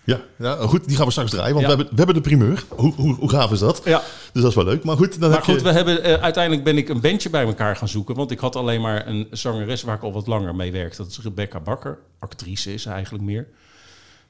Ja, 0.04 0.22
ja, 0.38 0.56
goed, 0.68 0.88
die 0.88 0.96
gaan 0.96 1.06
we 1.06 1.12
straks 1.12 1.32
draaien, 1.32 1.54
want 1.54 1.66
Ja. 1.68 1.72
we, 1.72 1.76
hebben, 1.78 1.96
we 1.96 2.04
hebben 2.04 2.24
de 2.24 2.30
primeur. 2.30 2.64
Hoe, 2.70 2.94
hoe, 2.94 3.14
hoe 3.16 3.30
gaaf 3.30 3.52
is 3.52 3.60
dat? 3.60 3.82
ja. 3.86 4.02
Dus 4.34 4.42
dat 4.42 4.50
is 4.52 4.56
wel 4.56 4.66
leuk. 4.66 4.84
Maar 4.84 4.98
goed, 4.98 5.20
dan 5.20 5.30
Maar 5.30 5.38
heb 5.38 5.48
goed, 5.48 5.56
je... 5.56 5.62
we 5.64 5.72
hebben, 5.72 6.04
eh, 6.04 6.14
uiteindelijk 6.14 6.64
ben 6.64 6.78
ik 6.78 6.90
een 6.90 7.02
bandje 7.02 7.30
bij 7.30 7.46
elkaar 7.46 7.76
gaan 7.76 7.88
zoeken. 7.88 8.16
Want 8.16 8.32
ik 8.32 8.40
had 8.40 8.56
alleen 8.56 8.82
maar 8.82 9.08
een 9.08 9.28
zangeres 9.32 9.84
waar 9.84 9.96
ik 9.96 10.02
al 10.04 10.12
wat 10.14 10.28
langer 10.28 10.56
mee 10.56 10.72
werk. 10.72 10.96
Dat 10.96 11.08
is 11.08 11.20
Rebecca 11.22 11.60
Bakker. 11.60 11.98
Actrice 12.20 12.74
is 12.74 12.82
ze 12.82 12.90
eigenlijk 12.90 13.24
meer. 13.24 13.48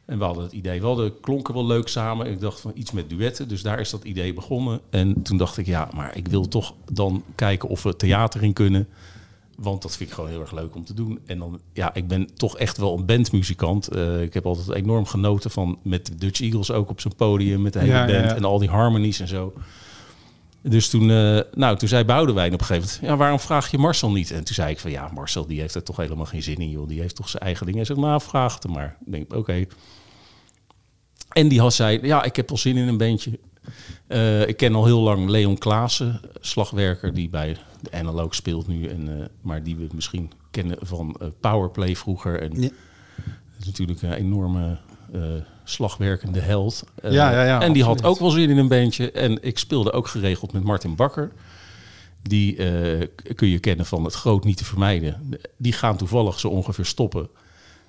En 0.05 0.17
we 0.17 0.23
hadden 0.23 0.43
het 0.43 0.53
idee 0.53 0.81
wel, 0.81 0.95
de 0.95 1.13
klonken 1.21 1.53
wel 1.53 1.65
leuk 1.65 1.87
samen. 1.87 2.25
Ik 2.27 2.39
dacht 2.39 2.59
van 2.59 2.71
iets 2.75 2.91
met 2.91 3.09
duetten, 3.09 3.47
dus 3.47 3.61
daar 3.61 3.79
is 3.79 3.89
dat 3.89 4.03
idee 4.03 4.33
begonnen. 4.33 4.79
En 4.89 5.21
toen 5.21 5.37
dacht 5.37 5.57
ik, 5.57 5.65
ja, 5.65 5.89
maar 5.93 6.17
ik 6.17 6.27
wil 6.27 6.47
toch 6.47 6.73
dan 6.91 7.23
kijken 7.35 7.69
of 7.69 7.83
we 7.83 7.95
theater 7.95 8.43
in 8.43 8.53
kunnen. 8.53 8.87
Want 9.57 9.81
dat 9.81 9.97
vind 9.97 10.09
ik 10.09 10.15
gewoon 10.15 10.29
heel 10.29 10.41
erg 10.41 10.51
leuk 10.51 10.75
om 10.75 10.85
te 10.85 10.93
doen. 10.93 11.19
En 11.25 11.39
dan, 11.39 11.59
ja, 11.73 11.93
ik 11.93 12.07
ben 12.07 12.35
toch 12.35 12.57
echt 12.57 12.77
wel 12.77 12.97
een 12.97 13.05
bandmuzikant. 13.05 13.87
Eh, 13.87 14.21
ik 14.21 14.33
heb 14.33 14.45
altijd 14.45 14.69
enorm 14.77 15.05
genoten 15.05 15.51
van 15.51 15.79
met 15.83 16.05
de 16.05 16.15
Dutch 16.15 16.41
Eagles 16.41 16.71
ook 16.71 16.89
op 16.89 17.01
zijn 17.01 17.15
podium, 17.15 17.61
met 17.61 17.73
de 17.73 17.79
hele 17.79 17.91
Ja, 17.91 18.05
band 18.05 18.29
ja. 18.29 18.35
en 18.35 18.43
al 18.43 18.59
die 18.59 18.69
harmonies 18.69 19.19
en 19.19 19.27
zo. 19.27 19.53
Dus 20.61 20.89
toen, 20.89 21.11
eh, 21.11 21.39
nou, 21.53 21.77
toen 21.77 21.87
zei 21.87 22.03
Boudewijn 22.03 22.53
op 22.53 22.59
een 22.59 22.65
gegeven 22.65 22.89
moment, 22.89 23.11
ja, 23.11 23.17
waarom 23.17 23.39
vraag 23.39 23.71
je 23.71 23.77
Marcel 23.77 24.11
niet? 24.11 24.31
En 24.31 24.43
toen 24.43 24.55
zei 24.55 24.71
ik 24.71 24.79
van, 24.79 24.91
ja, 24.91 25.09
Marcel 25.13 25.47
die 25.47 25.59
heeft 25.59 25.75
er 25.75 25.83
toch 25.83 25.97
helemaal 25.97 26.25
geen 26.25 26.43
zin 26.43 26.57
in, 26.57 26.69
joh. 26.69 26.87
Die 26.87 27.01
heeft 27.01 27.15
toch 27.15 27.29
zijn 27.29 27.43
eigen 27.43 27.65
dingen. 27.65 27.79
Hij 27.79 27.87
zegt, 27.87 27.99
nou, 28.07 28.21
vraag 28.21 28.53
het 28.53 28.63
hem 28.63 28.71
maar. 28.71 28.97
Ik 29.05 29.11
denk, 29.11 29.33
oké. 29.33 29.65
En 31.29 31.47
die 31.47 31.59
had 31.59 31.73
zei, 31.73 31.99
ja, 32.01 32.23
ik 32.23 32.35
heb 32.35 32.49
wel 32.49 32.57
zin 32.57 32.77
in 32.77 32.87
een 32.87 32.97
bandje. 32.97 33.39
Eh, 34.07 34.47
ik 34.47 34.57
ken 34.57 34.75
al 34.75 34.85
heel 34.85 34.99
lang 34.99 35.29
Leon 35.29 35.57
Klaassen, 35.57 36.21
slagwerker 36.39 37.13
die 37.13 37.29
bij 37.29 37.57
de 37.81 37.91
Analoog 37.91 38.35
speelt 38.35 38.67
nu. 38.67 38.87
En, 38.87 39.19
eh, 39.19 39.25
maar 39.41 39.63
die 39.63 39.75
we 39.75 39.87
misschien 39.93 40.31
kennen 40.51 40.77
van 40.81 41.15
eh, 41.19 41.27
Powerplay 41.39 41.95
vroeger. 41.95 42.41
En 42.41 42.61
Ja. 42.61 42.61
dat 42.61 43.59
is 43.59 43.65
natuurlijk 43.65 44.01
een 44.01 44.13
enorme 44.13 44.77
slagwerkende 45.63 46.39
held. 46.39 46.83
Ja, 47.01 47.09
ja, 47.11 47.45
ja, 47.45 47.61
en 47.61 47.73
die 47.73 47.83
had 47.83 48.03
ook 48.03 48.19
wel 48.19 48.29
zin 48.29 48.49
in 48.49 48.57
een 48.57 48.67
bandje. 48.67 49.11
En 49.11 49.43
ik 49.43 49.57
speelde 49.57 49.91
ook 49.91 50.07
geregeld 50.07 50.53
met 50.53 50.63
Martin 50.63 50.95
Bakker. 50.95 51.31
Die 52.21 52.55
kun 53.35 53.47
je 53.47 53.59
kennen 53.59 53.85
van 53.85 54.03
het 54.03 54.13
groot 54.13 54.43
niet 54.43 54.57
te 54.57 54.65
vermijden. 54.65 55.39
Die 55.57 55.73
gaan 55.73 55.97
toevallig 55.97 56.39
zo 56.39 56.47
ongeveer 56.47 56.85
stoppen. 56.85 57.29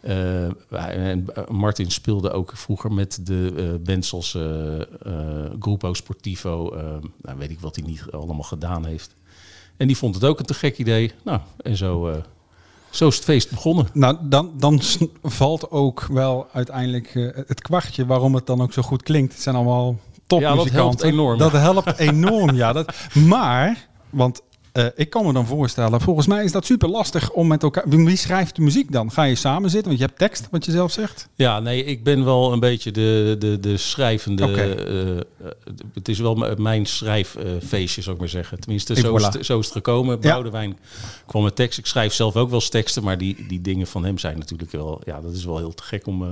Eh, 0.02 0.46
en 0.70 1.26
Martin 1.48 1.90
speelde 1.90 2.30
ook 2.30 2.52
vroeger 2.54 2.92
met 2.92 3.18
de 3.22 3.52
eh 3.84 4.34
eh, 4.34 4.80
eh, 4.80 5.50
Grupo 5.60 5.94
Sportivo. 5.94 6.70
eh, 6.72 6.84
nou, 7.22 7.38
weet 7.38 7.50
ik 7.50 7.60
wat 7.60 7.76
hij 7.76 7.84
niet 7.86 8.04
allemaal 8.10 8.42
gedaan 8.42 8.84
heeft. 8.84 9.14
En 9.76 9.86
die 9.86 9.96
vond 9.96 10.14
het 10.14 10.24
ook 10.24 10.38
een 10.38 10.44
te 10.44 10.54
gek 10.54 10.78
idee. 10.78 11.12
Nou, 11.24 11.40
en 11.56 11.76
zo, 11.76 12.08
eh, 12.08 12.16
zo 12.90 13.08
is 13.08 13.14
het 13.14 13.24
feest 13.24 13.50
begonnen. 13.50 13.86
Nou, 13.92 14.16
dan, 14.22 14.50
dan 14.56 14.80
valt 15.22 15.70
ook 15.70 16.06
wel 16.10 16.46
uiteindelijk 16.52 17.14
eh, 17.14 17.28
het 17.46 17.60
kwartje 17.60 18.06
waarom 18.06 18.34
het 18.34 18.46
dan 18.46 18.60
ook 18.60 18.72
zo 18.72 18.82
goed 18.82 19.02
klinkt. 19.02 19.32
Het 19.32 19.42
zijn 19.42 19.54
allemaal 19.54 19.98
topmuzikanten. 20.26 20.74
helpt 20.74 21.02
enorm. 21.02 21.38
Dat 21.38 21.52
helpt 21.52 21.98
enorm, 21.98 22.54
ja. 22.54 22.72
Dat, 22.72 22.94
maar, 23.14 23.88
want 24.10 24.42
eh, 24.72 24.86
ik 24.94 25.10
kan 25.10 25.26
me 25.26 25.32
dan 25.32 25.46
voorstellen, 25.46 26.00
volgens 26.00 26.26
mij 26.26 26.44
is 26.44 26.52
dat 26.52 26.66
super 26.66 26.88
lastig 26.88 27.30
om 27.30 27.46
met 27.46 27.62
elkaar... 27.62 27.88
Wie 27.88 28.16
schrijft 28.16 28.56
de 28.56 28.62
muziek 28.62 28.92
dan? 28.92 29.10
Ga 29.12 29.22
je 29.22 29.34
samen 29.34 29.70
zitten? 29.70 29.88
Want 29.88 29.98
je 30.00 30.06
hebt 30.06 30.18
tekst, 30.18 30.48
wat 30.50 30.64
je 30.64 30.70
zelf 30.70 30.92
zegt. 30.92 31.28
Ja, 31.34 31.60
nee, 31.60 31.84
ik 31.84 32.04
ben 32.04 32.24
wel 32.24 32.52
een 32.52 32.60
beetje 32.60 32.90
de, 32.90 33.36
de, 33.38 33.60
de 33.60 33.76
schrijvende. 33.76 34.44
Oké. 34.44 34.60
eh, 34.60 35.16
eh, 35.16 35.22
het 35.94 36.08
is 36.08 36.18
wel 36.18 36.34
mijn 36.56 36.86
schrijffeestje, 36.86 38.02
zou 38.02 38.14
ik 38.14 38.20
maar 38.20 38.30
zeggen. 38.30 38.60
Tenminste, 38.60 38.94
zo 38.94 39.16
is, 39.16 39.22
voilà. 39.22 39.40
zo 39.40 39.58
is 39.58 39.64
het 39.64 39.74
gekomen. 39.74 40.18
Ja. 40.20 40.32
Boudewijn 40.32 40.78
kwam 41.26 41.42
met 41.42 41.56
tekst. 41.56 41.78
Ik 41.78 41.86
schrijf 41.86 42.12
zelf 42.12 42.36
ook 42.36 42.50
wel 42.50 42.58
eens 42.58 42.68
teksten, 42.68 43.02
maar 43.02 43.18
die, 43.18 43.46
die 43.48 43.60
dingen 43.60 43.86
van 43.86 44.04
hem 44.04 44.18
zijn 44.18 44.38
natuurlijk 44.38 44.72
wel. 44.72 45.00
Ja, 45.04 45.20
dat 45.20 45.32
is 45.32 45.44
wel 45.44 45.58
heel 45.58 45.74
te 45.74 45.82
gek 45.82 46.06
om, 46.06 46.22
Om 46.22 46.28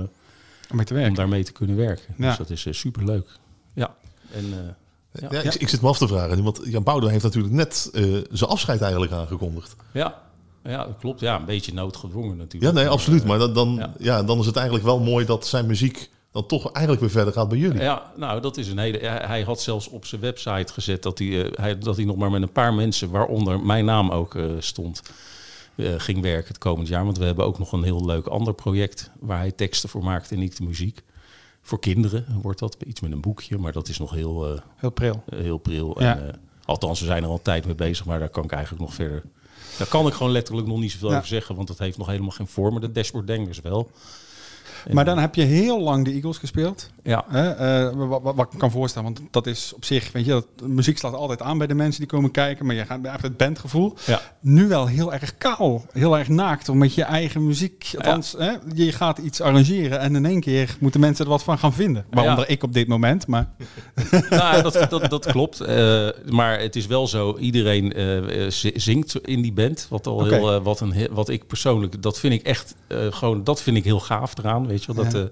mee 0.71 0.85
te 0.85 0.93
om 0.93 0.99
werken. 0.99 1.15
daarmee 1.15 1.43
te 1.43 1.51
kunnen 1.51 1.75
werken. 1.75 2.13
Ja. 2.17 2.27
Dus 2.27 2.37
dat 2.37 2.49
is 2.49 2.67
super 2.79 3.05
leuk. 3.05 3.27
Ja. 3.73 3.95
En, 4.31 4.75
Ja, 5.13 5.27
ja. 5.31 5.41
ik, 5.41 5.53
ik 5.53 5.69
zit 5.69 5.81
me 5.81 5.87
af 5.87 5.97
te 5.97 6.07
vragen, 6.07 6.43
want 6.43 6.59
Jan 6.63 6.83
Boudewijn 6.83 7.21
heeft 7.21 7.23
natuurlijk 7.23 7.53
net 7.53 7.89
eh, 7.93 8.03
zijn 8.31 8.49
afscheid 8.49 8.81
eigenlijk 8.81 9.11
aangekondigd. 9.11 9.75
ja. 9.91 10.21
ja, 10.63 10.85
dat 10.85 10.97
klopt. 10.99 11.19
Ja, 11.19 11.35
een 11.35 11.45
beetje 11.45 11.73
noodgedwongen 11.73 12.37
natuurlijk. 12.37 12.73
Ja, 12.73 12.79
nee, 12.81 12.89
absoluut. 12.89 13.25
Maar 13.25 13.39
dan, 13.39 13.53
dan, 13.53 13.75
Ja. 13.75 13.93
ja. 13.97 14.23
dan 14.23 14.39
is 14.39 14.45
het 14.45 14.55
eigenlijk 14.55 14.85
wel 14.85 14.99
mooi 14.99 15.25
dat 15.25 15.47
zijn 15.47 15.65
muziek 15.65 16.09
dan 16.31 16.45
toch 16.45 16.71
eigenlijk 16.71 16.99
weer 16.99 17.11
verder 17.13 17.33
gaat 17.33 17.49
bij 17.49 17.57
jullie. 17.57 17.81
Ja, 17.81 18.11
nou, 18.15 18.41
dat 18.41 18.57
is 18.57 18.67
een 18.67 18.77
hele. 18.77 18.97
Hij 19.07 19.41
had 19.41 19.61
zelfs 19.61 19.87
op 19.87 20.05
zijn 20.05 20.21
website 20.21 20.73
gezet 20.73 21.03
dat 21.03 21.17
hij, 21.17 21.45
eh, 21.45 21.51
hij, 21.53 21.77
dat 21.77 21.95
hij 21.95 22.05
nog 22.05 22.15
maar 22.15 22.31
met 22.31 22.41
een 22.41 22.51
paar 22.51 22.73
mensen, 22.73 23.09
waaronder 23.09 23.59
mijn 23.59 23.85
naam 23.85 24.11
ook 24.11 24.35
eh, 24.35 24.45
stond, 24.59 25.01
ging 25.97 26.21
werken 26.21 26.47
het 26.47 26.57
komend 26.57 26.87
jaar. 26.87 27.05
Want 27.05 27.17
we 27.17 27.25
hebben 27.25 27.45
ook 27.45 27.59
nog 27.59 27.71
een 27.71 27.83
heel 27.83 28.05
leuk 28.05 28.27
ander 28.27 28.53
project 28.53 29.11
waar 29.19 29.37
hij 29.37 29.51
teksten 29.51 29.89
voor 29.89 30.03
maakt 30.03 30.31
en 30.31 30.41
ik 30.41 30.55
de 30.55 30.63
muziek. 30.63 31.01
Voor 31.61 31.79
kinderen 31.79 32.25
wordt 32.41 32.59
dat 32.59 32.77
iets 32.85 33.01
met 33.01 33.11
een 33.11 33.21
boekje, 33.21 33.57
maar 33.57 33.71
dat 33.71 33.87
is 33.87 33.97
nog 33.99 34.11
heel, 34.11 34.53
eh, 34.55 34.61
Heel 34.75 34.89
pril. 34.89 35.23
heel 35.35 35.57
pril. 35.57 36.01
Ja. 36.01 36.17
En, 36.17 36.27
eh, 36.27 36.33
althans, 36.65 36.99
we 36.99 37.05
zijn 37.05 37.23
er 37.23 37.29
al 37.29 37.35
een 37.35 37.41
tijd 37.41 37.65
mee 37.65 37.75
bezig, 37.75 38.05
maar 38.05 38.19
daar 38.19 38.29
kan 38.29 38.43
ik 38.43 38.51
eigenlijk 38.51 38.83
nog 38.83 38.93
verder. 38.93 39.23
Daar 39.77 39.87
kan 39.87 40.07
ik 40.07 40.13
gewoon 40.13 40.31
letterlijk 40.31 40.67
nog 40.67 40.79
niet 40.79 40.91
zoveel 40.91 41.09
Ja. 41.09 41.15
over 41.15 41.27
zeggen, 41.27 41.55
want 41.55 41.67
dat 41.67 41.77
heeft 41.77 41.97
nog 41.97 42.07
helemaal 42.07 42.31
geen 42.31 42.47
vorm. 42.47 42.71
Maar 42.71 42.81
de 42.81 42.91
dashboard 42.91 43.27
denkers 43.27 43.61
wel. 43.61 43.91
Maar 44.91 45.05
dan 45.05 45.17
heb 45.19 45.35
je 45.35 45.41
heel 45.43 45.81
lang 45.81 46.05
de 46.05 46.11
Eagles 46.11 46.37
gespeeld. 46.37 46.89
Ja, 47.03 47.25
eh, 47.31 47.89
wat, 47.95 48.21
wat, 48.21 48.35
wat 48.35 48.53
ik 48.53 48.59
kan 48.59 48.71
voorstellen, 48.71 49.13
want 49.13 49.27
dat 49.31 49.47
is 49.47 49.73
op 49.75 49.85
zich, 49.85 50.11
weet 50.11 50.25
je, 50.25 50.31
dat, 50.31 50.47
muziek 50.63 50.97
slaat 50.97 51.13
altijd 51.13 51.41
aan 51.41 51.57
bij 51.57 51.67
de 51.67 51.73
mensen 51.73 51.99
die 51.99 52.09
komen 52.09 52.31
kijken, 52.31 52.65
maar 52.65 52.75
je 52.75 52.85
gaat 52.85 52.99
echt 53.05 53.21
het 53.21 53.37
bandgevoel. 53.37 53.93
ja. 54.05 54.21
Nu 54.39 54.67
wel 54.67 54.87
heel 54.87 55.13
erg 55.13 55.37
kaal, 55.37 55.85
heel 55.91 56.17
erg 56.17 56.27
naakt, 56.27 56.69
om 56.69 56.77
met 56.77 56.93
je 56.93 57.03
eigen 57.03 57.45
muziek, 57.45 57.91
althans, 57.97 58.35
hè, 58.37 58.51
je 58.73 58.91
gaat 58.91 59.17
iets 59.17 59.41
arrangeren 59.41 59.99
en 59.99 60.15
in 60.15 60.25
één 60.25 60.39
keer 60.39 60.75
moeten 60.79 60.99
mensen 60.99 61.25
er 61.25 61.31
wat 61.31 61.43
van 61.43 61.57
gaan 61.57 61.73
vinden. 61.73 62.05
Waaronder 62.09 62.49
ik 62.49 62.63
op 62.63 62.73
dit 62.73 62.87
moment, 62.87 63.27
maar 63.27 63.49
nou, 64.29 64.61
dat, 64.61 64.85
dat, 64.89 65.09
dat 65.09 65.25
klopt. 65.25 65.59
Eh, 65.59 66.07
maar 66.29 66.59
het 66.59 66.75
is 66.75 66.85
wel 66.87 67.07
zo, 67.07 67.37
iedereen 67.37 67.93
eh, 67.93 68.49
zi- 68.49 68.71
zingt 68.75 69.15
in 69.27 69.41
die 69.41 69.53
band. 69.53 69.85
Wat, 69.89 70.07
al 70.07 70.25
heel, 70.25 70.61
wat, 70.61 70.79
een, 70.79 70.93
wat 71.11 71.29
ik 71.29 71.47
persoonlijk, 71.47 72.01
dat 72.01 72.19
vind 72.19 72.33
ik 72.33 72.41
echt 72.41 72.75
gewoon, 73.09 73.43
dat 73.43 73.61
vind 73.61 73.77
ik 73.77 73.83
heel 73.83 73.99
gaaf 73.99 74.37
eraan. 74.37 74.70
Weet 74.71 74.83
je 74.83 74.93
wel, 74.93 75.03
dat, 75.03 75.13
Ja. 75.13 75.19
eh, 75.19 75.25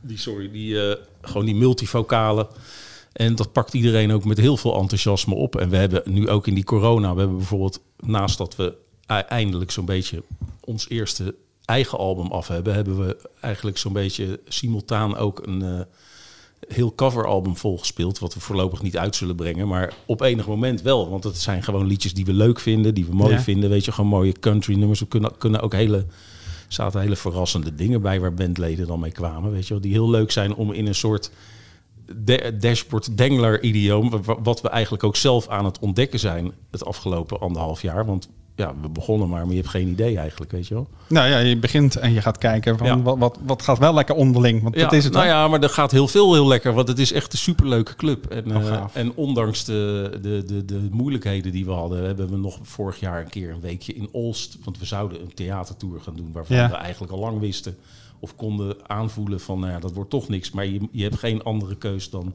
die, 0.00 0.18
sorry, 0.18 0.50
die, 0.50 0.88
eh, 0.90 0.96
gewoon 1.22 1.44
die 1.46 1.54
multivocalen. 1.54 2.46
En 3.12 3.34
dat 3.34 3.52
pakt 3.52 3.74
iedereen 3.74 4.12
ook 4.12 4.24
met 4.24 4.38
heel 4.38 4.56
veel 4.56 4.74
enthousiasme 4.80 5.34
op. 5.34 5.56
En 5.56 5.68
we 5.70 5.76
hebben 5.76 6.02
nu 6.04 6.28
ook 6.28 6.46
in 6.46 6.54
die 6.54 6.64
corona, 6.64 7.12
we 7.12 7.18
hebben 7.20 7.36
bijvoorbeeld 7.38 7.80
naast 8.00 8.38
dat 8.38 8.56
we 8.56 8.76
e- 9.06 9.14
eindelijk 9.14 9.70
zo'n 9.70 9.84
beetje 9.84 10.22
ons 10.60 10.88
eerste 10.88 11.34
eigen 11.64 11.98
album 11.98 12.26
af 12.32 12.48
hebben, 12.48 12.74
hebben 12.74 13.06
we 13.06 13.16
eigenlijk 13.40 13.78
zo'n 13.78 13.92
beetje 13.92 14.40
simultaan 14.48 15.16
ook 15.16 15.46
een 15.46 15.62
eh, 15.62 15.80
heel 16.68 16.94
coveralbum 16.94 17.56
volgespeeld, 17.56 18.18
wat 18.18 18.34
we 18.34 18.40
voorlopig 18.40 18.82
niet 18.82 18.96
uit 18.98 19.16
zullen 19.16 19.36
brengen, 19.36 19.68
maar 19.68 19.94
op 20.06 20.20
enig 20.20 20.46
moment 20.46 20.82
wel, 20.82 21.10
want 21.10 21.24
het 21.24 21.38
zijn 21.38 21.62
gewoon 21.62 21.86
liedjes 21.86 22.14
die 22.14 22.24
we 22.24 22.32
leuk 22.32 22.60
vinden, 22.60 22.94
die 22.94 23.04
we 23.04 23.14
mooi 23.14 23.32
Ja. 23.32 23.40
vinden, 23.40 23.70
weet 23.70 23.84
je, 23.84 23.92
gewoon 23.92 24.10
mooie 24.10 24.32
country 24.32 24.74
nummers. 24.74 25.00
We 25.00 25.06
kunnen, 25.06 25.36
kunnen 25.38 25.60
ook 25.60 25.72
hele 25.72 26.06
zaten 26.74 27.00
hele 27.00 27.16
verrassende 27.16 27.74
dingen 27.74 28.02
bij 28.02 28.20
waar 28.20 28.34
bandleden 28.34 28.86
dan 28.86 29.00
mee 29.00 29.12
kwamen, 29.12 29.50
weet 29.52 29.66
je 29.66 29.72
wel, 29.72 29.82
die 29.82 29.92
heel 29.92 30.10
leuk 30.10 30.30
zijn 30.30 30.54
om 30.54 30.72
in 30.72 30.86
een 30.86 30.94
soort 30.94 31.30
da- 32.14 32.50
dashboard 32.50 33.16
dengler 33.16 33.62
idioom, 33.62 34.10
wa- 34.10 34.20
wa- 34.20 34.42
wat 34.42 34.60
we 34.60 34.68
eigenlijk 34.68 35.04
ook 35.04 35.16
zelf 35.16 35.48
aan 35.48 35.64
het 35.64 35.78
ontdekken 35.78 36.18
zijn 36.18 36.52
het 36.70 36.84
afgelopen 36.84 37.40
anderhalf 37.40 37.82
jaar, 37.82 38.06
want 38.06 38.28
ja, 38.56 38.74
we 38.82 38.88
begonnen 38.88 39.28
maar, 39.28 39.40
maar 39.42 39.50
je 39.54 39.60
hebt 39.60 39.68
geen 39.70 39.88
idee 39.88 40.18
eigenlijk, 40.18 40.50
weet 40.52 40.66
je 40.66 40.74
wel. 40.74 40.88
nou 41.08 41.28
ja, 41.28 41.38
je 41.38 41.56
begint 41.56 41.96
en 41.96 42.12
je 42.12 42.20
gaat 42.20 42.38
kijken 42.38 42.78
van 42.78 42.86
Ja. 42.86 43.02
wat, 43.02 43.18
wat, 43.18 43.38
wat 43.44 43.62
gaat 43.62 43.78
wel 43.78 43.94
lekker 43.94 44.14
onderling, 44.14 44.62
want 44.62 44.74
dat 44.78 44.92
is 44.92 45.04
het 45.04 45.12
nou 45.12 45.26
ja, 45.26 45.48
maar 45.48 45.62
er 45.62 45.68
gaat 45.68 45.90
heel 45.90 46.08
veel 46.08 46.32
heel 46.32 46.46
lekker, 46.46 46.72
want 46.72 46.88
het 46.88 46.98
is 46.98 47.12
echt 47.12 47.32
een 47.32 47.38
superleuke 47.38 47.94
club. 47.96 48.26
En, 48.26 48.56
Oh, 48.56 48.66
eh, 48.68 48.84
en 48.92 49.12
ondanks 49.14 49.64
de, 49.64 50.10
de, 50.22 50.42
de, 50.46 50.64
de 50.64 50.88
moeilijkheden 50.90 51.52
die 51.52 51.64
we 51.64 51.70
hadden, 51.70 52.04
hebben 52.04 52.30
we 52.30 52.36
nog 52.36 52.58
vorig 52.62 53.00
jaar 53.00 53.20
een 53.20 53.28
keer 53.30 53.50
een 53.50 53.60
weekje 53.60 53.94
in 53.94 54.08
Olst, 54.12 54.58
want 54.64 54.78
we 54.78 54.84
zouden 54.84 55.20
een 55.20 55.34
theatertour 55.34 56.00
gaan 56.00 56.16
doen, 56.16 56.30
waarvan 56.32 56.56
Ja. 56.56 56.68
we 56.70 56.74
eigenlijk 56.76 57.12
al 57.12 57.18
lang 57.18 57.40
wisten 57.40 57.76
of 58.18 58.36
konden 58.36 58.76
aanvoelen 58.88 59.40
van, 59.40 59.60
nou 59.60 59.72
ja, 59.72 59.78
dat 59.78 59.92
wordt 59.92 60.10
toch 60.10 60.28
niks. 60.28 60.50
Maar 60.50 60.66
je, 60.66 60.80
je 60.90 61.02
hebt 61.02 61.18
geen 61.18 61.42
andere 61.42 61.76
keus 61.76 62.10
dan 62.10 62.32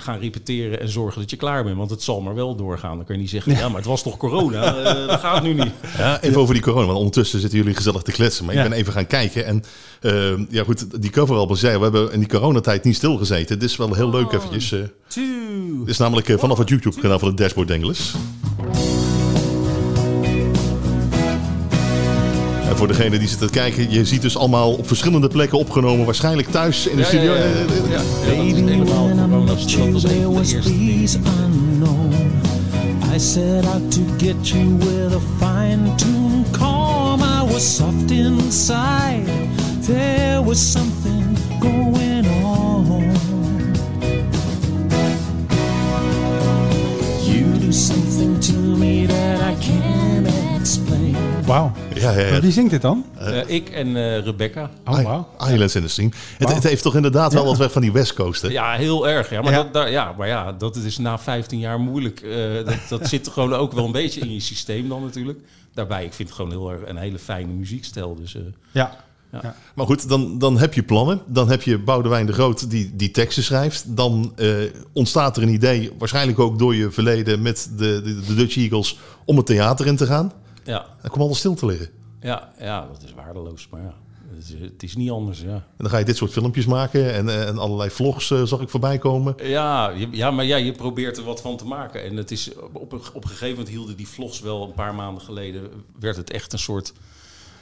gaan 0.00 0.18
repeteren 0.18 0.80
en 0.80 0.88
zorgen 0.88 1.20
dat 1.20 1.30
je 1.30 1.36
klaar 1.36 1.64
bent. 1.64 1.76
Want 1.76 1.90
het 1.90 2.02
zal 2.02 2.20
maar 2.20 2.34
wel 2.34 2.54
doorgaan. 2.56 2.96
Dan 2.96 3.04
kun 3.04 3.14
je 3.14 3.20
niet 3.20 3.30
zeggen, 3.30 3.52
ja, 3.52 3.68
maar 3.68 3.76
het 3.76 3.86
was 3.86 4.02
toch 4.02 4.16
corona? 4.16 4.74
Eh, 4.74 5.06
dat 5.06 5.20
gaat 5.20 5.42
nu 5.42 5.54
niet. 5.54 5.72
Ja, 5.98 6.20
even 6.22 6.40
over 6.40 6.54
die 6.54 6.62
corona, 6.62 6.86
want 6.86 6.98
ondertussen 6.98 7.40
zitten 7.40 7.58
jullie 7.58 7.74
gezellig 7.74 8.02
te 8.02 8.12
kletsen. 8.12 8.44
Maar 8.44 8.54
Ja. 8.54 8.62
ik 8.64 8.68
ben 8.68 8.78
even 8.78 8.92
gaan 8.92 9.06
kijken 9.06 9.46
en 9.46 9.62
eh, 10.00 10.12
ja 10.50 10.64
goed, 10.64 11.02
die 11.02 11.10
coveralbums, 11.10 11.60
ja, 11.60 11.76
we 11.76 11.82
hebben 11.82 12.12
in 12.12 12.18
die 12.18 12.28
coronatijd 12.28 12.84
niet 12.84 12.96
stilgezeten. 12.96 13.58
Dit 13.58 13.70
is 13.70 13.76
wel 13.76 13.94
heel 13.94 14.10
leuk 14.10 14.32
eventjes. 14.32 14.72
eh 14.72 14.78
dit 15.80 15.88
is 15.88 15.98
namelijk 15.98 16.28
eh, 16.28 16.38
vanaf 16.38 16.58
het 16.58 16.68
YouTube-kanaal 16.68 17.18
van 17.18 17.28
de 17.28 17.34
Dashboard 17.42 17.68
Danglers. 17.68 18.14
En 22.68 22.76
voor 22.76 22.86
degene 22.88 23.18
die 23.18 23.28
zit 23.28 23.38
te 23.38 23.48
kijken, 23.50 23.90
je 23.90 24.04
ziet 24.04 24.22
dus 24.22 24.36
allemaal 24.36 24.72
op 24.72 24.86
verschillende 24.86 25.28
plekken 25.28 25.58
opgenomen. 25.58 26.04
Waarschijnlijk 26.04 26.48
thuis 26.48 26.86
in 26.86 26.96
de 26.96 27.04
studio. 27.04 27.32
Ja. 27.34 27.38
Eh, 27.40 27.60
eh, 27.60 27.68
Ja, 27.90 28.00
ja, 29.50 29.56
dat 29.56 29.66
is 29.66 29.74
helemaal 29.74 29.90
corona. 29.90 29.90
Dat 29.90 29.92
was 29.92 30.02
een 30.02 30.10
there 30.10 30.30
was 30.30 30.52
peace 30.52 31.18
unknown. 31.44 32.14
I 33.14 33.18
set 33.18 33.66
out 33.66 33.92
to 33.92 34.00
get 34.18 34.52
you 34.52 34.76
with 34.78 35.14
a 35.14 35.20
fine 35.38 35.96
tune 35.96 36.44
calm. 36.52 37.22
I 37.22 37.52
was 37.52 37.76
soft 37.76 38.10
inside. 38.10 39.26
There 39.86 40.42
was 40.42 40.72
something 40.72 41.09
Ja, 52.12 52.18
ja, 52.18 52.24
ja. 52.26 52.30
Maar 52.32 52.40
Wie 52.40 52.52
zingt 52.52 52.70
dit 52.70 52.82
dan? 52.82 53.04
Eh, 53.18 53.48
ik 53.48 53.68
en 53.68 53.96
eh, 53.96 54.18
Rebecca. 54.24 54.70
Oh, 54.86 55.00
wauw. 55.02 55.28
Islands 55.52 55.74
in 55.74 55.82
the 55.82 55.88
Stream. 55.88 56.12
Het, 56.38 56.54
het 56.54 56.62
heeft 56.62 56.82
toch 56.82 56.94
inderdaad 56.96 57.32
wel 57.32 57.44
wat 57.44 57.56
weg 57.56 57.72
van 57.72 57.82
die 57.82 57.92
West 57.92 58.14
Coast, 58.14 58.42
hè? 58.42 58.48
Ja, 58.48 58.72
heel 58.72 59.08
erg. 59.08 59.30
Ja, 59.30 59.42
maar, 59.42 59.52
Ja. 59.52 59.62
Dat, 59.62 59.72
daar- 59.72 59.90
ja, 59.90 60.14
maar 60.18 60.28
ja, 60.28 60.52
dat 60.52 60.76
is 60.76 60.98
na 60.98 61.18
15 61.18 61.58
jaar 61.58 61.80
moeilijk. 61.80 62.20
Eh, 62.20 62.54
dat, 62.64 62.78
dat 62.88 63.08
zit 63.08 63.28
gewoon 63.28 63.54
ook 63.54 63.72
wel 63.72 63.84
een 63.84 63.92
beetje 63.92 64.20
in 64.20 64.32
je 64.32 64.40
systeem 64.40 64.88
dan 64.88 65.02
natuurlijk. 65.02 65.38
Daarbij, 65.74 66.04
ik 66.04 66.12
vind 66.12 66.28
het 66.28 66.36
gewoon 66.36 66.50
heel 66.52 66.70
erg 66.70 66.88
een 66.88 66.96
hele 66.96 67.18
fijne 67.18 67.52
muziekstijl. 67.52 68.14
Dus 68.14 68.34
eh, 68.34 68.42
Ja. 68.72 69.08
Maar 69.74 69.86
goed, 69.86 70.08
dan, 70.08 70.38
dan 70.38 70.58
heb 70.58 70.74
je 70.74 70.82
plannen. 70.82 71.20
Dan 71.26 71.48
heb 71.50 71.62
je 71.62 71.78
Boudewijn 71.78 72.26
de 72.26 72.32
Groot 72.32 72.70
die, 72.70 72.90
die 72.96 73.10
teksten 73.10 73.42
schrijft. 73.42 73.84
Dan 73.96 74.32
eh, 74.36 74.48
ontstaat 74.92 75.36
er 75.36 75.42
een 75.42 75.48
idee, 75.52 75.92
waarschijnlijk 75.98 76.38
ook 76.38 76.58
door 76.58 76.74
je 76.74 76.90
verleden 76.90 77.42
met 77.42 77.70
de, 77.76 78.00
de, 78.04 78.20
de 78.26 78.34
Dutch 78.34 78.56
Eagles, 78.56 78.98
om 79.24 79.36
het 79.36 79.46
theater 79.46 79.86
in 79.86 79.96
te 79.96 80.06
gaan. 80.06 80.32
ja, 80.64 80.86
Dan 81.02 81.10
komt 81.10 81.24
alles 81.24 81.38
stil 81.38 81.54
te 81.54 81.66
liggen. 81.66 81.88
Ja, 82.20 82.52
ja, 82.60 82.86
dat 82.92 83.02
is 83.04 83.14
waardeloos. 83.14 83.68
Maar 83.70 83.80
ja, 83.82 83.94
het 84.34 84.44
is, 84.48 84.60
het 84.60 84.82
is 84.82 84.96
niet 84.96 85.10
anders. 85.10 85.40
Ja, 85.40 85.52
En 85.54 85.62
dan 85.76 85.90
ga 85.90 85.98
je 85.98 86.04
dit 86.04 86.16
soort 86.16 86.32
filmpjes 86.32 86.66
maken 86.66 87.14
en, 87.14 87.28
eh, 87.28 87.48
en 87.48 87.58
allerlei 87.58 87.90
vlogs 87.90 88.30
eh, 88.30 88.42
zag 88.42 88.60
ik 88.60 88.68
voorbij 88.68 88.98
komen. 88.98 89.34
ja, 89.42 89.88
je- 89.90 90.08
ja, 90.10 90.30
maar 90.30 90.44
ja, 90.44 90.56
je 90.56 90.72
probeert 90.72 91.16
er 91.18 91.24
wat 91.24 91.40
van 91.40 91.56
te 91.56 91.64
maken. 91.66 92.04
En 92.04 92.16
het 92.16 92.30
is, 92.30 92.50
op, 92.72 92.92
een- 92.92 93.00
op 93.12 93.22
een 93.24 93.28
gegeven 93.30 93.48
moment 93.48 93.68
hielden 93.68 93.96
die 93.96 94.08
vlogs 94.08 94.40
wel 94.40 94.62
een 94.64 94.74
paar 94.74 94.94
maanden 94.94 95.22
geleden. 95.22 95.70
werd 96.00 96.16
het 96.16 96.30
echt 96.30 96.52
een 96.52 96.58
soort 96.58 96.92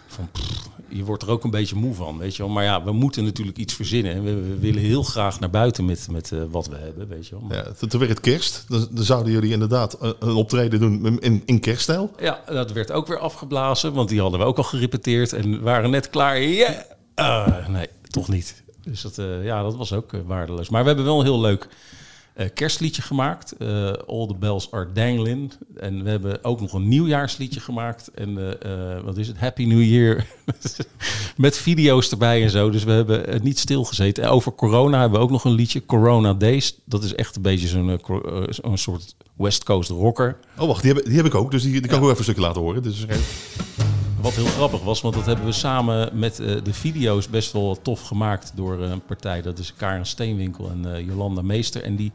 van. 0.09 0.29
pff, 0.33 0.69
je 0.89 1.05
wordt 1.05 1.23
er 1.23 1.31
ook 1.31 1.45
een 1.45 1.51
beetje 1.51 1.77
moe 1.77 1.95
van, 1.95 2.19
weet 2.19 2.37
je 2.37 2.43
wel. 2.43 2.53
Maar 2.53 2.65
ja, 2.65 2.85
we 2.85 2.93
moeten 2.93 3.25
natuurlijk 3.25 3.59
iets 3.59 3.75
verzinnen. 3.75 4.13
En 4.15 4.23
we, 4.25 4.35
we 4.35 4.59
willen 4.59 4.83
heel 4.83 5.03
graag 5.03 5.41
naar 5.41 5.51
buiten 5.51 5.85
met, 5.85 6.07
met 6.11 6.33
eh, 6.33 6.39
wat 6.51 6.67
we 6.69 6.77
hebben, 6.77 7.09
weet 7.09 7.27
je 7.27 7.31
wel. 7.35 7.41
Maar- 7.49 7.57
Ja, 7.57 7.87
toen 7.89 7.99
werd 8.01 8.11
het 8.11 8.21
kerst. 8.21 8.65
Dan, 8.69 8.89
dan 8.91 9.05
zouden 9.05 9.33
jullie 9.33 9.53
inderdaad 9.53 9.93
eh, 9.95 10.11
een 10.19 10.35
optreden 10.35 10.81
doen 10.81 11.21
in, 11.21 11.43
in 11.47 11.61
kerststijl. 11.61 12.11
Ja, 12.21 12.41
dat 12.47 12.73
werd 12.73 12.93
ook 12.93 13.07
weer 13.07 13.19
afgeblazen, 13.19 13.93
want 13.93 14.09
die 14.09 14.21
hadden 14.21 14.41
we 14.41 14.47
ook 14.47 14.57
al 14.57 14.63
gerepeteerd 14.63 15.33
en 15.33 15.63
waren 15.63 15.91
net 15.91 16.11
klaar. 16.11 16.41
Ja, 16.41 16.85
Ah, 17.15 17.69
nee, 17.69 17.87
toch 18.11 18.29
niet. 18.29 18.63
Dus 18.83 19.01
dat, 19.01 19.19
eh, 19.19 19.45
ja, 19.45 19.63
dat 19.63 19.77
was 19.77 19.93
ook 19.93 20.13
eh, 20.13 20.21
waardeloos. 20.27 20.69
Maar 20.69 20.81
we 20.81 20.87
hebben 20.87 21.05
wel 21.07 21.19
een 21.19 21.25
heel 21.25 21.41
leuk 21.41 21.63
eh, 21.63 21.69
kerstliedje 22.47 23.03
gemaakt. 23.03 23.53
eh, 23.53 23.93
All 24.07 24.27
the 24.27 24.35
Bells 24.39 24.71
Are 24.71 24.93
Dangling. 24.93 25.53
En 25.77 26.05
we 26.05 26.11
hebben 26.11 26.45
ook 26.45 26.61
nog 26.61 26.73
een 26.73 26.89
nieuwjaarsliedje 26.89 27.61
gemaakt. 27.61 28.11
En 28.15 28.39
eh, 28.39 28.95
eh, 28.97 29.05
wat 29.05 29.17
is 29.17 29.27
het? 29.29 29.39
Happy 29.39 29.65
New 29.65 29.83
Year. 29.83 30.27
Met 31.37 31.57
video's 31.59 32.11
erbij 32.11 32.43
en 32.43 32.51
zo. 32.51 32.71
Dus 32.71 32.85
we 32.85 32.91
hebben 32.91 33.21
het 33.31 33.43
niet 33.43 33.59
stilgezeten. 33.59 34.25
En 34.25 34.31
over 34.31 34.55
corona 34.55 35.01
hebben 35.01 35.19
we 35.19 35.25
ook 35.25 35.31
nog 35.31 35.45
een 35.45 35.53
liedje. 35.53 35.87
Corona 35.87 36.35
Days. 36.35 36.79
Dat 36.85 37.03
is 37.05 37.15
echt 37.15 37.37
een 37.37 37.43
beetje 37.43 37.69
zo'n 37.69 37.89
eh, 37.91 38.17
eh, 38.17 38.43
zo'n 38.49 38.79
soort 38.79 39.15
West 39.37 39.65
Coast 39.65 39.91
rocker. 39.91 40.37
Oh, 40.59 40.67
wacht, 40.67 40.83
die 40.83 40.93
heb, 40.93 41.05
die 41.05 41.17
heb 41.17 41.27
ik 41.27 41.35
ook. 41.35 41.51
Dus 41.51 41.63
die, 41.63 41.73
die 41.73 41.81
kan 41.81 41.99
ik 41.99 42.05
ook 42.05 42.11
even 42.11 42.19
een 42.19 42.23
stukje 42.25 42.43
laten 42.43 42.61
horen. 42.63 42.83
Dus, 42.83 43.07
eh, 43.07 43.17
Wat 44.23 44.35
heel 44.35 44.47
grappig 44.47 44.83
was, 44.83 45.01
want 45.01 45.15
dat 45.15 45.27
hebben 45.27 45.45
we 45.45 45.53
samen 45.53 46.19
met 46.19 46.41
eh, 46.41 46.57
de 46.63 46.73
video's 46.73 47.29
best 47.29 47.53
wel 47.53 47.79
tof 47.83 48.01
gemaakt 48.03 48.53
door 48.55 48.83
eh, 48.83 48.91
een 48.91 49.05
partij. 49.05 49.43
Dat 49.43 49.59
is 49.59 49.75
Karen 49.77 50.07
Steenwinkel 50.07 50.71
en 50.71 50.95
eh, 50.95 51.07
Jolanda 51.07 51.43
Meester. 51.43 51.83
En 51.83 51.97
die 51.97 52.13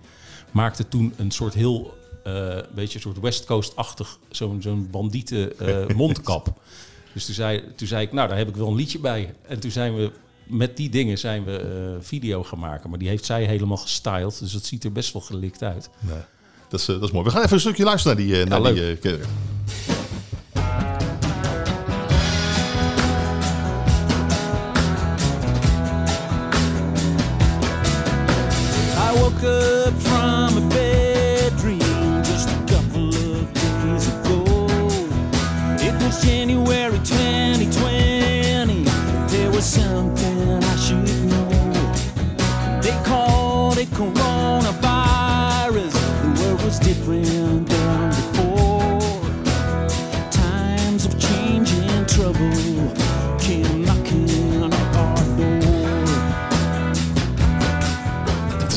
maakte 0.51 0.87
toen 0.87 1.13
een 1.17 1.31
soort 1.31 1.53
heel, 1.53 1.97
beetje 2.75 2.95
een 2.95 3.01
soort 3.01 3.19
West 3.19 3.45
Coast-achtig, 3.45 4.17
zo'n 4.31 4.61
zo'n 4.61 4.87
bandieten 4.91 5.51
mondkap. 5.95 6.53
Dus 7.13 7.25
toen 7.25 7.35
zei, 7.35 7.63
toen 7.75 7.87
zei 7.87 8.05
ik, 8.05 8.11
nou 8.11 8.27
daar 8.27 8.37
heb 8.37 8.47
ik 8.47 8.55
wel 8.55 8.67
een 8.67 8.75
liedje 8.75 8.99
bij. 8.99 9.33
En 9.47 9.59
toen 9.59 9.71
zijn 9.71 9.95
we, 9.95 10.11
met 10.43 10.77
die 10.77 10.89
dingen 10.89 11.17
zijn 11.17 11.43
we 11.43 11.97
video 12.01 12.43
gaan 12.43 12.59
maken. 12.59 12.89
Maar 12.89 12.99
die 12.99 13.07
heeft 13.07 13.25
zij 13.25 13.43
helemaal 13.43 13.77
gestyled, 13.77 14.39
dus 14.39 14.51
dat 14.51 14.65
ziet 14.65 14.83
er 14.83 14.91
best 14.91 15.13
wel 15.13 15.21
gelikt 15.21 15.63
uit. 15.63 15.89
nee, 15.99 16.17
dat, 16.69 16.79
is, 16.79 16.85
dat 16.85 17.03
is 17.03 17.11
mooi. 17.11 17.25
We 17.25 17.31
gaan 17.31 17.41
even 17.41 17.53
een 17.53 17.59
stukje 17.59 17.83
luisteren 17.83 18.17
naar 18.17 18.25
die... 18.25 18.41
eh, 18.41 18.47
naar 18.47 18.61
leuk. 18.61 19.01
die 19.01 19.19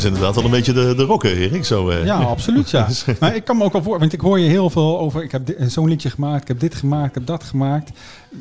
inderdaad 0.07 0.35
wel 0.35 0.45
een 0.45 0.51
beetje 0.51 0.73
de, 0.73 0.95
de 0.97 1.03
rocker, 1.03 1.37
Erik. 1.37 1.65
Zo, 1.65 1.89
eh. 1.91 2.05
Ja, 2.05 2.17
absoluut, 2.19 2.71
ja. 2.71 2.89
Maar 3.21 3.35
ik 3.35 3.45
kan 3.45 3.57
me 3.57 3.65
ook 3.65 3.73
wel 3.73 3.83
voor, 3.83 3.99
want 3.99 4.13
ik 4.13 4.21
hoor 4.21 4.39
je 4.39 4.49
heel 4.49 4.71
veel 4.71 4.99
over, 4.99 5.23
ik 5.23 5.33
heb 5.33 5.55
zo'n 5.67 5.89
liedje 5.89 6.11
gemaakt, 6.11 6.43
ik 6.43 6.49
heb 6.49 6.61
dit 6.61 6.75
gemaakt, 6.75 7.09
ik 7.09 7.15
heb 7.15 7.27
dat 7.27 7.45
gemaakt. 7.45 7.91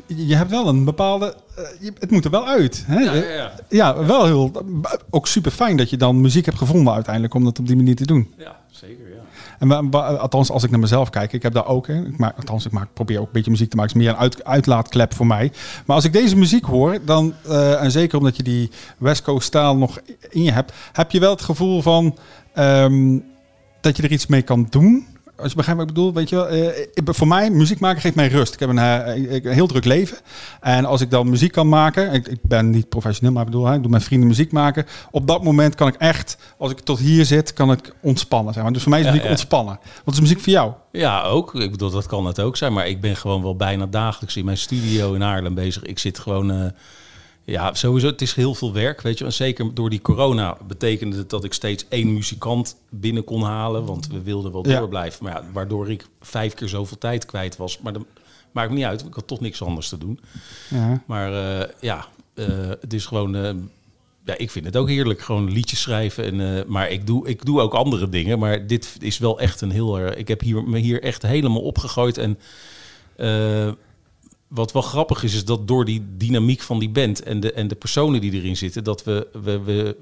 Je 0.06 0.36
hebt 0.36 0.50
wel 0.50 0.68
een 0.68 0.84
bepaalde, 0.84 1.34
eh, 1.56 1.64
je- 1.80 1.92
het 2.00 2.10
moet 2.10 2.24
er 2.24 2.30
wel 2.30 2.46
uit. 2.46 2.84
Hè? 2.86 3.00
Ja, 3.00 3.12
ja, 3.14 3.32
ja. 3.32 3.52
Ja, 3.68 4.04
wel 4.04 4.24
heel, 4.24 4.52
ook 5.10 5.26
super 5.26 5.50
fijn 5.50 5.76
dat 5.76 5.90
je 5.90 5.96
dan 5.96 6.20
muziek 6.20 6.44
hebt 6.44 6.58
gevonden 6.58 6.92
uiteindelijk 6.94 7.34
om 7.34 7.44
dat 7.44 7.58
op 7.58 7.66
die 7.66 7.76
manier 7.76 7.96
te 7.96 8.06
doen. 8.06 8.32
ja 8.38 8.56
zeker. 8.70 9.05
En 9.58 9.90
althans, 10.18 10.50
als 10.50 10.62
ik 10.62 10.70
naar 10.70 10.80
mezelf 10.80 11.10
kijk, 11.10 11.32
ik 11.32 11.42
heb 11.42 11.52
daar 11.52 11.66
ook, 11.66 11.86
hè, 11.86 12.06
ik 12.06 12.18
maak, 12.18 12.36
althans, 12.36 12.66
ik 12.66 12.72
maak, 12.72 12.88
probeer 12.92 13.20
ook 13.20 13.26
een 13.26 13.32
beetje 13.32 13.50
muziek 13.50 13.70
te 13.70 13.76
maken. 13.76 13.92
Het 13.92 14.00
is 14.00 14.06
meer 14.06 14.16
een 14.16 14.22
uit, 14.22 14.44
uitlaatklep 14.44 15.14
voor 15.14 15.26
mij. 15.26 15.52
Maar 15.86 15.96
als 15.96 16.04
ik 16.04 16.12
deze 16.12 16.36
muziek 16.36 16.64
hoor, 16.64 16.98
dan, 17.04 17.34
eh, 17.48 17.82
en 17.82 17.90
zeker 17.90 18.18
omdat 18.18 18.36
je 18.36 18.42
die 18.42 18.70
West 18.98 19.22
Coast 19.22 19.46
stijl 19.46 19.76
nog 19.76 20.00
in 20.28 20.42
je 20.42 20.52
hebt, 20.52 20.72
heb 20.92 21.10
je 21.10 21.20
wel 21.20 21.30
het 21.30 21.42
gevoel 21.42 21.82
van 21.82 22.16
ehm, 22.52 23.18
dat 23.80 23.96
je 23.96 24.02
er 24.02 24.12
iets 24.12 24.26
mee 24.26 24.42
kan 24.42 24.66
doen. 24.70 25.06
Als 25.36 25.50
je 25.50 25.56
begrijpt 25.56 25.80
wat 25.80 25.88
ik 25.88 25.94
bedoel, 25.94 26.12
weet 26.12 26.28
je 26.28 26.36
wel. 26.36 26.46
eh, 26.48 26.86
voor 27.04 27.26
mij, 27.26 27.50
muziek 27.50 27.80
maken 27.80 28.00
geeft 28.00 28.14
mij 28.14 28.28
rust. 28.28 28.54
Ik 28.54 28.60
heb 28.60 28.68
een, 28.68 28.78
eh, 28.78 29.42
een 29.44 29.52
heel 29.52 29.66
druk 29.66 29.84
leven. 29.84 30.18
En 30.60 30.84
als 30.84 31.00
ik 31.00 31.10
dan 31.10 31.30
muziek 31.30 31.52
kan 31.52 31.68
maken, 31.68 32.12
ik, 32.12 32.28
ik 32.28 32.38
ben 32.42 32.70
niet 32.70 32.88
professioneel, 32.88 33.32
maar 33.32 33.44
ik 33.44 33.50
bedoel, 33.50 33.66
hè, 33.66 33.74
ik 33.74 33.80
doe 33.82 33.90
mijn 33.90 34.02
vrienden 34.02 34.28
muziek 34.28 34.52
maken. 34.52 34.86
Op 35.10 35.26
dat 35.26 35.42
moment 35.44 35.74
kan 35.74 35.88
ik 35.88 35.94
echt, 35.94 36.36
als 36.58 36.70
ik 36.70 36.80
tot 36.80 36.98
hier 36.98 37.24
zit, 37.24 37.52
kan 37.52 37.72
ik 37.72 37.92
ontspannen. 38.00 38.54
Zeg 38.54 38.62
maar. 38.62 38.72
Dus 38.72 38.82
voor 38.82 38.90
mij 38.90 39.00
is 39.00 39.06
Ja, 39.06 39.10
muziek 39.12 39.26
ja. 39.26 39.32
ontspannen. 39.32 39.78
Wat 40.04 40.14
is 40.14 40.20
muziek 40.20 40.40
voor 40.40 40.52
jou? 40.52 40.72
Ja, 40.92 41.22
ook. 41.22 41.54
Ik 41.54 41.70
bedoel, 41.70 41.90
dat 41.90 42.06
kan 42.06 42.26
het 42.26 42.40
ook 42.40 42.56
zijn. 42.56 42.72
Maar 42.72 42.88
ik 42.88 43.00
ben 43.00 43.16
gewoon 43.16 43.42
wel 43.42 43.56
bijna 43.56 43.86
dagelijks 43.86 44.36
in 44.36 44.44
mijn 44.44 44.58
studio 44.58 45.12
in 45.14 45.20
Haarlem 45.20 45.54
bezig. 45.54 45.82
Ik 45.82 45.98
zit 45.98 46.18
gewoon... 46.18 46.72
ja, 47.46 47.74
sowieso, 47.74 48.06
het 48.06 48.22
is 48.22 48.34
heel 48.34 48.54
veel 48.54 48.72
werk, 48.72 49.00
weet 49.00 49.18
je. 49.18 49.24
En 49.24 49.32
zeker 49.32 49.74
door 49.74 49.90
die 49.90 50.00
corona 50.00 50.56
betekende 50.66 51.16
het 51.16 51.30
dat 51.30 51.44
ik 51.44 51.52
steeds 51.52 51.86
één 51.88 52.12
muzikant 52.12 52.76
binnen 52.88 53.24
kon 53.24 53.42
halen. 53.42 53.84
Want 53.84 54.06
we 54.06 54.22
wilden 54.22 54.52
wel 54.52 54.68
Ja. 54.68 54.78
door 54.78 54.88
blijven. 54.88 55.24
Maar 55.24 55.32
ja, 55.32 55.44
waardoor 55.52 55.90
ik 55.90 56.06
vijf 56.20 56.54
keer 56.54 56.68
zoveel 56.68 56.98
tijd 56.98 57.26
kwijt 57.26 57.56
was. 57.56 57.78
Maar 57.78 57.92
dat 57.92 58.02
maakt 58.52 58.70
niet 58.70 58.84
uit. 58.84 59.04
Ik 59.06 59.14
had 59.14 59.26
toch 59.26 59.40
niks 59.40 59.62
anders 59.62 59.88
te 59.88 59.98
doen. 59.98 60.20
Ja. 60.70 61.02
Maar 61.06 61.32
eh, 61.60 61.68
ja, 61.80 62.06
eh, 62.34 62.46
het 62.80 62.92
is 62.92 63.06
gewoon... 63.06 63.36
eh, 63.36 63.50
ja, 64.24 64.36
ik 64.38 64.50
vind 64.50 64.64
het 64.64 64.76
ook 64.76 64.88
heerlijk, 64.88 65.20
gewoon 65.20 65.52
liedjes 65.52 65.80
schrijven. 65.80 66.40
En, 66.40 66.64
maar 66.68 66.90
ik 66.90 67.06
doe, 67.06 67.28
ik 67.28 67.44
doe 67.44 67.60
ook 67.60 67.74
andere 67.74 68.08
dingen. 68.08 68.38
Maar 68.38 68.66
dit 68.66 68.96
is 69.00 69.18
wel 69.18 69.40
echt 69.40 69.60
een 69.60 69.70
heel... 69.70 70.06
ik 70.18 70.28
heb 70.28 70.40
hier, 70.40 70.62
me 70.64 70.78
hier 70.78 71.02
echt 71.02 71.22
helemaal 71.22 71.62
opgegooid. 71.62 72.18
En 72.18 72.38
wat 74.48 74.72
wel 74.72 74.82
grappig 74.82 75.22
is, 75.22 75.34
is 75.34 75.44
dat 75.44 75.68
door 75.68 75.84
die 75.84 76.06
dynamiek 76.16 76.60
van 76.60 76.78
die 76.78 76.90
band... 76.90 77.22
en 77.22 77.40
de, 77.40 77.52
en 77.52 77.68
de 77.68 77.74
personen 77.74 78.20
die 78.20 78.32
erin 78.32 78.56
zitten... 78.56 78.84
dat 78.84 79.04
we, 79.04 79.28
we, 79.42 79.60
we... 79.60 79.96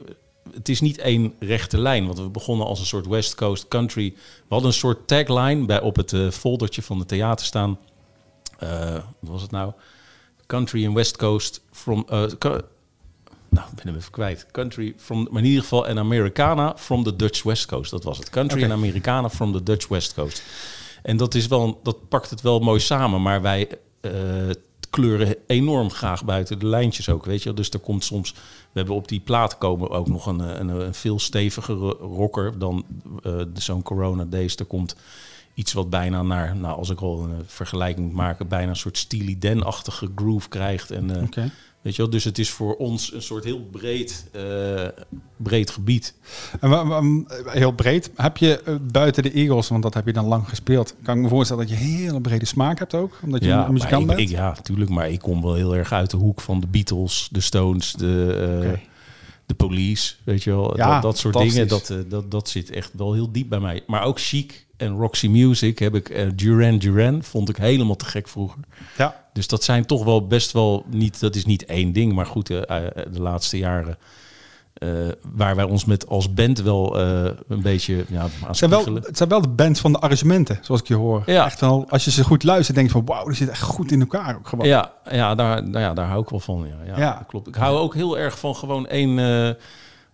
Het 0.53 0.69
is 0.69 0.81
niet 0.81 0.99
één 0.99 1.35
rechte 1.39 1.79
lijn. 1.79 2.07
Want 2.07 2.19
we 2.19 2.29
begonnen 2.29 2.67
als 2.67 2.81
een 2.81 2.87
soort 2.87 3.07
West 3.07 3.35
Coast 3.35 3.69
country. 3.69 4.13
We 4.17 4.45
hadden 4.49 4.69
een 4.69 4.75
soort 4.75 5.09
tagline 5.09 5.65
bij, 5.65 5.81
op 5.81 5.97
het 5.97 6.13
eh, 6.13 6.31
foldertje 6.31 6.83
van 6.83 6.99
het 6.99 7.09
theater 7.09 7.47
staan. 7.47 7.79
Eh, 8.59 8.93
wat 8.93 9.31
was 9.31 9.43
het 9.43 9.51
nou? 9.51 9.73
Country 10.47 10.87
and 10.87 10.95
West 10.95 11.17
Coast 11.17 11.61
from... 11.71 12.05
eh, 12.09 12.25
nou, 13.55 13.69
ik 13.69 13.75
ben 13.75 13.87
hem 13.87 13.97
even 13.97 14.11
kwijt. 14.11 14.47
Country 14.51 14.95
from, 14.97 15.29
maar 15.31 15.43
in 15.43 15.49
ieder 15.49 15.63
geval 15.63 15.87
en 15.87 15.99
Americana 15.99 16.77
from 16.77 17.03
the 17.03 17.17
Dutch 17.17 17.43
West 17.43 17.67
Coast. 17.67 17.91
Dat 17.91 18.05
was 18.05 18.19
het. 18.19 18.31
Country 18.31 18.63
en 18.63 18.73
Americana 18.73 19.31
from 19.31 19.53
the 19.53 19.63
Dutch 19.63 19.89
West 19.89 20.15
Coast. 20.15 20.43
En 21.03 21.17
dat 21.17 21.35
is 21.35 21.47
wel, 21.47 21.81
dat 21.83 22.09
pakt 22.09 22.31
het 22.31 22.41
wel 22.41 22.59
mooi 22.59 22.81
samen. 22.81 23.23
Maar 23.23 23.43
wij 23.43 23.69
kleuren 24.95 25.37
enorm 25.47 25.91
graag 25.91 26.25
buiten 26.25 26.59
de 26.59 26.67
lijntjes 26.67 27.09
ook, 27.09 27.25
weet 27.25 27.43
je. 27.43 27.55
Dus 27.55 27.71
er 27.71 27.79
komt 27.79 28.05
soms, 28.05 28.33
we 28.33 28.39
hebben 28.79 28.95
op 28.95 29.09
die 29.09 29.21
plaat 29.21 29.59
komen 29.59 29.91
ook 29.91 30.09
nog 30.09 30.27
een, 30.27 30.61
een, 30.61 30.69
een 30.69 30.95
veel 30.95 31.19
stevigere 31.19 31.91
rocker 31.91 32.59
dan 32.59 32.85
eh, 33.23 33.41
zo'n 33.55 33.83
Corona 33.83 34.25
Days. 34.25 34.57
Er 34.57 34.65
komt 34.65 34.97
iets 35.55 35.73
wat 35.73 35.91
bijna 35.91 36.23
naar, 36.23 36.57
nou, 36.57 36.77
als 36.77 36.91
ik 36.91 37.01
al 37.01 37.23
een 37.23 37.43
vergelijking 37.47 38.07
moet 38.07 38.17
maken, 38.17 38.49
bijna 38.49 38.71
een 38.71 38.77
soort 38.77 38.99
Steely 38.99 39.37
Dan-achtige 39.39 40.09
groove 40.15 40.49
krijgt. 40.49 40.91
En 40.91 41.31
eh. 41.35 41.45
Weet 41.85 41.97
je 41.97 42.03
wel, 42.03 42.11
dus 42.11 42.25
het 42.25 42.39
is 42.39 42.51
voor 42.51 42.77
ons 42.77 43.13
een 43.13 43.23
soort 43.23 43.45
heel 43.45 43.61
breed, 43.71 44.27
eh, 44.33 44.43
breed 45.37 45.71
gebied. 45.71 46.15
En 46.61 46.71
wa- 46.71 47.03
heel 47.45 47.73
breed. 47.73 48.11
Heb 48.15 48.37
je 48.37 48.61
eh, 48.61 48.75
buiten 48.83 49.23
de 49.23 49.31
Eagles, 49.33 49.69
want 49.69 49.83
dat 49.83 49.95
heb 49.95 50.07
je 50.07 50.13
dan 50.13 50.25
lang 50.27 50.49
gespeeld, 50.49 50.95
kan 51.03 51.17
ik 51.17 51.23
me 51.23 51.29
voorstellen 51.29 51.67
dat 51.67 51.79
je 51.79 51.85
hele 51.85 52.21
brede 52.21 52.45
smaak 52.47 52.79
hebt 52.79 52.95
ook, 52.95 53.19
omdat 53.23 53.41
je 53.43 53.47
Ja, 53.49 53.67
een 53.67 53.73
muzikant 53.73 54.07
bent? 54.07 54.19
ik, 54.19 54.29
ja, 54.29 54.47
natuurlijk. 54.57 54.91
Maar 54.91 55.11
ik 55.11 55.19
kom 55.21 55.43
wel 55.43 55.55
heel 55.55 55.77
erg 55.77 55.93
uit 55.93 56.11
de 56.11 56.17
hoek 56.17 56.41
van 56.41 56.61
de 56.61 56.67
Beatles, 56.67 57.29
de 57.33 57.41
Stones, 57.41 57.93
de, 57.93 58.37
eh, 58.63 58.79
de 59.47 59.55
Police. 59.55 60.15
Weet 60.25 60.43
je 60.43 60.51
wel, 60.51 60.77
Ja, 60.77 60.93
dat, 60.93 61.03
dat 61.03 61.19
soort 61.19 61.35
dingen. 61.39 61.69
Dat, 61.69 61.91
eh, 61.91 61.97
dat, 62.09 62.31
dat 62.31 62.49
zit 62.49 62.71
echt 62.71 62.91
wel 62.97 63.13
heel 63.13 63.33
diep 63.33 63.49
bij 63.49 63.61
mij. 63.61 63.83
Maar 63.87 64.03
ook 64.03 64.21
Chic 64.21 64.67
en 64.77 64.97
Roxy 64.97 65.29
Music 65.29 65.79
heb 65.79 65.95
ik. 65.95 66.09
eh, 66.09 66.27
Duran 66.35 66.79
Duran 66.79 67.23
vond 67.23 67.49
ik 67.49 67.57
helemaal 67.57 67.97
te 67.97 68.05
gek 68.05 68.29
vroeger. 68.29 68.59
Ja. 68.99 69.24
Dus 69.35 69.47
dat 69.47 69.65
zijn 69.65 69.87
toch 69.87 70.05
wel 70.05 70.27
best 70.27 70.53
wel 70.53 70.85
niet. 70.91 71.21
Dat 71.21 71.35
is 71.35 71.45
niet 71.45 71.65
één 71.65 71.93
ding, 71.93 72.13
maar 72.13 72.27
goed, 72.27 72.51
eh, 72.51 72.87
eh, 72.87 73.13
de 73.13 73.21
laatste 73.21 73.59
jaren. 73.59 73.99
eh, 74.75 74.89
waar 75.35 75.57
wij 75.57 75.65
ons 75.65 75.85
met 75.85 76.09
als 76.09 76.35
band 76.35 76.61
wel 76.61 76.99
een 76.99 77.63
beetje 77.63 78.05
ja, 78.09 78.21
aan 78.21 78.31
Het 78.47 78.57
zijn, 78.57 78.71
wel, 78.71 78.85
het 78.95 79.17
zijn 79.17 79.29
wel 79.29 79.41
de 79.41 79.49
bands 79.49 79.81
van 79.81 79.93
de 79.93 79.99
arrangementen, 79.99 80.59
zoals 80.63 80.81
ik 80.81 80.87
je 80.89 80.95
hoor. 80.95 81.23
Ja. 81.27 81.45
Echt 81.45 81.61
wel, 81.61 81.87
als 81.89 82.05
je 82.05 82.11
ze 82.11 82.25
goed 82.25 82.43
luistert, 82.43 82.77
denk 82.77 82.89
je 82.89 82.95
van 82.95 83.05
wauw, 83.05 83.25
die 83.25 83.35
zit 83.35 83.49
echt 83.49 83.63
goed 83.63 83.93
in 83.93 84.01
elkaar 84.01 84.37
ook 84.37 84.49
gewoon. 84.49 84.67
Ja, 84.67 84.93
ja, 85.11 85.35
daar, 85.35 85.63
nou 85.63 85.85
ja, 85.85 85.95
daar 85.95 86.07
hou 86.07 86.23
ik 86.23 86.29
wel 86.29 86.41
van. 86.41 86.67
Ja, 86.87 86.97
ja, 86.97 87.25
klopt. 87.29 87.49
Ik 87.49 87.55
hou 87.55 87.79
ook 87.79 87.95
heel 87.95 88.19
erg 88.19 88.39
van 88.39 88.55
gewoon 88.57 88.87
één. 88.87 89.15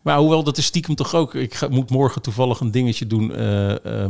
maar 0.03 0.18
hoewel 0.18 0.43
dat 0.43 0.59
is 0.59 0.64
stiekem 0.64 0.95
toch 0.95 1.14
ook. 1.14 1.35
Ik 1.35 1.55
ga, 1.55 1.68
moet 1.68 1.91
morgen 1.91 2.23
toevallig 2.23 2.61
een 2.61 2.71
dingetje 2.71 3.07
doen 3.07 3.27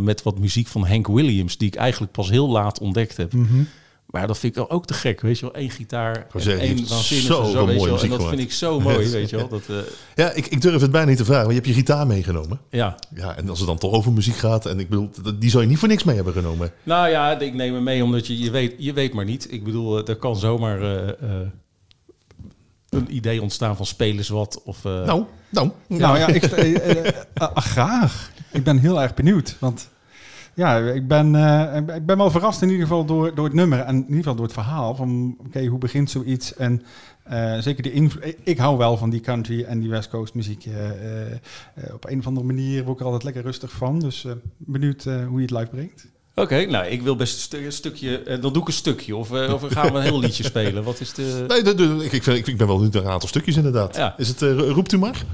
met 0.04 0.22
wat 0.22 0.38
muziek 0.38 0.66
van 0.66 0.86
Hank 0.86 1.06
Williams, 1.06 1.56
die 1.56 1.68
ik 1.68 1.74
eigenlijk 1.74 2.12
pas 2.12 2.30
heel 2.30 2.48
laat 2.48 2.80
ontdekt 2.80 3.16
heb. 3.16 3.32
Mhm. 3.32 3.62
Maar 4.10 4.26
dat 4.26 4.38
vind 4.38 4.52
ik 4.56 4.58
wel 4.58 4.70
ook 4.70 4.86
te 4.86 4.94
gek, 4.94 5.20
weet 5.20 5.38
je 5.38 5.50
wel. 5.52 5.62
Eén 5.62 5.70
gitaar, 5.70 6.26
één 6.46 6.88
waanzinnige 6.88 7.26
zo, 7.26 7.42
weet 7.42 7.52
je 7.52 7.56
mooie 7.76 7.90
wel. 7.90 8.02
En 8.02 8.08
dat 8.08 8.28
vind 8.28 8.40
ik 8.40 8.52
zo 8.52 8.80
mooi, 8.80 9.08
weet 9.18 9.30
je 9.30 9.36
wel. 9.36 9.48
Dat, 9.48 9.62
eh, 9.68 9.76
Ja, 10.14 10.30
ik, 10.32 10.46
ik 10.46 10.60
durf 10.60 10.80
het 10.80 10.90
bijna 10.90 11.08
niet 11.08 11.16
te 11.16 11.24
vragen, 11.24 11.42
maar 11.44 11.54
je 11.54 11.60
hebt 11.60 11.70
je 11.72 11.76
gitaar 11.78 12.06
meegenomen. 12.06 12.60
ja. 12.70 12.94
Ja, 13.14 13.36
en 13.36 13.48
als 13.48 13.58
het 13.58 13.68
dan 13.68 13.78
toch 13.78 13.92
over 13.92 14.12
muziek 14.12 14.36
gaat, 14.36 14.66
en 14.66 14.78
ik 14.80 14.88
bedoel, 14.88 15.10
dat- 15.22 15.40
die 15.40 15.50
zou 15.50 15.62
je 15.62 15.68
niet 15.68 15.78
voor 15.78 15.88
niks 15.88 16.04
mee 16.04 16.14
hebben 16.16 16.32
genomen. 16.32 16.72
Nou 16.82 17.08
ja, 17.08 17.38
ik 17.40 17.54
neem 17.54 17.74
hem 17.74 17.82
mee 17.82 18.04
omdat 18.04 18.26
je, 18.26 18.38
je, 18.38 18.50
weet, 18.50 18.74
je 18.78 18.92
weet 18.92 19.12
maar 19.14 19.24
niet. 19.24 19.52
Ik 19.52 19.64
bedoel, 19.64 19.98
eh, 19.98 20.08
er 20.08 20.16
kan 20.16 20.36
zomaar 20.36 20.80
eh, 20.82 21.08
eh, 21.08 21.46
een 22.88 23.14
idee 23.16 23.42
ontstaan 23.42 23.76
van 23.76 23.86
spelers 23.86 24.28
wat. 24.28 24.62
Of, 24.64 24.84
eh, 24.84 25.04
Nou, 25.04 25.24
nou. 25.48 25.70
Nou 25.86 26.18
ja, 26.18 26.26
ik, 26.28 26.44
ah, 27.34 27.56
graag. 27.56 28.30
Ik 28.52 28.64
ben 28.64 28.78
heel 28.78 29.02
erg 29.02 29.14
benieuwd. 29.14 29.56
Want 29.60 29.88
ja, 30.60 30.78
ik 30.78 31.08
ben, 31.08 31.34
eh, 31.34 31.96
ik 31.96 32.06
ben 32.06 32.16
wel 32.16 32.30
verrast 32.30 32.62
in 32.62 32.68
ieder 32.68 32.86
geval 32.86 33.04
door, 33.04 33.34
door 33.34 33.44
het 33.44 33.54
nummer. 33.54 33.78
En 33.78 33.94
in 33.94 34.00
ieder 34.02 34.16
geval 34.16 34.34
door 34.34 34.44
het 34.44 34.54
verhaal. 34.54 34.94
Van 34.94 35.36
oké, 35.46 35.66
hoe 35.66 35.78
begint 35.78 36.10
zoiets? 36.10 36.54
En 36.56 36.82
eh, 37.22 37.58
zeker 37.58 37.82
die 37.82 37.92
invloed. 37.92 38.34
Ik, 38.44 38.58
hou 38.58 38.78
wel 38.78 38.96
van 38.96 39.10
die 39.10 39.20
country 39.20 39.62
en 39.62 39.80
die 39.80 39.88
West 39.90 40.08
Coast 40.10 40.34
muziek. 40.34 40.64
eh, 40.66 41.94
op 41.94 42.08
een 42.08 42.18
of 42.18 42.26
andere 42.26 42.46
manier 42.46 42.82
word 42.84 42.94
ik 42.94 42.98
er 43.00 43.04
altijd 43.04 43.24
lekker 43.24 43.42
rustig 43.42 43.70
van. 43.72 43.98
Dus 43.98 44.24
eh, 44.24 44.32
benieuwd 44.56 45.04
eh, 45.06 45.26
hoe 45.26 45.36
je 45.40 45.46
het 45.46 45.50
live 45.56 45.66
brengt. 45.70 46.06
Oké, 46.34 46.64
nou, 46.66 46.86
ik 46.86 47.02
wil 47.02 47.16
best 47.16 47.34
een, 47.34 47.40
stu- 47.40 47.64
een 47.64 47.72
stukje. 47.72 48.22
dan 48.40 48.52
doe 48.52 48.62
ik 48.62 48.68
een 48.68 48.74
stukje. 48.74 49.16
Of, 49.16 49.30
of 49.30 49.62
gaan 49.72 49.92
we 49.92 49.98
een 49.98 50.02
heel 50.04 50.18
liedje 50.20 50.44
spelen? 50.44 50.84
Wat 50.84 51.00
is 51.00 51.12
de. 51.14 51.44
Nee, 51.48 51.62
de- 51.62 51.74
de- 51.74 52.04
ik, 52.04 52.12
ik, 52.12 52.22
vind- 52.22 52.46
ik 52.48 52.56
ben 52.56 52.66
wel 52.66 52.78
naar 52.80 52.94
een 52.94 53.06
aantal 53.08 53.28
stukjes 53.28 53.56
inderdaad. 53.56 53.96
Ja. 53.96 54.14
Is 54.18 54.28
het, 54.28 54.42
eh, 54.42 54.58
roept 54.58 54.92
u 54.92 54.98
maar. 54.98 55.24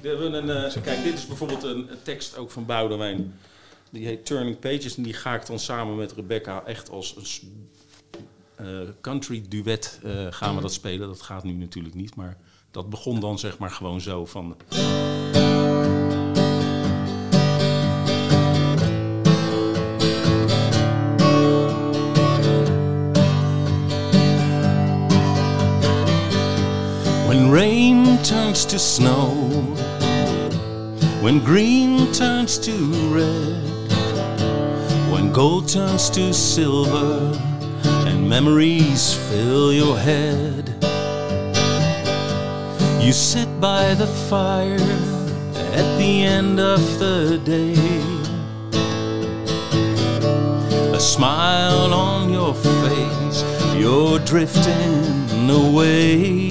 We 0.00 0.08
hebben 0.08 0.32
een, 0.34 0.50
eh, 0.64 0.82
kijk, 0.82 1.02
dit 1.04 1.14
is 1.14 1.26
bijvoorbeeld 1.26 1.62
een, 1.62 1.76
een 1.76 2.02
tekst 2.02 2.36
ook 2.38 2.50
van 2.50 2.66
Boudewijn. 2.66 3.32
Die 3.92 4.06
heet 4.06 4.26
Turning 4.26 4.58
Pages. 4.58 4.96
En 4.96 5.02
die 5.02 5.12
ga 5.12 5.34
ik 5.34 5.46
dan 5.46 5.58
samen 5.58 5.96
met 5.96 6.12
Rebecca 6.12 6.64
echt 6.64 6.90
als 6.90 7.16
een 7.16 7.68
eh, 8.56 8.88
country 9.00 9.44
duet 9.48 10.00
eh, 10.02 10.26
gaan 10.30 10.54
we 10.54 10.60
dat 10.60 10.72
spelen. 10.72 11.08
Dat 11.08 11.22
gaat 11.22 11.44
nu 11.44 11.52
natuurlijk 11.52 11.94
niet. 11.94 12.14
Maar 12.14 12.36
dat 12.70 12.90
begon 12.90 13.20
dan 13.20 13.38
zeg 13.38 13.58
maar 13.58 13.70
gewoon 13.70 14.00
zo 14.00 14.26
van. 14.26 14.56
When 27.26 27.54
rain 27.54 28.22
turns 28.22 28.64
to 28.64 28.78
snow, 28.78 29.52
when 31.20 31.40
green 31.44 32.10
turns 32.10 32.58
to 32.58 32.72
red, 33.12 33.81
gold 35.32 35.66
turns 35.66 36.10
to 36.10 36.34
silver, 36.34 37.32
and 38.06 38.28
memories 38.28 39.14
fill 39.30 39.72
your 39.72 39.96
head. 39.96 40.68
You 43.00 43.12
sit 43.12 43.48
by 43.58 43.94
the 43.94 44.06
fire 44.28 44.76
at 45.72 45.98
the 45.98 46.24
end 46.24 46.60
of 46.60 46.80
the 46.98 47.40
day, 47.44 47.72
a 50.94 51.00
smile 51.00 51.94
on 51.94 52.30
your 52.30 52.54
face, 52.54 53.42
you're 53.74 54.18
drifting 54.18 55.48
away. 55.48 56.50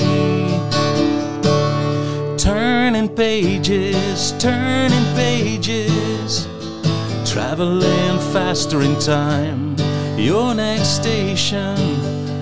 Turning 2.38 3.10
pages 3.10 4.34
turning 4.40 5.06
pages, 5.16 6.48
traveling 7.32 8.20
faster 8.34 8.82
in 8.82 8.98
time. 8.98 9.76
Your 10.18 10.54
next 10.54 10.96
station 10.96 11.78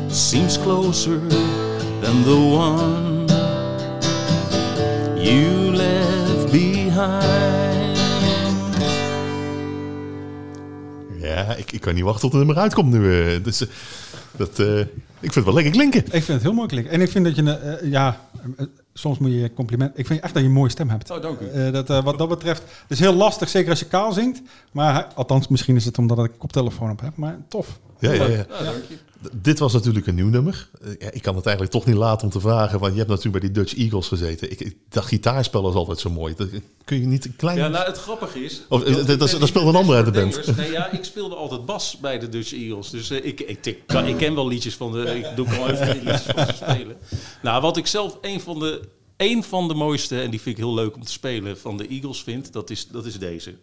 seems 0.10 0.58
closer 0.58 1.20
than 2.02 2.24
the 2.24 2.36
one 2.36 3.28
you 5.16 5.72
left 5.76 6.52
behind. 6.52 7.98
Ja, 11.22 11.56
ik, 11.56 11.72
ik 11.72 11.82
kan 11.82 11.94
niet 11.94 12.04
wachten 12.04 12.22
tot 12.22 12.32
het 12.32 12.46
nummer 12.46 12.64
uitkomt 12.64 12.92
nu. 12.92 13.22
eh. 13.34 13.44
Dus, 13.44 13.62
eh, 13.62 13.68
dat, 14.38 14.60
eh, 14.60 14.80
ik 14.80 14.88
vind 15.20 15.36
het 15.36 15.44
wel 15.46 15.54
lekker 15.54 15.72
klinken. 15.74 16.04
Ik 16.06 16.12
vind 16.12 16.28
het 16.28 16.42
heel 16.42 16.54
mooi 16.54 16.68
klinken. 16.68 16.92
En 16.92 17.02
ik 17.02 17.10
vind 17.12 17.26
dat 17.26 17.36
je, 17.36 17.42
een, 17.42 17.90
ja, 17.90 18.20
soms 19.00 19.18
moet 19.18 19.32
je 19.32 19.54
compliment. 19.54 19.98
Ik 19.98 20.06
vind 20.08 20.22
echt 20.22 20.34
dat 20.34 20.42
je 20.42 20.48
een 20.48 20.54
mooie 20.54 20.70
stem 20.70 20.90
hebt. 20.90 21.12
Oh, 21.12 21.22
dank 21.22 21.40
u. 21.40 21.48
Eh, 21.50 21.72
dat, 21.72 21.90
eh, 21.90 22.04
wat 22.04 22.18
dat 22.18 22.30
betreft, 22.30 22.62
het 22.62 22.92
is 22.92 23.00
heel 23.00 23.14
lastig, 23.14 23.50
zeker 23.50 23.70
als 23.70 23.80
je 23.80 23.86
kaal 23.86 24.12
zingt. 24.14 24.42
Maar 24.72 25.08
althans, 25.16 25.48
misschien 25.48 25.76
is 25.76 25.86
het 25.86 25.98
omdat 25.98 26.18
ik 26.20 26.32
een 26.32 26.38
koptelefoon 26.38 26.92
op 26.92 27.02
heb. 27.02 27.16
Maar 27.16 27.38
tof. 27.50 27.80
Ja, 28.00 28.12
ja, 28.12 28.26
ja. 28.26 28.30
Ja, 28.30 28.46
dank 28.64 28.84
je. 28.90 28.98
Dit 29.34 29.60
was 29.60 29.74
natuurlijk 29.74 30.08
een 30.08 30.16
nieuw 30.16 30.28
nummer. 30.30 30.70
Eh, 30.82 30.90
ja, 31.00 31.12
ik 31.12 31.22
kan 31.22 31.36
het 31.36 31.46
eigenlijk 31.46 31.76
toch 31.76 31.86
niet 31.86 31.96
laten 31.96 32.26
om 32.26 32.32
te 32.34 32.40
vragen, 32.40 32.80
want 32.80 32.92
je 32.92 32.98
hebt 32.98 33.10
natuurlijk 33.10 33.40
bij 33.44 33.52
die 33.52 33.64
Dutch 33.64 33.78
Eagles 33.78 34.08
gezeten. 34.08 34.52
Ik, 34.52 34.60
ik, 34.60 34.76
dat 34.90 35.04
gitaarspel 35.06 35.70
is 35.70 35.76
altijd 35.76 36.00
zo 36.00 36.10
mooi. 36.10 36.34
Dat, 36.38 36.48
kun 36.86 37.00
je 37.00 37.06
niet 37.06 37.26
een 37.26 37.36
klein... 37.36 37.58
Ja, 37.58 37.68
nou, 37.68 37.86
het 37.86 37.98
grappige 37.98 38.44
is... 38.44 38.62
Of, 38.70 38.84
dat- 38.84 39.08
dat- 39.08 39.20
dat- 39.20 39.36
dat 39.40 39.48
speelt 39.48 39.66
een 39.68 39.76
ander 39.76 39.96
uit 39.96 40.06
de 40.06 40.12
band. 40.12 40.56
Nee, 40.58 40.72
ja, 40.72 40.92
ik 40.92 41.04
speelde 41.04 41.36
altijd 41.36 41.66
bas 41.66 41.98
bij 42.02 42.20
de 42.20 42.30
Dutch 42.30 42.54
Eagles. 42.54 42.90
Dus 42.90 43.12
ik, 43.12 43.40
ik, 43.40 43.66
ik, 43.66 43.84
kan, 43.86 44.06
ik 44.08 44.18
ken 44.18 44.36
wel 44.36 44.48
liedjes 44.48 44.76
van 44.76 44.92
de... 44.92 45.18
Ik 45.18 45.36
doe 45.36 45.48
al 45.48 45.70
even 45.70 45.88
liedjes 45.96 46.22
van 46.22 46.46
ze 46.46 46.54
spelen. 46.56 46.96
Nou, 47.42 47.62
wat 47.62 47.78
ik 47.78 47.88
zelf 47.88 48.18
een 48.22 48.42
van 48.42 48.60
de... 48.60 48.82
Een 49.20 49.44
van 49.44 49.68
de 49.68 49.74
mooiste, 49.74 50.22
en 50.22 50.30
die 50.30 50.42
vind 50.42 50.58
ik 50.58 50.64
heel 50.64 50.74
leuk 50.74 50.96
om 50.96 51.04
te 51.04 51.12
spelen, 51.12 51.60
van 51.60 51.78
de 51.78 51.88
Eagles 51.88 52.24
vind, 52.24 52.54
dat 52.54 52.70
is, 52.70 52.88
dat 52.88 53.06
is 53.06 53.20
deze. 53.20 53.54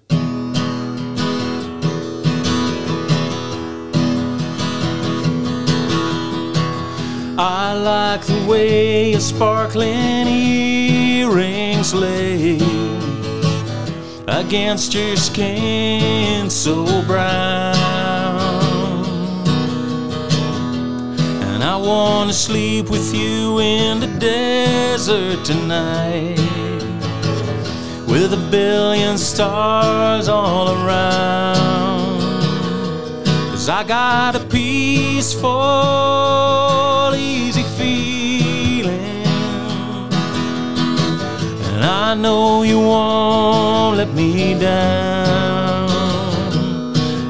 I 7.39 7.75
like 7.75 8.27
the 8.27 8.45
way 8.47 9.11
your 9.11 9.21
sparkling 9.21 10.29
earrings 10.29 11.93
lay 11.93 12.59
against 14.27 14.93
your 14.93 15.17
skin 15.17 16.51
so 16.51 16.85
brown. 17.07 17.96
I 21.67 21.75
want 21.75 22.31
to 22.31 22.37
sleep 22.37 22.89
with 22.91 23.13
you 23.13 23.59
in 23.59 23.99
the 23.99 24.07
desert 24.07 25.45
tonight 25.45 26.39
with 28.07 28.33
a 28.33 28.49
billion 28.53 29.19
stars 29.19 30.29
all 30.29 30.69
around. 30.69 32.21
Cause 33.51 33.69
I 33.69 33.83
got 33.83 34.37
a 34.37 34.41
peaceful, 34.47 35.51
easy 37.17 37.65
feeling. 37.77 39.27
And 41.73 41.85
I 41.85 42.15
know 42.15 42.63
you 42.63 42.79
won't 42.79 43.97
let 43.97 44.15
me 44.15 44.57
down. 44.57 45.89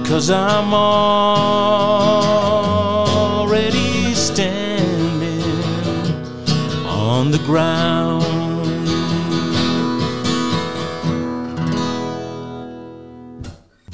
Cause 0.05 0.29
I'm 0.31 0.75
already 0.75 2.46
ground. 7.47 8.37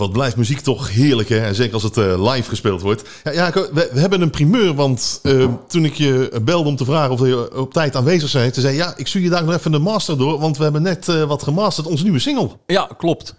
Wat 0.02 0.12
blijft 0.12 0.36
muziek 0.36 0.60
toch 0.60 0.90
heerlijk, 0.90 1.28
hè? 1.28 1.38
En 1.38 1.54
zeker 1.54 1.74
als 1.74 1.82
het 1.82 1.96
eh, 1.96 2.32
live 2.32 2.48
gespeeld 2.48 2.80
wordt. 2.80 3.08
Ja, 3.24 3.30
ja 3.30 3.50
we, 3.52 3.90
we 3.92 4.00
hebben 4.00 4.20
een 4.20 4.30
primeur, 4.30 4.74
want 4.74 5.20
eh, 5.22 5.48
toen 5.68 5.84
ik 5.84 5.94
je 5.94 6.40
belde 6.42 6.68
om 6.68 6.76
te 6.76 6.84
vragen 6.84 7.10
of 7.10 7.20
je 7.20 7.58
op 7.58 7.72
tijd 7.72 7.96
aanwezig 7.96 8.28
zijn, 8.28 8.52
toen 8.52 8.62
zei 8.62 8.76
ja, 8.76 8.94
ik 8.96 9.06
stuur 9.06 9.22
je 9.22 9.30
daar 9.30 9.44
nog 9.44 9.54
even 9.54 9.72
de 9.72 9.78
master 9.78 10.18
door, 10.18 10.38
want 10.38 10.56
we 10.56 10.62
hebben 10.62 10.82
net 10.82 11.08
eh, 11.08 11.22
wat 11.22 11.42
gemasterd, 11.42 11.86
onze 11.86 12.02
nieuwe 12.02 12.18
single. 12.18 12.50
Ja, 12.66 12.88
klopt. 12.98 13.34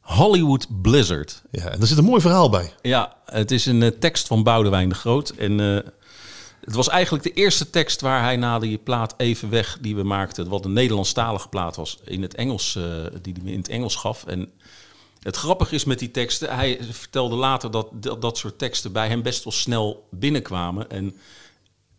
Hollywood 0.00 0.66
Blizzard. 0.82 1.42
Ja, 1.50 1.68
en 1.68 1.78
daar 1.78 1.88
zit 1.88 1.98
een 1.98 2.04
mooi 2.04 2.20
verhaal 2.20 2.50
bij. 2.50 2.72
Ja, 2.82 3.14
het 3.24 3.50
is 3.50 3.66
een 3.66 3.82
eh, 3.82 3.90
tekst 4.00 4.26
van 4.26 4.42
Boudewijn 4.42 4.88
de 4.88 4.94
Groot. 4.94 5.28
En 5.30 5.84
het 6.66 6.74
was 6.74 6.88
eigenlijk 6.88 7.24
de 7.24 7.32
eerste 7.32 7.70
tekst 7.70 8.00
waar 8.00 8.22
hij 8.22 8.36
na 8.36 8.58
die 8.58 8.78
plaat 8.78 9.14
Even 9.16 9.50
Weg 9.50 9.78
die 9.80 9.96
we 9.96 10.02
maakten, 10.02 10.48
wat 10.48 10.64
een 10.64 10.72
Nederlandstalige 10.72 11.48
plaat 11.48 11.76
was, 11.76 11.98
in 12.04 12.22
het 12.22 12.34
Engels, 12.34 12.76
eh, 12.76 12.82
die 13.22 13.32
hij 13.32 13.42
me 13.42 13.50
in 13.52 13.58
het 13.58 13.68
Engels 13.68 13.96
gaf. 13.96 14.24
En 14.24 14.52
het 15.20 15.36
grappige 15.36 15.74
is 15.74 15.84
met 15.84 15.98
die 15.98 16.10
teksten, 16.10 16.54
hij 16.54 16.78
vertelde 16.90 17.34
later 17.34 17.70
dat, 17.70 17.88
dat 17.92 18.22
dat 18.22 18.38
soort 18.38 18.58
teksten 18.58 18.92
bij 18.92 19.08
hem 19.08 19.22
best 19.22 19.44
wel 19.44 19.52
snel 19.52 20.08
binnenkwamen. 20.10 20.90
En 20.90 21.16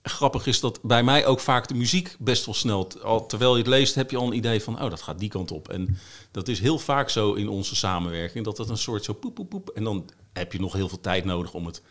grappig 0.01 0.47
is 0.47 0.59
dat 0.59 0.79
bij 0.81 1.03
mij 1.03 1.25
ook 1.25 1.39
vaak 1.39 1.67
de 1.67 1.73
muziek 1.73 2.15
best 2.19 2.45
wel 2.45 2.55
snel, 2.55 2.87
terwijl 3.27 3.51
je 3.51 3.57
het 3.57 3.67
leest, 3.67 3.95
heb 3.95 4.11
je 4.11 4.17
al 4.17 4.27
een 4.27 4.37
idee 4.37 4.63
van, 4.63 4.81
oh, 4.81 4.89
dat 4.89 5.01
gaat 5.01 5.19
die 5.19 5.29
kant 5.29 5.51
op. 5.51 5.69
En 5.69 5.97
dat 6.31 6.47
is 6.47 6.59
heel 6.59 6.79
vaak 6.79 7.09
zo 7.09 7.33
in 7.33 7.49
onze 7.49 7.75
samenwerking, 7.75 8.45
dat 8.45 8.57
dat 8.57 8.69
een 8.69 8.77
soort 8.77 9.03
zo 9.03 9.13
poep, 9.13 9.35
poep, 9.35 9.49
poep. 9.49 9.69
En 9.69 9.83
dan 9.83 10.09
heb 10.33 10.53
je 10.53 10.59
nog 10.59 10.73
heel 10.73 10.89
veel 10.89 11.01
tijd 11.01 11.25
nodig 11.25 11.53
om 11.53 11.65
het 11.65 11.81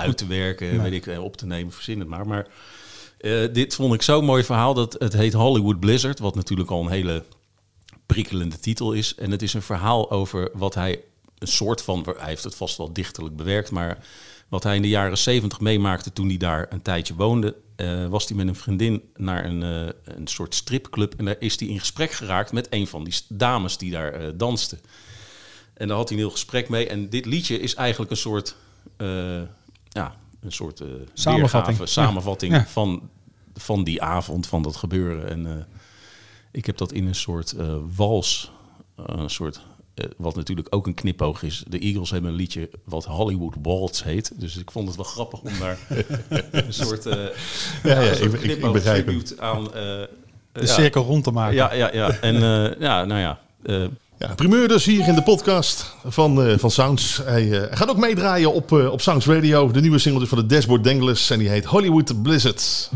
uit 0.00 0.18
te 0.18 0.26
werken, 0.26 0.82
weet 0.82 0.92
ik, 0.92 1.06
eh, 1.06 1.24
op 1.24 1.36
te 1.36 1.46
nemen, 1.46 1.72
verzin 1.72 1.98
het 1.98 2.08
maar. 2.08 2.26
Maar 2.26 2.46
eh, 3.18 3.52
dit 3.52 3.74
vond 3.74 3.94
ik 3.94 4.02
zo'n 4.02 4.24
mooi 4.24 4.44
verhaal, 4.44 4.74
dat 4.74 4.96
het 4.98 5.12
heet 5.12 5.32
Hollywood 5.32 5.80
Blizzard, 5.80 6.18
wat 6.18 6.34
natuurlijk 6.34 6.70
al 6.70 6.80
een 6.80 6.90
hele 6.90 7.24
prikkelende 8.06 8.58
titel 8.58 8.92
is. 8.92 9.14
En 9.14 9.30
het 9.30 9.42
is 9.42 9.54
een 9.54 9.62
verhaal 9.62 10.10
over 10.10 10.50
wat 10.52 10.74
hij 10.74 11.00
een 11.38 11.48
soort 11.48 11.82
van, 11.82 12.06
hij 12.16 12.28
heeft 12.28 12.44
het 12.44 12.54
vast 12.54 12.76
wel 12.76 12.92
dichterlijk 12.92 13.36
bewerkt, 13.36 13.70
maar 13.70 13.98
wat 14.48 14.62
hij 14.62 14.76
in 14.76 14.82
de 14.82 14.88
jaren 14.88 15.18
zeventig 15.18 15.60
meemaakte 15.60 16.12
toen 16.12 16.28
hij 16.28 16.36
daar 16.36 16.66
een 16.70 16.82
tijdje 16.82 17.14
woonde, 17.14 17.56
eh, 17.76 18.06
was 18.06 18.28
hij 18.28 18.36
met 18.36 18.48
een 18.48 18.54
vriendin 18.54 19.02
naar 19.16 19.44
een, 19.44 19.60
een 20.04 20.26
soort 20.26 20.54
stripclub 20.54 21.14
en 21.16 21.24
daar 21.24 21.36
is 21.38 21.58
hij 21.58 21.68
in 21.68 21.78
gesprek 21.78 22.10
geraakt 22.10 22.52
met 22.52 22.66
een 22.70 22.86
van 22.86 23.04
die 23.04 23.14
dames 23.28 23.76
die 23.76 23.90
daar 23.90 24.12
eh, 24.12 24.28
dansten. 24.34 24.80
En 25.74 25.88
daar 25.88 25.96
had 25.96 26.08
hij 26.08 26.18
een 26.18 26.24
heel 26.24 26.32
gesprek 26.32 26.68
mee. 26.68 26.88
En 26.88 27.08
dit 27.08 27.26
liedje 27.26 27.60
is 27.60 27.74
eigenlijk 27.74 28.10
een 28.10 28.16
soort, 28.16 28.56
ja, 29.90 30.14
een 30.40 30.52
soort 30.52 30.80
eh, 30.80 30.86
Samenvatting. 31.14 31.78
weergave, 31.78 31.86
samenvatting 32.00 32.52
Ja. 32.52 32.66
Van, 32.66 33.08
van 33.54 33.84
die 33.84 34.02
avond, 34.02 34.46
van 34.46 34.62
dat 34.62 34.76
gebeuren. 34.76 35.28
En 35.28 35.46
eh, 35.46 35.64
ik 36.50 36.66
heb 36.66 36.76
dat 36.76 36.92
in 36.92 37.06
een 37.06 37.14
soort 37.14 37.52
eh, 37.52 37.76
wals, 37.96 38.52
een 38.96 39.30
soort, 39.30 39.60
wat 40.16 40.34
natuurlijk 40.36 40.66
ook 40.74 40.86
een 40.86 40.94
knipoog 40.94 41.42
is. 41.42 41.64
De 41.68 41.78
Eagles 41.78 42.10
hebben 42.10 42.30
een 42.30 42.36
liedje 42.36 42.70
wat 42.84 43.04
Hollywood 43.04 43.54
Waltz 43.62 44.02
heet. 44.02 44.32
Dus 44.40 44.56
ik 44.56 44.70
vond 44.70 44.86
het 44.86 44.96
wel 44.96 45.04
grappig 45.04 45.40
om 45.40 45.58
daar 45.58 45.78
een 46.50 46.72
soort, 46.72 47.06
eh 47.06 47.26
Ja, 47.82 48.00
ja, 48.00 48.14
soort 48.14 48.34
ik, 48.34 48.42
ik, 48.42 48.72
begrijp 48.72 49.08
aan... 49.38 49.64
eh, 49.66 49.72
De 49.72 50.60
ja, 50.60 50.66
cirkel 50.66 51.04
rond 51.04 51.24
te 51.24 51.30
maken. 51.30 51.54
Ja, 51.54 51.72
ja, 51.72 51.92
ja. 51.92 52.10
En 52.10 52.34
ja, 52.78 53.04
nou 53.04 53.20
ja. 53.20 53.38
Ja, 54.26 54.34
primeur 54.34 54.68
dus 54.68 54.84
hier 54.84 55.08
in 55.08 55.14
de 55.14 55.22
podcast 55.22 55.94
van, 56.04 56.42
eh, 56.42 56.58
van 56.58 56.70
Sounds. 56.70 57.20
Hij, 57.24 57.44
eh, 57.44 57.50
hij 57.50 57.76
gaat 57.76 57.90
ook 57.90 57.96
meedraaien 57.96 58.52
op, 58.52 58.72
eh, 58.72 58.92
op 58.92 59.00
Sounds 59.00 59.26
Radio. 59.26 59.70
De 59.70 59.80
nieuwe 59.80 59.98
single 59.98 60.22
is 60.22 60.28
van 60.28 60.38
de 60.38 60.46
Dashboard 60.46 60.84
Danglers 60.84 61.30
en 61.30 61.38
die 61.38 61.48
heet 61.48 61.64
Hollywood 61.64 62.22
Blizzard. 62.22 62.90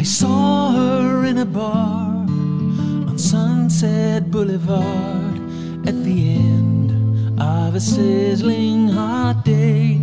I 0.00 0.04
saw 0.04 0.74
her 0.74 1.24
in 1.24 1.38
a 1.38 1.46
bar 1.46 2.24
on 3.08 3.18
Sunset 3.18 4.30
Boulevard 4.30 5.40
at 5.84 6.02
the 6.04 6.36
end 6.38 6.92
of 7.40 7.74
a 7.74 7.80
sizzling 7.80 8.87
hot 9.28 9.44
day. 9.44 10.00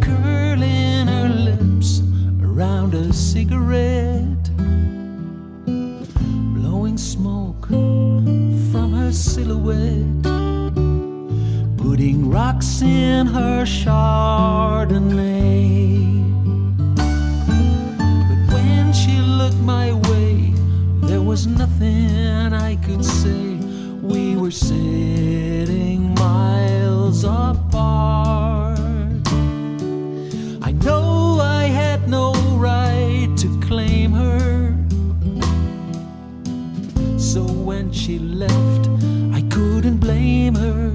Curling 0.00 1.06
her 1.14 1.28
lips 1.28 2.00
around 2.40 2.94
a 2.94 3.12
cigarette, 3.12 4.46
blowing 6.54 6.96
smoke 6.96 7.66
from 7.68 8.94
her 8.94 9.12
silhouette, 9.12 10.22
putting 11.76 12.30
rocks 12.30 12.80
in 12.80 13.26
her 13.26 13.64
Chardonnay. 13.66 15.18
But 18.28 18.54
when 18.54 18.92
she 18.94 19.18
looked 19.18 19.60
my 19.76 19.92
way, 20.08 20.54
there 21.02 21.20
was 21.20 21.46
nothing 21.46 22.54
I 22.54 22.76
could 22.76 23.04
say. 23.04 23.58
We 24.00 24.34
were 24.36 24.50
sitting 24.50 25.79
she 38.10 38.18
left, 38.18 38.88
I 39.32 39.40
couldn't 39.50 39.98
blame 39.98 40.54
her. 40.56 40.90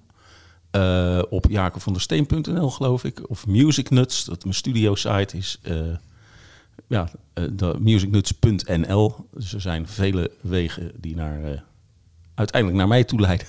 Eh, 0.71 1.23
op 1.31 1.47
jacobandersteen.nl 1.49 2.71
geloof 2.71 3.05
ik. 3.05 3.31
Of 3.31 3.47
Musicnuts, 3.47 4.25
dat 4.25 4.43
mijn 4.45 4.55
studio 4.57 4.95
site 4.95 5.37
is. 5.37 5.59
eh, 5.63 5.77
ja, 6.87 7.09
eh, 7.33 7.45
de 7.53 7.75
musicnuts.nl. 7.79 9.15
Dus 9.35 9.55
er 9.55 9.61
zijn 9.61 9.89
vele 9.89 10.31
wegen 10.41 10.93
die 10.97 11.15
naar, 11.17 11.45
eh, 11.45 11.51
uiteindelijk 12.35 12.81
naar 12.81 12.89
mij 12.89 13.05
toe 13.05 13.21
leiden. 13.21 13.47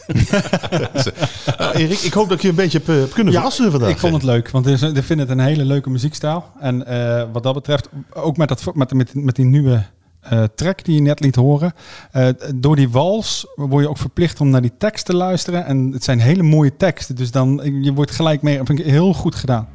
Nou, 1.58 1.72
Erik, 1.78 2.00
ik 2.00 2.14
hoop 2.14 2.28
dat 2.30 2.38
ik 2.38 2.42
je 2.44 2.50
een 2.50 2.56
beetje 2.56 2.78
heb, 2.78 2.90
eh, 2.90 2.96
heb 3.00 3.12
kunnen 3.14 3.34
verrassen 3.34 3.72
vandaag. 3.72 3.90
Ik 3.90 3.98
vond 4.00 4.14
het 4.14 4.24
leuk, 4.24 4.50
want 4.50 4.68
ik 4.68 5.04
vind 5.04 5.20
het 5.20 5.30
een 5.30 5.40
hele 5.40 5.66
leuke 5.66 5.90
muziekstijl. 5.90 6.46
En 6.60 6.86
eh, 6.86 7.26
wat 7.32 7.44
dat 7.44 7.54
betreft, 7.54 7.90
ook 8.14 8.38
met, 8.38 8.48
dat, 8.48 8.76
met, 8.76 8.94
met, 8.94 9.14
met 9.14 9.36
die 9.36 9.46
nieuwe 9.46 9.86
eh, 10.22 10.44
track 10.56 10.84
die 10.84 10.96
je 10.96 11.02
net 11.02 11.20
liet 11.20 11.36
horen. 11.36 11.74
eh, 12.12 12.28
door 12.56 12.76
die 12.76 12.90
wals 12.90 13.48
word 13.56 13.84
je 13.84 13.90
ook 13.90 13.98
verplicht 13.98 14.40
om 14.40 14.50
naar 14.50 14.62
die 14.62 14.78
tekst 14.78 15.06
te 15.06 15.16
luisteren. 15.16 15.66
En 15.66 15.92
het 15.92 16.04
zijn 16.04 16.20
hele 16.20 16.44
mooie 16.44 16.78
teksten, 16.78 17.16
dus 17.16 17.32
dan 17.32 17.62
je 17.82 17.94
wordt 17.94 18.12
gelijk 18.12 18.42
mee. 18.42 18.56
vind 18.64 18.80
ik 18.80 18.86
heel 18.86 19.14
goed 19.14 19.36
gedaan. 19.36 19.68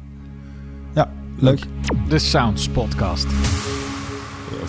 Ja, 0.93 1.11
leuk. 1.39 1.65
De 2.09 2.19
Sounds 2.19 2.69
Podcast. 2.69 3.27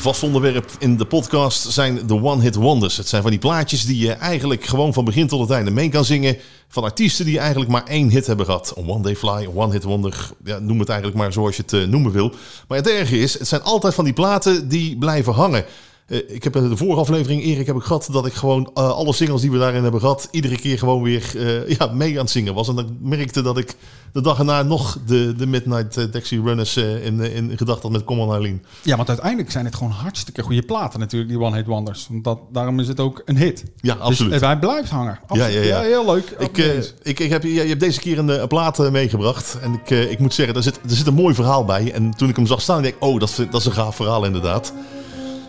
Vast 0.00 0.22
onderwerp 0.22 0.70
in 0.78 0.96
de 0.96 1.04
podcast 1.04 1.72
zijn 1.72 2.06
de 2.06 2.22
one-hit 2.22 2.54
wonders. 2.54 2.96
Het 2.96 3.08
zijn 3.08 3.22
van 3.22 3.30
die 3.30 3.40
plaatjes 3.40 3.84
die 3.84 3.98
je 3.98 4.12
eigenlijk 4.12 4.64
gewoon 4.64 4.92
van 4.92 5.04
begin 5.04 5.26
tot 5.26 5.40
het 5.40 5.50
einde 5.50 5.70
mee 5.70 5.88
kan 5.88 6.04
zingen. 6.04 6.36
Van 6.68 6.82
artiesten 6.82 7.24
die 7.24 7.38
eigenlijk 7.38 7.70
maar 7.70 7.84
één 7.84 8.10
hit 8.10 8.26
hebben 8.26 8.46
gehad. 8.46 8.72
Een 8.76 8.88
one 8.88 9.02
day 9.02 9.16
fly, 9.16 9.44
een 9.44 9.54
one-hit 9.54 9.82
wonder. 9.82 10.30
Ja, 10.44 10.58
noem 10.58 10.78
het 10.78 10.88
eigenlijk 10.88 11.18
maar 11.18 11.32
zoals 11.32 11.56
je 11.56 11.62
het 11.62 11.72
eh, 11.72 11.84
noemen 11.84 12.12
wil. 12.12 12.32
Maar 12.68 12.78
het 12.78 12.88
erge 12.88 13.18
is, 13.18 13.38
het 13.38 13.48
zijn 13.48 13.62
altijd 13.62 13.94
van 13.94 14.04
die 14.04 14.12
platen 14.12 14.68
die 14.68 14.98
blijven 14.98 15.32
hangen. 15.32 15.64
Eh, 16.08 16.18
ik 16.26 16.44
heb 16.44 16.56
in 16.56 16.68
de 16.68 16.76
vorige 16.76 17.00
aflevering, 17.00 17.42
Erik, 17.42 17.66
heb 17.66 17.76
ik 17.76 17.82
gehad 17.82 18.08
dat 18.12 18.26
ik 18.26 18.32
gewoon 18.32 18.70
eh, 18.74 18.90
alle 18.90 19.12
singles 19.12 19.40
die 19.40 19.50
we 19.50 19.58
daarin 19.58 19.82
hebben 19.82 20.00
gehad, 20.00 20.28
iedere 20.30 20.56
keer 20.56 20.78
gewoon 20.78 21.02
weer 21.02 21.32
eh, 21.36 21.76
ja, 21.78 21.86
mee 21.86 22.12
aan 22.12 22.24
het 22.24 22.30
zingen 22.30 22.54
was. 22.54 22.68
En 22.68 22.74
dan 22.74 22.96
merkte 23.00 23.42
dat 23.42 23.58
ik 23.58 23.76
de 24.12 24.20
dag 24.20 24.38
erna 24.38 24.62
nog 24.62 24.98
de, 25.06 25.34
de 25.36 25.46
Midnight 25.46 25.96
eh, 25.96 26.04
Taxi 26.04 26.40
Runners 26.40 26.76
eh, 26.76 27.06
in, 27.06 27.20
eh, 27.20 27.36
in 27.36 27.52
gedacht 27.56 27.82
had 27.82 27.90
met 27.90 28.04
Come 28.04 28.20
on 28.20 28.32
Eileen. 28.32 28.64
Ja, 28.82 28.96
want 28.96 29.08
uiteindelijk 29.08 29.50
zijn 29.50 29.64
het 29.64 29.74
gewoon 29.74 29.92
hartstikke 29.92 30.42
goede 30.42 30.62
platen 30.62 31.00
natuurlijk, 31.00 31.30
die 31.30 31.40
One 31.40 31.56
Hit 31.56 31.66
Wonders. 31.66 32.06
Want 32.10 32.24
dat, 32.24 32.38
daarom 32.52 32.80
is 32.80 32.88
het 32.88 33.00
ook 33.00 33.22
een 33.24 33.36
hit. 33.36 33.64
Ja, 33.80 33.94
absoluut. 33.94 34.32
Dus 34.32 34.40
hij 34.40 34.58
blijft 34.58 34.90
hangen. 34.90 35.18
Absoluut. 35.26 35.52
Ja, 35.54 35.60
ja, 35.60 35.66
ja. 35.66 35.80
heel 35.80 36.04
leuk. 36.04 36.36
Ik, 36.38 36.58
eh, 36.58 36.76
ik, 37.02 37.20
ik 37.20 37.30
heb, 37.30 37.42
je, 37.42 37.52
je 37.52 37.60
hebt 37.60 37.80
deze 37.80 38.00
keer 38.00 38.18
een, 38.18 38.30
eh, 38.30 38.40
een 38.40 38.48
plaat 38.48 38.78
eh, 38.78 38.90
meegebracht. 38.90 39.58
En 39.60 39.72
ik, 39.72 39.90
eh, 39.90 40.10
ik 40.10 40.18
moet 40.18 40.34
zeggen, 40.34 40.54
er 40.56 40.62
zit, 40.62 40.76
er 40.76 40.96
zit 40.96 41.06
een 41.06 41.14
mooi 41.14 41.34
verhaal 41.34 41.64
bij. 41.64 41.92
En 41.92 42.10
toen 42.16 42.28
ik 42.28 42.36
hem 42.36 42.46
zag 42.46 42.60
staan, 42.60 42.82
denk 42.82 42.94
ik, 42.94 43.02
oh, 43.02 43.20
dat 43.20 43.36
dat 43.50 43.60
is 43.60 43.66
een 43.66 43.72
gaaf 43.72 43.96
verhaal 43.96 44.24
inderdaad. 44.24 44.72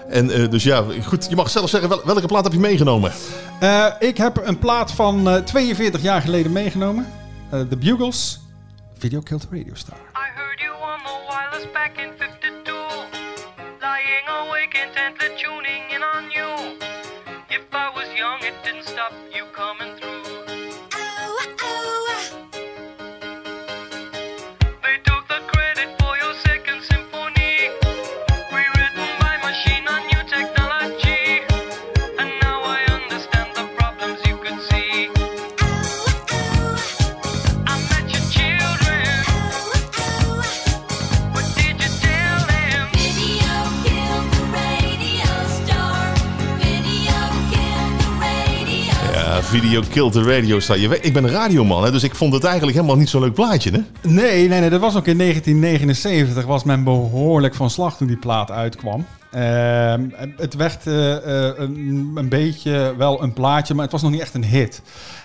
En 0.10 0.30
eh, 0.32 0.50
dus 0.50 0.64
ja, 0.64 0.84
goed, 1.06 1.28
je 1.30 1.36
mag 1.36 1.50
zelf 1.50 1.70
zeggen, 1.70 1.90
wel- 1.90 2.06
welke 2.06 2.28
plaat 2.28 2.44
heb 2.44 2.54
je 2.54 2.60
meegenomen? 2.60 3.12
Eh, 3.60 3.86
ik 4.00 4.18
heb 4.18 4.38
een 4.44 4.60
plaat 4.60 4.92
van 4.92 5.30
eh, 5.30 5.36
42 5.44 6.02
jaar 6.02 6.22
geleden 6.22 6.52
meegenomen. 6.52 7.08
Eh, 7.50 7.60
The 7.62 7.78
Bugles. 7.78 8.40
Video 8.98 9.20
Killed 9.22 9.42
the 9.42 9.48
Radio 9.58 9.74
Star. 9.74 9.98
I 9.98 10.28
heard 10.36 10.60
you 10.60 10.72
on 10.92 11.00
the 11.06 11.16
wireless 11.30 11.72
back 11.74 11.92
in 11.98 12.12
52. 12.18 12.74
Lying 13.80 14.26
awake 14.28 14.74
intently 14.86 15.30
tuning 15.42 15.84
in 15.96 16.02
on 16.16 16.24
you. 16.38 16.50
If 17.48 17.64
I 17.74 17.88
was 17.96 18.08
young, 18.16 18.40
it 18.50 18.54
didn't 18.64 18.88
stop 18.88 19.14
you 19.32 19.44
coming 19.62 19.92
through. 20.00 20.09
Video 49.70 49.84
Killed 49.90 50.12
the 50.12 50.24
Radio 50.24 50.60
Star. 50.60 50.78
Je 50.78 50.88
weet, 50.88 51.06
ik 51.06 51.14
ben 51.14 51.24
een 51.24 51.30
radioman, 51.30 51.84
hè, 51.84 51.92
dus 51.92 52.04
ik 52.04 52.16
vond 52.16 52.34
het 52.34 52.44
eigenlijk 52.44 52.76
helemaal 52.76 52.98
niet 52.98 53.10
zo'n 53.10 53.22
leuk 53.22 53.34
plaatje, 53.34 53.72
hè? 53.72 54.10
Nee, 54.10 54.48
nee, 54.48 54.60
nee, 54.60 54.70
dat 54.70 54.80
was 54.80 54.96
ook 54.96 55.06
in 55.06 55.18
1979. 55.18 56.46
Was 56.46 56.64
men 56.64 56.84
behoorlijk 56.84 57.56
van 57.56 57.70
slag 57.70 57.98
toen 57.98 58.08
die 58.08 58.18
plaat 58.18 58.52
uitkwam. 58.52 59.06
Ehm, 59.32 60.10
het 60.38 60.54
werd 60.54 60.88
eh, 60.88 61.16
eh, 61.16 61.54
een, 61.58 62.12
een 62.16 62.30
beetje 62.30 62.94
wel 62.98 63.24
een 63.24 63.34
plaatje, 63.34 63.74
maar 63.74 63.84
het 63.84 63.92
was 63.92 64.02
nog 64.02 64.12
niet 64.12 64.22
echt 64.22 64.34
een 64.34 64.44
hit. 64.44 64.82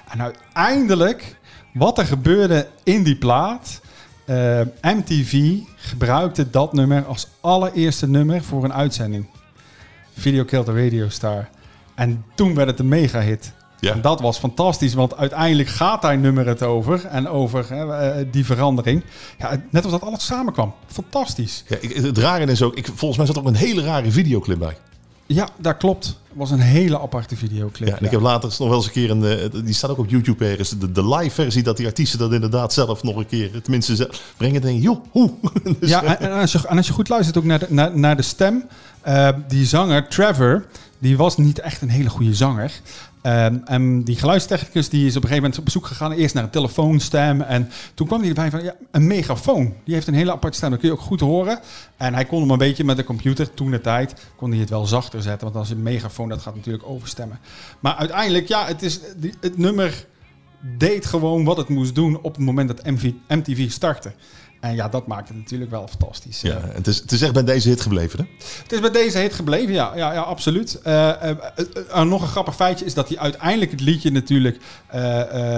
En 0.08 0.22
uiteindelijk, 0.22 1.36
wat 1.72 1.98
er 1.98 2.06
gebeurde 2.06 2.68
in 2.82 3.02
die 3.02 3.16
plaat. 3.16 3.80
eh, 4.24 4.60
MTV 4.82 5.58
gebruikte 5.76 6.50
dat 6.50 6.72
nummer 6.72 7.04
als 7.04 7.28
allereerste 7.40 8.08
nummer 8.08 8.42
voor 8.42 8.64
een 8.64 8.72
uitzending. 8.72 9.26
Video 10.18 10.44
Killed 10.44 10.66
the 10.66 10.82
Radio 10.84 11.08
Star. 11.08 11.48
En 11.94 12.24
toen 12.34 12.54
werd 12.54 12.68
het 12.68 12.78
een 12.78 12.88
mega 12.88 13.20
hit. 13.20 13.52
Ja. 13.84 13.92
En 13.92 14.00
dat 14.00 14.20
was 14.20 14.38
fantastisch, 14.38 14.94
want 14.94 15.16
uiteindelijk 15.16 15.68
gaat 15.68 16.02
daar 16.02 16.18
nummer 16.18 16.46
het 16.46 16.62
over. 16.62 17.06
En 17.06 17.28
over 17.28 17.64
hè, 17.68 17.96
eh, 17.96 18.26
die 18.30 18.44
verandering. 18.44 19.04
Ja, 19.38 19.62
net 19.70 19.82
als 19.82 19.92
dat 19.92 20.02
alles 20.02 20.24
samenkwam. 20.24 20.74
Fantastisch. 20.86 21.64
Ja, 21.68 21.76
ik, 21.80 21.96
het 21.96 22.18
rare 22.18 22.44
is 22.44 22.62
ook, 22.62 22.76
ik, 22.76 22.86
volgens 22.86 23.16
mij 23.16 23.26
zat 23.26 23.36
er 23.36 23.42
ook 23.42 23.48
een 23.48 23.54
hele 23.54 23.82
rare 23.82 24.10
videoclip 24.10 24.58
bij. 24.58 24.76
Ja, 25.26 25.48
dat 25.58 25.76
klopt. 25.76 26.06
Het 26.06 26.16
was 26.34 26.50
een 26.50 26.60
hele 26.60 27.00
aparte 27.00 27.36
videoclip. 27.36 27.88
Ja, 27.88 27.98
en 27.98 28.04
ik 28.04 28.10
heb 28.10 28.20
later 28.20 28.54
nog 28.58 28.68
wel 28.68 28.76
eens 28.76 28.86
een 28.86 28.92
keer 28.92 29.10
een, 29.10 29.24
eh, 29.24 29.64
die 29.64 29.74
staat 29.74 29.90
ook 29.90 29.98
op 29.98 30.08
YouTube 30.08 30.46
ergens, 30.46 30.78
de, 30.78 30.92
de 30.92 31.08
live 31.08 31.34
versie 31.34 31.62
dat 31.62 31.76
die 31.76 31.86
artiesten 31.86 32.18
dat 32.18 32.32
inderdaad 32.32 32.72
zelf 32.72 33.02
nog 33.02 33.16
een 33.16 33.26
keer, 33.26 33.62
tenminste 33.62 33.96
zelf 33.96 34.22
brengen. 34.36 34.74
Je, 34.74 34.80
joh, 34.80 35.04
hoe? 35.10 35.30
Dus, 35.80 35.88
Ja, 35.88 36.02
eh, 36.02 36.10
en, 36.10 36.18
en 36.18 36.40
als 36.40 36.52
je, 36.52 36.66
en 36.68 36.76
als 36.76 36.86
je 36.86 36.92
goed 36.92 37.08
luistert 37.08 37.38
ook 37.38 37.44
naar 37.44 37.58
de, 37.58 37.66
naar, 37.68 37.98
naar 37.98 38.16
de 38.16 38.22
stem. 38.22 38.64
die 39.48 39.66
zanger, 39.66 40.08
Trevor, 40.08 40.64
die 40.98 41.16
was 41.16 41.36
niet 41.36 41.58
echt 41.58 41.82
een 41.82 41.88
hele 41.88 42.10
goede 42.10 42.34
zanger. 42.34 42.72
Ehm, 43.24 43.56
en 43.64 44.02
die 44.02 44.16
geluidstechnicus 44.16 44.88
die 44.88 45.06
is 45.06 45.16
op 45.16 45.22
een 45.22 45.28
gegeven 45.28 45.42
moment 45.42 45.58
op 45.58 45.64
bezoek 45.64 45.86
gegaan. 45.86 46.12
Eerst 46.12 46.34
naar 46.34 46.44
een 46.44 46.50
telefoonstem. 46.50 47.40
En 47.40 47.70
toen 47.94 48.06
kwam 48.06 48.20
hij 48.20 48.28
erbij 48.28 48.50
van 48.50 48.62
ja, 48.62 48.74
een 48.90 49.06
megafoon. 49.06 49.74
Die 49.84 49.94
heeft 49.94 50.06
een 50.06 50.14
hele 50.14 50.32
aparte 50.32 50.56
stem. 50.56 50.70
Dat 50.70 50.78
kun 50.78 50.88
je 50.88 50.94
ook 50.94 51.00
goed 51.00 51.20
horen. 51.20 51.60
En 51.96 52.14
hij 52.14 52.24
kon 52.24 52.40
hem 52.40 52.50
een 52.50 52.58
beetje 52.58 52.84
met 52.84 52.96
de 52.96 53.04
computer 53.04 53.54
toen 53.54 53.70
de 53.70 53.80
tijd. 53.80 54.14
kon 54.36 54.50
hij 54.50 54.60
het 54.60 54.70
wel 54.70 54.86
zachter 54.86 55.22
zetten. 55.22 55.44
Want 55.44 55.58
als 55.58 55.70
een 55.70 55.82
megafoon, 55.82 56.28
dat 56.28 56.40
gaat 56.40 56.54
natuurlijk 56.54 56.84
overstemmen. 56.86 57.38
Maar 57.80 57.94
uiteindelijk, 57.94 58.48
ja, 58.48 58.66
het, 58.66 58.82
is, 58.82 59.00
het 59.40 59.58
nummer 59.58 60.06
deed 60.78 61.06
gewoon 61.06 61.44
wat 61.44 61.56
het 61.56 61.68
moest 61.68 61.94
doen 61.94 62.20
op 62.22 62.34
het 62.34 62.44
moment 62.44 62.68
dat 62.68 62.86
MTV 63.28 63.70
startte. 63.70 64.12
En 64.64 64.74
ja, 64.74 64.88
dat 64.88 65.06
maakt 65.06 65.28
het 65.28 65.36
natuurlijk 65.36 65.70
wel 65.70 65.88
fantastisch. 65.88 66.40
ja, 66.40 66.60
het, 66.60 66.86
is, 66.86 66.98
het 66.98 67.12
is 67.12 67.22
echt 67.22 67.32
bij 67.32 67.44
deze 67.44 67.68
hit 67.68 67.80
gebleven, 67.80 68.18
hè? 68.18 68.24
Het 68.62 68.72
is 68.72 68.80
bij 68.80 68.90
deze 68.90 69.18
hit 69.18 69.34
gebleven, 69.34 69.74
ja, 69.74 69.92
ja, 69.96 70.12
ja 70.12 70.20
absoluut. 70.20 70.80
Eh, 70.82 72.02
nog 72.04 72.22
een 72.22 72.28
grappig 72.28 72.54
feitje 72.54 72.84
is 72.84 72.94
dat 72.94 73.08
hij 73.08 73.18
uiteindelijk 73.18 73.70
het 73.70 73.80
liedje 73.80 74.10
natuurlijk 74.10 74.58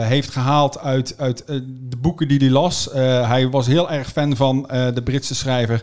heeft 0.00 0.30
gehaald 0.30 0.78
uit, 0.78 1.14
uit 1.18 1.46
de 1.46 1.96
boeken 1.98 2.28
die 2.28 2.38
hij 2.38 2.50
las. 2.50 2.88
Hij 2.92 3.48
was 3.48 3.66
heel 3.66 3.90
erg 3.90 4.12
fan 4.12 4.36
van 4.36 4.62
de 4.94 5.02
Britse 5.04 5.34
schrijver 5.34 5.82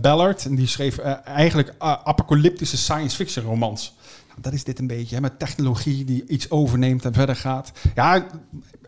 Ballard. 0.00 0.44
En 0.44 0.54
die 0.54 0.66
schreef 0.66 0.98
eigenlijk 1.24 1.74
apocalyptische 1.78 2.76
science 2.76 3.16
fiction 3.16 3.44
romans. 3.44 3.92
Dat 4.40 4.52
is 4.52 4.64
dit 4.64 4.78
een 4.78 4.86
beetje, 4.86 5.14
hè, 5.14 5.20
met 5.20 5.38
technologie 5.38 6.04
die 6.04 6.24
iets 6.26 6.50
overneemt 6.50 7.04
en 7.04 7.12
verder 7.12 7.36
gaat. 7.36 7.72
Ja, 7.94 8.26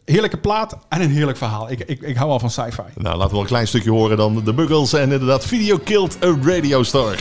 heerlijke 0.04 0.36
plaat 0.36 0.78
en 0.88 1.00
een 1.00 1.10
heerlijk 1.10 1.38
verhaal. 1.38 1.70
Ik, 1.70 1.80
ik, 1.80 2.00
ik 2.00 2.16
hou 2.16 2.30
al 2.30 2.38
van 2.38 2.50
sci-fi. 2.50 2.82
Nou, 2.94 3.16
laten 3.16 3.34
we 3.34 3.40
een 3.40 3.46
klein 3.46 3.68
stukje 3.68 3.90
horen 3.90 4.16
dan. 4.16 4.44
De 4.44 4.52
Buggles 4.52 4.92
en 4.92 5.12
inderdaad 5.12 5.44
Video 5.46 5.78
Killed 5.78 6.24
a 6.24 6.36
Radio 6.42 6.82
Star. 6.82 7.16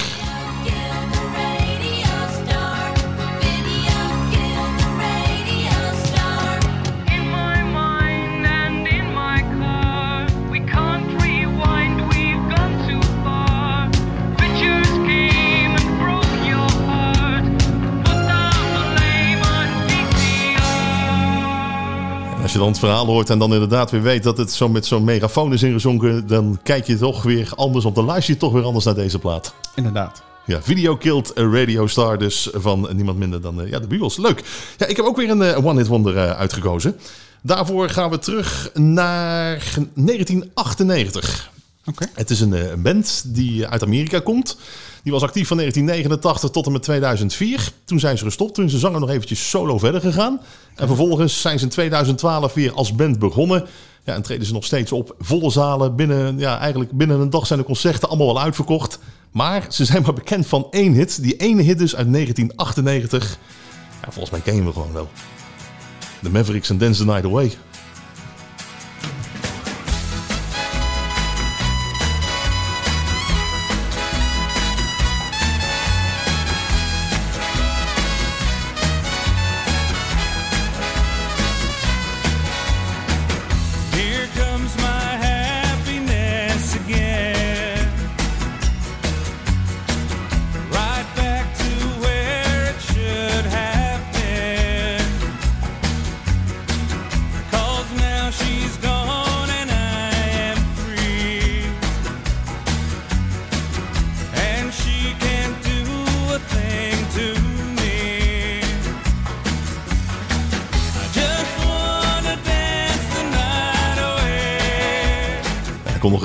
Als 22.51 22.59
je 22.59 22.65
dan 22.65 22.75
het 22.75 22.85
verhaal 22.85 23.05
hoort 23.05 23.29
en 23.29 23.39
dan 23.39 23.53
inderdaad 23.53 23.91
weer 23.91 24.01
weet 24.01 24.23
dat 24.23 24.37
het 24.37 24.51
zo 24.51 24.69
met 24.69 24.85
zo'n 24.85 25.03
megafoon 25.03 25.53
is 25.53 25.63
ingezonken, 25.63 26.27
dan 26.27 26.59
kijk 26.63 26.87
je 26.87 26.97
toch 26.97 27.23
weer 27.23 27.51
anders, 27.55 27.85
of 27.85 27.93
dan 27.93 28.05
luister 28.05 28.33
je 28.33 28.39
toch 28.39 28.51
weer 28.51 28.63
anders 28.63 28.85
naar 28.85 28.93
deze 28.93 29.19
plaat. 29.19 29.53
Inderdaad. 29.75 30.23
Ja, 30.45 30.61
Video 30.61 30.97
Killed 30.97 31.37
a 31.37 31.41
Radio 31.41 31.87
Star 31.87 32.17
dus 32.17 32.49
van 32.53 32.89
niemand 32.93 33.17
minder 33.17 33.41
dan 33.41 33.61
eh, 33.61 33.69
ja, 33.69 33.79
de 33.79 33.87
Beatles. 33.87 34.17
Leuk. 34.17 34.43
Ja, 34.77 34.85
ik 34.85 34.95
heb 34.95 35.05
ook 35.05 35.17
weer 35.17 35.29
een 35.29 35.41
eh, 35.41 35.65
One 35.65 35.79
Hit 35.79 35.87
Wonder 35.87 36.17
eh, 36.17 36.31
uitgekozen. 36.31 36.99
Daarvoor 37.41 37.89
gaan 37.89 38.09
we 38.09 38.19
terug 38.19 38.69
naar 38.73 39.63
1998. 39.93 41.51
Oké. 41.85 42.05
Het 42.13 42.29
is 42.29 42.39
een, 42.39 42.53
eh, 42.53 42.69
een 42.69 42.81
band 42.81 43.23
die 43.25 43.67
uit 43.67 43.83
Amerika 43.83 44.19
komt. 44.19 44.57
Die 45.03 45.11
was 45.11 45.21
actief 45.21 45.47
van 45.47 45.57
1989 45.57 46.49
tot 46.49 46.65
en 46.65 46.71
met 46.71 46.83
2004. 46.83 47.71
Toen 47.83 47.99
zijn 47.99 48.17
ze 48.17 48.23
gestopt. 48.23 48.53
Toen 48.53 48.65
de 48.65 48.77
zanger 48.77 48.99
nog 48.99 49.09
eventjes 49.09 49.49
solo 49.49 49.77
verder 49.77 50.01
gegaan. 50.01 50.41
En 50.75 50.87
vervolgens 50.87 51.41
zijn 51.41 51.59
ze 51.59 51.65
in 51.65 51.71
2012 51.71 52.53
weer 52.53 52.73
als 52.73 52.95
band 52.95 53.19
begonnen. 53.19 53.65
Ja, 54.03 54.13
en 54.13 54.21
treden 54.21 54.45
ze 54.45 54.53
nog 54.53 54.65
steeds 54.65 54.91
op. 54.91 55.15
Volle 55.19 55.49
zalen. 55.49 55.95
Binnen, 55.95 56.39
ja, 56.39 56.59
eigenlijk 56.59 56.91
binnen 56.91 57.19
een 57.19 57.29
dag 57.29 57.47
zijn 57.47 57.59
de 57.59 57.65
concerten 57.65 58.09
allemaal 58.09 58.27
wel 58.27 58.41
uitverkocht. 58.41 58.99
Maar 59.31 59.65
ze 59.69 59.85
zijn 59.85 60.01
maar 60.01 60.13
bekend 60.13 60.47
van 60.47 60.67
één 60.69 60.93
hit. 60.93 61.21
Die 61.21 61.35
ene 61.35 61.61
hit 61.61 61.77
dus 61.77 61.95
uit 61.95 62.13
1998. 62.13 63.37
Ja, 64.01 64.11
volgens 64.11 64.29
mij 64.29 64.39
ken 64.39 64.55
je 64.55 64.61
hem 64.61 64.73
gewoon 64.73 64.93
wel. 64.93 65.09
The 66.23 66.29
Mavericks 66.29 66.69
en 66.69 66.77
Dance 66.77 66.99
the 66.99 67.05
Night 67.05 67.25
Away. 67.25 67.51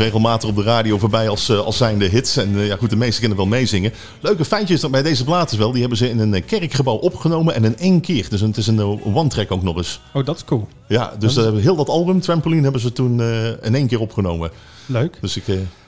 Regelmatig 0.07 0.49
op 0.49 0.57
de 0.57 0.63
radio 0.63 0.99
voorbij 0.99 1.29
als, 1.29 1.49
eh, 1.49 1.59
als 1.59 1.77
zijnde 1.77 2.05
hits. 2.05 2.37
En 2.37 2.57
eh, 2.57 2.67
ja, 2.67 2.77
goed, 2.77 2.91
de 2.91 2.97
meesten 2.97 3.21
kunnen 3.21 3.39
wel 3.39 3.47
meezingen. 3.47 3.93
Leuke 4.21 4.45
feitje 4.45 4.75
is 4.75 4.81
dat 4.81 4.91
bij 4.91 5.03
deze 5.03 5.25
plaat 5.25 5.53
is 5.53 5.59
wel, 5.59 5.71
die 5.71 5.81
hebben 5.81 5.99
ze 5.99 6.09
in 6.09 6.19
een 6.19 6.35
eh, 6.35 6.43
kerkgebouw 6.47 6.95
opgenomen 6.95 7.55
en 7.55 7.65
in 7.65 7.77
één 7.77 8.01
keer. 8.01 8.29
Dus 8.29 8.41
het 8.41 8.57
is 8.57 8.67
een 8.67 8.81
one-track 9.15 9.53
ook 9.53 9.63
nog 9.63 9.77
eens. 9.77 10.01
Oh, 10.13 10.25
dat 10.25 10.37
is 10.37 10.45
cool. 10.45 10.69
Ja, 10.89 11.13
dus 11.19 11.37
eh, 11.37 11.53
heel 11.55 11.77
dat 11.77 11.89
album, 11.89 12.21
Trampoline, 12.21 12.63
hebben 12.63 12.81
ze 12.81 12.93
toen 12.93 13.21
in 13.63 13.75
één 13.75 13.87
keer 13.87 14.01
opgenomen. 14.01 14.51
Leuk. 14.87 15.19
Dus 15.21 15.37
ik... 15.37 15.45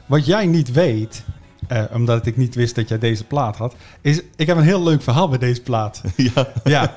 Wat 0.07 0.27
jij 0.27 0.47
niet 0.47 0.73
weet, 0.73 1.25
omdat 1.93 2.27
ik 2.27 2.37
niet 2.37 2.55
wist 2.55 2.75
dat 2.75 2.89
jij 2.89 2.99
deze 2.99 3.25
plaat 3.25 3.57
had, 3.57 3.75
is 4.01 4.21
ik 4.37 4.47
heb 4.47 4.57
een 4.57 4.63
heel 4.63 4.83
leuk 4.83 5.03
verhaal 5.03 5.29
bij 5.29 5.39
deze 5.39 5.61
plaat. 5.61 6.03
ja. 6.35 6.53
ja. 6.65 6.97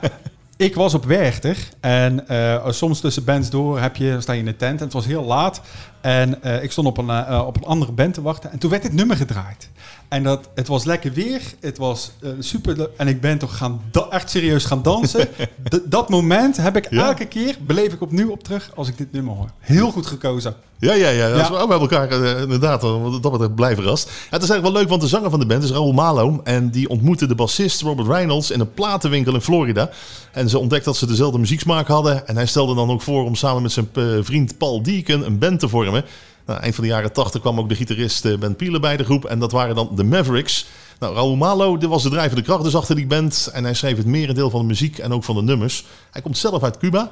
Ik 0.62 0.76
was 0.76 0.94
op 0.94 1.06
Werchter 1.06 1.58
en 1.80 2.28
eh, 2.28 2.72
soms 2.72 3.00
tussen 3.00 3.24
bands 3.24 3.50
door 3.50 3.80
heb 3.80 3.96
je, 3.96 4.22
sta 4.22 4.34
je 4.34 4.40
in 4.40 4.46
de 4.46 4.56
tent 4.56 4.80
en 4.80 4.84
het 4.84 4.94
was 4.94 5.06
heel 5.06 5.24
laat. 5.24 5.62
En 6.02 6.44
eh, 6.44 6.64
ik 6.64 6.72
stond 6.72 6.88
op 6.88 6.98
een, 6.98 7.10
eh, 7.10 7.44
op 7.48 7.56
een 7.56 7.64
andere 7.64 7.92
band 7.92 8.14
te 8.14 8.22
wachten 8.22 8.52
en 8.52 8.60
toen 8.60 8.70
werd 8.70 8.82
dit 8.82 8.94
nummer 8.94 9.16
gedraaid. 9.16 9.70
En 10.12 10.24
dat, 10.24 10.50
het 10.56 10.68
was 10.68 10.84
lekker 10.84 11.14
weer, 11.14 11.42
het 11.60 11.78
was 11.78 12.12
eh, 12.22 12.30
super 12.40 12.90
en 12.98 13.08
ik 13.08 13.22
ben 13.22 13.38
toch 13.38 13.58
gaan 13.58 13.82
echt 14.10 14.30
serieus 14.30 14.66
gaan 14.66 14.82
dansen. 14.82 15.28
Dat 15.86 16.10
moment 16.10 16.58
heb 16.58 16.76
ik 16.78 16.88
Ja. 16.90 17.06
elke 17.08 17.26
keer, 17.26 17.56
beleef 17.62 17.94
ik 17.94 18.02
opnieuw 18.02 18.30
op 18.32 18.44
terug 18.44 18.72
als 18.76 18.88
ik 18.88 18.98
dit 18.98 19.12
nummer 19.12 19.36
hoor. 19.36 19.50
Heel 19.60 19.92
goed 19.92 20.06
gekozen. 20.06 20.56
Ja, 20.80 20.94
ja, 20.94 21.10
ja. 21.10 21.28
Ja. 21.28 21.52
We 21.62 21.68
bij 21.68 21.80
elkaar 21.80 22.10
eh, 22.10 22.42
inderdaad, 22.42 22.84
eh, 22.84 23.02
wat 23.02 23.24
dat 23.24 23.32
betreft 23.32 23.56
blijven 23.56 23.84
rast. 23.84 24.06
Ja, 24.06 24.12
het 24.12 24.44
is 24.44 24.50
eigenlijk 24.50 24.62
wel 24.62 24.72
leuk, 24.72 24.90
want 24.90 25.02
de 25.02 25.08
zanger 25.08 25.30
van 25.30 25.40
de 25.40 25.46
band 25.46 25.64
is 25.64 25.72
Raoul 25.72 25.92
Malo. 25.94 26.42
En 26.44 26.70
die 26.70 26.90
ontmoette 26.90 27.26
de 27.28 27.36
bassist 27.36 27.82
Robert 27.82 28.08
Reynolds 28.08 28.52
in 28.52 28.60
een 28.60 28.74
platenwinkel 28.74 29.34
in 29.34 29.42
Florida. 29.42 29.90
En 30.32 30.50
ze 30.50 30.60
ontdekte 30.60 30.86
dat 30.86 30.98
ze 30.98 31.06
dezelfde 31.06 31.40
muzieksmaak 31.40 31.88
hadden. 31.88 32.28
En 32.28 32.36
hij 32.36 32.46
stelde 32.46 32.76
dan 32.76 32.90
ook 32.90 33.02
voor 33.02 33.24
om 33.26 33.36
samen 33.36 33.62
met 33.62 33.72
zijn 33.72 33.90
vriend 34.22 34.58
Paul 34.58 34.82
Deacon 34.84 35.26
een 35.26 35.38
band 35.38 35.60
te 35.60 35.70
vormen. 35.70 36.04
Nou, 36.52 36.64
eind 36.64 36.76
van 36.76 36.84
de 36.84 36.90
jaren 36.90 37.14
80 37.14 37.42
kwam 37.42 37.60
ook 37.60 37.70
de 37.70 37.76
gitarist 37.76 38.26
eh, 38.26 38.38
Ben 38.38 38.56
Pieler 38.56 38.80
bij 38.80 38.98
de 38.98 39.04
groep. 39.04 39.26
En 39.26 39.40
dat 39.40 39.52
waren 39.52 39.76
dan 39.76 39.90
de 39.96 40.04
Mavericks. 40.04 40.66
Nou, 41.00 41.16
Raoul 41.16 41.36
Malo, 41.36 41.78
dit 41.78 41.90
was 41.90 42.04
de 42.04 42.10
drijvende 42.10 42.42
kracht 42.42 42.64
dus 42.64 42.76
achter 42.76 42.96
die 42.96 43.08
band. 43.08 43.50
En 43.54 43.64
hij 43.64 43.74
schreef 43.74 43.98
het 43.98 44.06
merendeel 44.06 44.50
van 44.50 44.60
de 44.60 44.66
muziek 44.66 44.98
en 44.98 45.14
ook 45.14 45.24
van 45.24 45.36
de 45.36 45.42
nummers. 45.42 45.86
Hij 46.12 46.22
komt 46.22 46.38
zelf 46.38 46.64
uit 46.64 46.78
Cuba. 46.78 47.12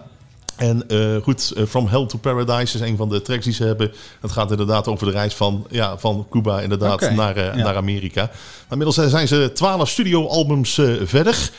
En 0.56 0.88
eh, 0.88 1.16
goed, 1.24 1.54
eh, 1.56 1.64
From 1.66 1.88
Hell 1.88 2.06
to 2.06 2.18
Paradise 2.18 2.76
is 2.76 2.82
een 2.82 2.98
van 2.98 3.10
de 3.10 3.22
tracks 3.22 3.44
die 3.44 3.54
ze 3.54 3.64
hebben. 3.64 3.92
Het 4.22 4.32
gaat 4.32 4.52
inderdaad 4.52 4.88
over 4.88 5.06
de 5.06 5.12
reis 5.12 5.36
van, 5.36 5.66
ja, 5.70 5.98
van 5.98 6.28
Cuba 6.30 6.62
inderdaad 6.62 7.12
naar, 7.12 7.38
ja. 7.38 7.56
naar 7.56 7.76
Amerika. 7.76 8.32
Inmiddels 8.70 9.10
zijn 9.10 9.28
ze 9.28 9.52
twaalf 9.54 9.90
studioalbums 9.90 10.82
verder. 11.04 11.52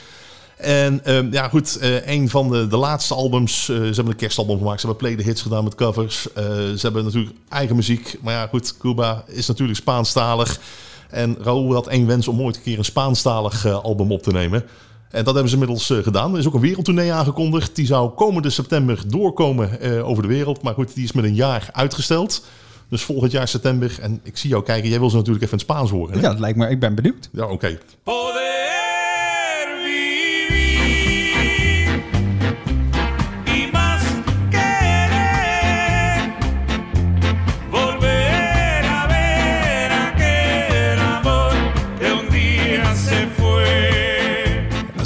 En 0.60 1.04
ehm, 1.04 1.32
ja, 1.32 1.48
goed, 1.48 1.78
eh, 1.78 2.06
een 2.08 2.28
van 2.28 2.50
de, 2.50 2.66
de 2.66 2.76
laatste 2.76 3.14
albums. 3.14 3.68
eh, 3.68 3.76
ze 3.76 3.82
hebben 3.82 4.06
een 4.06 4.16
kerstalbum 4.16 4.58
gemaakt. 4.58 4.80
Ze 4.80 4.86
hebben 4.86 5.06
play 5.06 5.16
the 5.22 5.28
hits 5.28 5.42
gedaan 5.42 5.64
met 5.64 5.74
covers. 5.74 6.32
Eh, 6.32 6.44
ze 6.44 6.78
hebben 6.80 7.04
natuurlijk 7.04 7.34
eigen 7.48 7.76
muziek. 7.76 8.16
Maar 8.22 8.34
ja, 8.34 8.46
goed, 8.46 8.76
Cuba 8.78 9.24
is 9.26 9.46
natuurlijk 9.46 9.78
Spaanstalig. 9.78 10.60
En 11.10 11.36
Raúl 11.40 11.72
had 11.74 11.86
één 11.86 12.06
wens 12.06 12.28
om 12.28 12.40
ooit 12.40 12.56
een 12.56 12.62
keer 12.62 12.78
een 12.78 12.84
Spaanstalig 12.84 13.64
eh, 13.64 13.82
album 13.84 14.12
op 14.12 14.22
te 14.22 14.32
nemen. 14.32 14.64
En 15.10 15.24
dat 15.24 15.34
hebben 15.34 15.48
ze 15.52 15.58
inmiddels 15.58 15.90
eh, 15.90 15.98
gedaan. 15.98 16.32
Er 16.32 16.38
is 16.38 16.46
ook 16.46 16.54
een 16.54 16.60
wereldtournee 16.60 17.12
aangekondigd. 17.12 17.76
Die 17.76 17.86
zou 17.86 18.10
komende 18.10 18.50
september 18.50 19.02
doorkomen 19.06 19.80
eh, 19.80 20.08
over 20.08 20.22
de 20.22 20.28
wereld. 20.28 20.62
Maar 20.62 20.74
goed, 20.74 20.94
die 20.94 21.04
is 21.04 21.12
met 21.12 21.24
een 21.24 21.34
jaar 21.34 21.68
uitgesteld. 21.72 22.44
Dus 22.88 23.02
volgend 23.02 23.32
jaar 23.32 23.48
september. 23.48 23.98
En 24.00 24.20
ik 24.22 24.36
zie 24.36 24.50
jou 24.50 24.62
kijken. 24.62 24.88
Jij 24.90 24.98
wil 24.98 25.10
ze 25.10 25.16
natuurlijk 25.16 25.44
even 25.44 25.58
in 25.58 25.64
het 25.64 25.70
Spaans 25.76 25.90
horen. 25.90 26.14
Hè? 26.14 26.20
Ja, 26.20 26.28
dat 26.28 26.40
lijkt 26.40 26.58
me, 26.58 26.68
ik 26.68 26.80
ben 26.80 26.94
benieuwd. 26.94 27.28
Ja, 27.32 27.46
oké. 27.46 27.78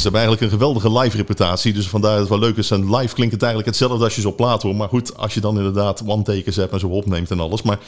Hebben 0.05 0.21
eigenlijk 0.21 0.53
een 0.53 0.59
geweldige 0.59 0.99
live 0.99 1.17
reputatie. 1.17 1.73
Dus 1.73 1.89
vandaar 1.89 2.11
dat 2.11 2.21
het 2.21 2.29
wel 2.29 2.39
leuk 2.39 2.57
is. 2.57 2.71
En 2.71 2.97
live 2.97 3.15
klinkt 3.15 3.33
het 3.33 3.43
eigenlijk 3.43 3.73
hetzelfde 3.77 4.05
als 4.05 4.15
je 4.15 4.21
ze 4.21 4.29
op 4.29 4.37
plaat 4.37 4.63
hoort. 4.63 4.77
Maar 4.77 4.89
goed, 4.89 5.17
als 5.17 5.35
je 5.35 5.41
dan 5.41 5.57
inderdaad 5.57 6.03
one-takers 6.07 6.57
hebt 6.57 6.73
en 6.73 6.81
zo 6.81 6.87
opneemt 6.87 7.31
en 7.31 7.41
alles. 7.41 7.63
Maar 7.63 7.79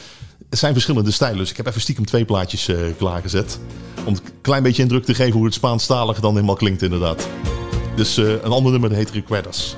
het 0.49 0.59
zijn 0.59 0.73
verschillende 0.73 1.11
stijlen. 1.11 1.37
Dus 1.37 1.49
ik 1.49 1.57
heb 1.57 1.67
even 1.67 1.81
stiekem 1.81 2.05
twee 2.05 2.25
plaatjes 2.25 2.67
eh, 2.67 2.77
klaargezet. 2.97 3.59
Om 4.05 4.13
een 4.13 4.19
klein 4.41 4.63
beetje 4.63 4.81
indruk 4.81 5.05
te 5.05 5.13
geven 5.13 5.33
hoe 5.33 5.45
het 5.45 5.53
Spaanstalige 5.53 6.21
dan 6.21 6.33
helemaal 6.33 6.55
klinkt 6.55 6.81
inderdaad. 6.81 7.27
Dus 7.95 8.17
eh, 8.17 8.29
een 8.29 8.51
ander 8.51 8.71
nummer 8.71 8.89
dat 8.89 8.97
heet 8.97 9.11
Recuerdas. 9.11 9.75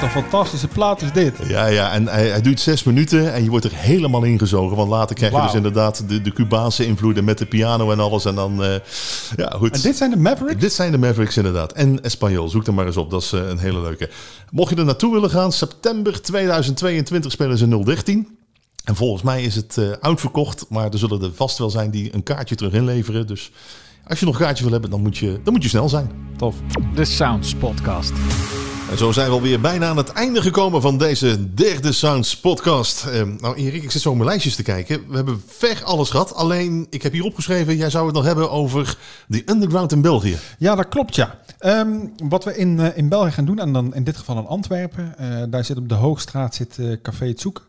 Wat 0.00 0.14
een 0.14 0.22
fantastische 0.22 0.68
plaat 0.68 1.02
is 1.02 1.12
dit. 1.12 1.34
Ja, 1.48 1.66
ja, 1.66 1.92
en 1.92 2.08
hij, 2.08 2.28
hij 2.28 2.40
duurt 2.40 2.60
zes 2.60 2.82
minuten 2.82 3.32
en 3.32 3.44
je 3.44 3.50
wordt 3.50 3.64
er 3.64 3.74
helemaal 3.74 4.22
ingezogen. 4.22 4.76
Want 4.76 4.88
later 4.88 5.16
krijg 5.16 5.32
je 5.32 5.40
dus 5.40 5.54
inderdaad 5.54 6.08
de, 6.08 6.22
de 6.22 6.32
Cubaanse 6.32 6.86
invloeden 6.86 7.24
met 7.24 7.38
de 7.38 7.46
piano 7.46 7.90
en 7.90 8.00
alles. 8.00 8.24
En 8.24 8.34
dan, 8.34 8.64
eh, 8.64 8.74
ja 9.36 9.48
goed. 9.56 9.70
En 9.70 9.80
dit 9.80 9.96
zijn 9.96 10.10
de 10.10 10.16
Mavericks? 10.16 10.60
Dit 10.60 10.72
zijn 10.72 10.92
de 10.92 10.98
Mavericks 10.98 11.36
inderdaad. 11.36 11.72
En 11.72 12.02
Espanol, 12.02 12.48
zoek 12.48 12.66
er 12.66 12.74
maar 12.74 12.86
eens 12.86 12.96
op. 12.96 13.10
Dat 13.10 13.22
is 13.22 13.32
eh, 13.32 13.48
een 13.48 13.58
hele 13.58 13.80
leuke. 13.80 14.10
Mocht 14.50 14.70
je 14.70 14.76
er 14.76 14.84
naartoe 14.84 15.12
willen 15.12 15.30
gaan, 15.30 15.52
september 15.52 16.22
2022 16.22 17.32
spelen 17.32 17.58
ze 17.58 17.82
013. 17.84 18.38
En 18.84 18.96
volgens 18.96 19.22
mij 19.22 19.42
is 19.42 19.54
het 19.54 19.78
eh, 19.78 19.90
uitverkocht. 19.90 20.66
Maar 20.68 20.90
er 20.90 20.98
zullen 20.98 21.22
er 21.22 21.34
vast 21.34 21.58
wel 21.58 21.70
zijn 21.70 21.90
die 21.90 22.14
een 22.14 22.22
kaartje 22.22 22.54
terug 22.54 22.72
inleveren. 22.72 23.26
Dus 23.26 23.50
als 24.06 24.20
je 24.20 24.26
nog 24.26 24.34
een 24.34 24.44
kaartje 24.44 24.62
wil 24.62 24.72
hebben, 24.72 24.90
dan 24.90 25.00
moet 25.00 25.18
je, 25.18 25.40
dan 25.44 25.52
moet 25.52 25.62
je 25.62 25.68
snel 25.68 25.88
zijn. 25.88 26.10
Tof. 26.36 26.54
De 26.94 27.04
Sounds 27.04 27.54
Podcast. 27.54 28.12
En 28.90 28.98
zo 28.98 29.12
zijn 29.12 29.26
we 29.26 29.32
alweer 29.32 29.60
bijna 29.60 29.88
aan 29.88 29.96
het 29.96 30.08
einde 30.08 30.42
gekomen 30.42 30.82
van 30.82 30.98
deze 30.98 31.54
derde 31.54 31.92
Sounds 31.92 32.36
podcast. 32.36 33.06
Eh, 33.06 33.22
nou 33.38 33.56
Erik, 33.56 33.82
ik 33.82 33.90
zit 33.90 34.02
zo 34.02 34.14
mijn 34.14 34.28
lijstjes 34.28 34.54
te 34.54 34.62
kijken. 34.62 35.08
We 35.08 35.16
hebben 35.16 35.42
ver 35.46 35.84
alles 35.84 36.10
gehad. 36.10 36.34
Alleen, 36.34 36.86
ik 36.90 37.02
heb 37.02 37.12
hier 37.12 37.24
opgeschreven, 37.24 37.76
jij 37.76 37.90
zou 37.90 38.06
het 38.06 38.14
nog 38.14 38.24
hebben 38.24 38.50
over 38.50 38.96
de 39.26 39.42
underground 39.46 39.92
in 39.92 40.00
België. 40.00 40.38
Ja, 40.58 40.74
dat 40.74 40.88
klopt, 40.88 41.14
ja. 41.14 41.38
Ehm, 41.58 42.06
wat 42.28 42.44
we 42.44 42.56
in, 42.56 42.80
eh, 42.80 42.96
in 42.96 43.08
België 43.08 43.30
gaan 43.30 43.44
doen, 43.44 43.58
en 43.58 43.72
dan 43.72 43.94
in 43.94 44.04
dit 44.04 44.16
geval 44.16 44.38
in 44.38 44.46
Antwerpen, 44.46 45.18
eh, 45.18 45.42
daar 45.48 45.64
zit 45.64 45.76
op 45.76 45.88
de 45.88 45.94
Hoogstraat 45.94 46.54
zit 46.54 46.78
eh, 46.78 46.86
Café 47.02 47.26
Het 47.26 47.40
Zoeken. 47.40 47.64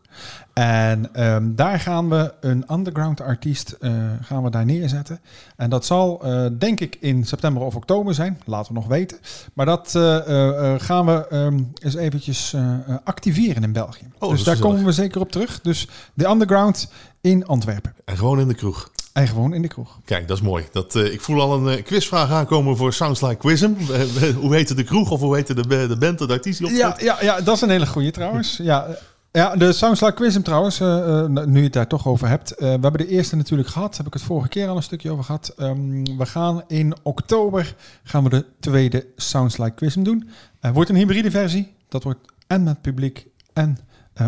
En 0.52 1.14
ehm, 1.14 1.54
daar 1.54 1.80
gaan 1.80 2.08
we 2.08 2.34
een 2.40 2.64
underground 2.72 3.20
artiest 3.20 3.70
eh, 3.70 3.92
gaan 4.22 4.42
we 4.42 4.50
daar 4.50 4.64
neerzetten. 4.64 5.20
En 5.56 5.70
dat 5.70 5.84
zal 5.84 6.20
eh, 6.24 6.46
denk 6.58 6.80
ik 6.80 6.96
in 7.00 7.24
september 7.24 7.62
of 7.62 7.74
oktober 7.74 8.14
zijn, 8.14 8.40
laten 8.44 8.72
we 8.72 8.78
nog 8.78 8.88
weten. 8.88 9.18
Maar 9.52 9.66
dat 9.66 9.94
eh, 9.94 10.74
gaan 10.78 11.06
we 11.06 11.28
ehm, 11.28 11.60
eens 11.82 11.94
eventjes 11.94 12.56
activeren 13.04 13.62
in 13.62 13.72
België. 13.72 14.04
dat 14.18 14.30
dus 14.30 14.44
daar 14.44 14.58
komen 14.58 14.84
we 14.84 14.92
zeker 14.92 15.20
op 15.20 15.32
terug. 15.32 15.60
Dus 15.60 15.88
de 16.14 16.28
underground 16.28 16.90
in 17.20 17.46
Antwerpen. 17.46 17.94
En 18.04 18.16
gewoon 18.16 18.40
in 18.40 18.48
de 18.48 18.54
kroeg. 18.54 18.90
En 19.12 19.28
gewoon 19.28 19.54
in 19.54 19.62
de 19.62 19.68
kroeg. 19.68 19.98
Kijk, 20.04 20.28
dat 20.28 20.36
is 20.36 20.42
mooi. 20.42 20.64
Dat, 20.72 20.94
ik 20.94 21.20
voel 21.20 21.40
al 21.40 21.68
een 21.68 21.82
quizvraag 21.82 22.30
aankomen 22.30 22.76
voor 22.76 22.92
Sounds 22.92 23.20
Like 23.20 23.36
Quizm. 23.36 23.70
Hoe 24.40 24.54
heette 24.54 24.74
de 24.74 24.84
kroeg 24.84 25.10
of 25.10 25.20
hoe 25.20 25.34
heette 25.34 25.54
de, 25.54 25.86
de 25.86 25.96
band, 25.98 26.18
de 26.18 26.28
artiest 26.28 26.58
die 26.58 26.76
Ja, 26.76 26.96
ja, 27.00 27.18
ja, 27.20 27.40
dat 27.40 27.54
is 27.54 27.60
een 27.60 27.70
hele 27.70 27.86
goede 27.86 28.10
trouwens. 28.10 28.56
Ja, 28.62 28.86
ja 29.32 29.56
de 29.56 29.72
Sounds 29.72 30.00
Like 30.00 30.14
Quizm 30.14 30.42
trouwens, 30.42 30.80
eh, 30.80 31.24
eh, 31.24 31.46
nu 31.46 31.58
je 31.58 31.64
het 31.64 31.72
daar 31.72 31.86
toch 31.86 32.06
over 32.06 32.28
hebt. 32.28 32.50
Eh, 32.50 32.58
we 32.58 32.66
hebben 32.66 32.98
de 32.98 33.08
eerste 33.08 33.36
natuurlijk 33.36 33.68
gehad, 33.68 33.96
heb 33.96 34.06
ik 34.06 34.12
het 34.12 34.22
vorige 34.22 34.48
keer 34.48 34.68
al 34.68 34.76
een 34.76 34.82
stukje 34.82 35.10
over 35.10 35.24
gehad. 35.24 35.54
Ehm, 35.56 36.04
we 36.16 36.26
gaan 36.26 36.62
in 36.66 36.94
oktober 37.02 37.74
gaan 38.02 38.22
we 38.22 38.30
de 38.30 38.46
tweede 38.60 39.06
Sounds 39.16 39.56
Like 39.56 39.74
Quizm 39.74 40.02
doen. 40.02 40.28
Het 40.60 40.74
wordt 40.74 40.90
een 40.90 40.96
hybride 40.96 41.30
versie. 41.30 41.74
Dat 41.88 42.02
wordt 42.02 42.32
en 42.46 42.62
met 42.62 42.82
publiek 42.82 43.26
en 43.52 43.78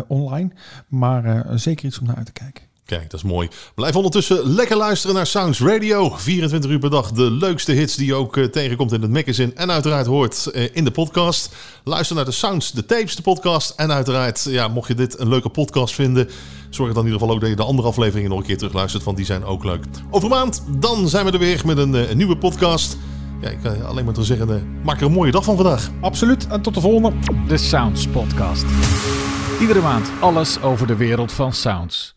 online. 0.07 0.51
Maar 0.87 1.45
zeker 1.59 1.85
iets 1.85 1.99
om 1.99 2.05
naar 2.05 2.15
uit 2.15 2.25
te 2.25 2.31
kijken. 2.31 2.64
Kijk, 2.85 3.09
dat 3.09 3.13
is 3.13 3.23
mooi. 3.23 3.47
Blijf 3.75 3.95
ondertussen 3.95 4.53
lekker 4.53 4.77
luisteren 4.77 5.15
naar 5.15 5.25
Sounds 5.25 5.59
Radio. 5.59 6.09
24 6.09 6.71
uur 6.71 6.79
per 6.79 6.89
dag 6.89 7.11
de 7.11 7.31
leukste 7.31 7.71
hits 7.71 7.95
die 7.95 8.05
je 8.05 8.13
ook 8.13 8.37
eh, 8.37 8.43
tegenkomt 8.43 8.91
in 8.91 9.01
het 9.01 9.11
magazine. 9.11 9.51
En 9.55 9.71
uiteraard 9.71 10.05
hoort 10.05 10.45
eh, 10.45 10.69
in 10.73 10.83
de 10.83 10.91
podcast. 10.91 11.55
Luister 11.83 12.15
naar 12.15 12.25
de 12.25 12.31
Sounds, 12.31 12.71
de 12.71 12.85
tapes, 12.85 13.15
de 13.15 13.21
podcast. 13.21 13.69
En 13.69 13.91
uiteraard, 13.91 14.43
ja, 14.49 14.67
mocht 14.67 14.87
je 14.87 14.93
dit 14.93 15.19
een 15.19 15.29
leuke 15.29 15.49
podcast 15.49 15.93
vinden... 15.93 16.29
zorg 16.69 16.93
dan 16.93 17.05
in 17.05 17.11
ieder 17.11 17.19
geval 17.19 17.35
ook 17.35 17.41
dat 17.41 17.49
je 17.49 17.55
de 17.55 17.63
andere 17.63 17.87
afleveringen 17.87 18.29
nog 18.29 18.39
een 18.39 18.45
keer 18.45 18.57
terugluistert. 18.57 19.03
Want 19.03 19.17
die 19.17 19.25
zijn 19.25 19.43
ook 19.43 19.63
leuk. 19.63 19.83
Over 20.09 20.31
een 20.31 20.37
maand, 20.37 20.63
dan 20.77 21.09
zijn 21.09 21.25
we 21.25 21.31
er 21.31 21.39
weer 21.39 21.61
met 21.65 21.77
een, 21.77 21.95
eh, 21.95 22.15
nieuwe 22.15 22.37
podcast. 22.37 22.97
Ja, 23.41 23.49
ik 23.49 23.59
kan 23.63 23.85
alleen 23.85 24.05
maar 24.05 24.13
te 24.13 24.23
zeggen, 24.23 24.81
maak 24.83 24.99
er 24.99 25.05
een 25.05 25.11
mooie 25.11 25.31
dag 25.31 25.43
van 25.43 25.55
vandaag. 25.55 25.89
Absoluut. 26.01 26.47
En 26.47 26.61
tot 26.61 26.73
de 26.73 26.81
volgende. 26.81 27.13
De 27.47 27.57
Sounds 27.57 28.07
Podcast. 28.07 28.65
Iedere 29.59 29.81
maand 29.81 30.09
alles 30.19 30.61
over 30.61 30.87
de 30.87 30.95
wereld 30.95 31.31
van 31.31 31.53
sounds. 31.53 32.14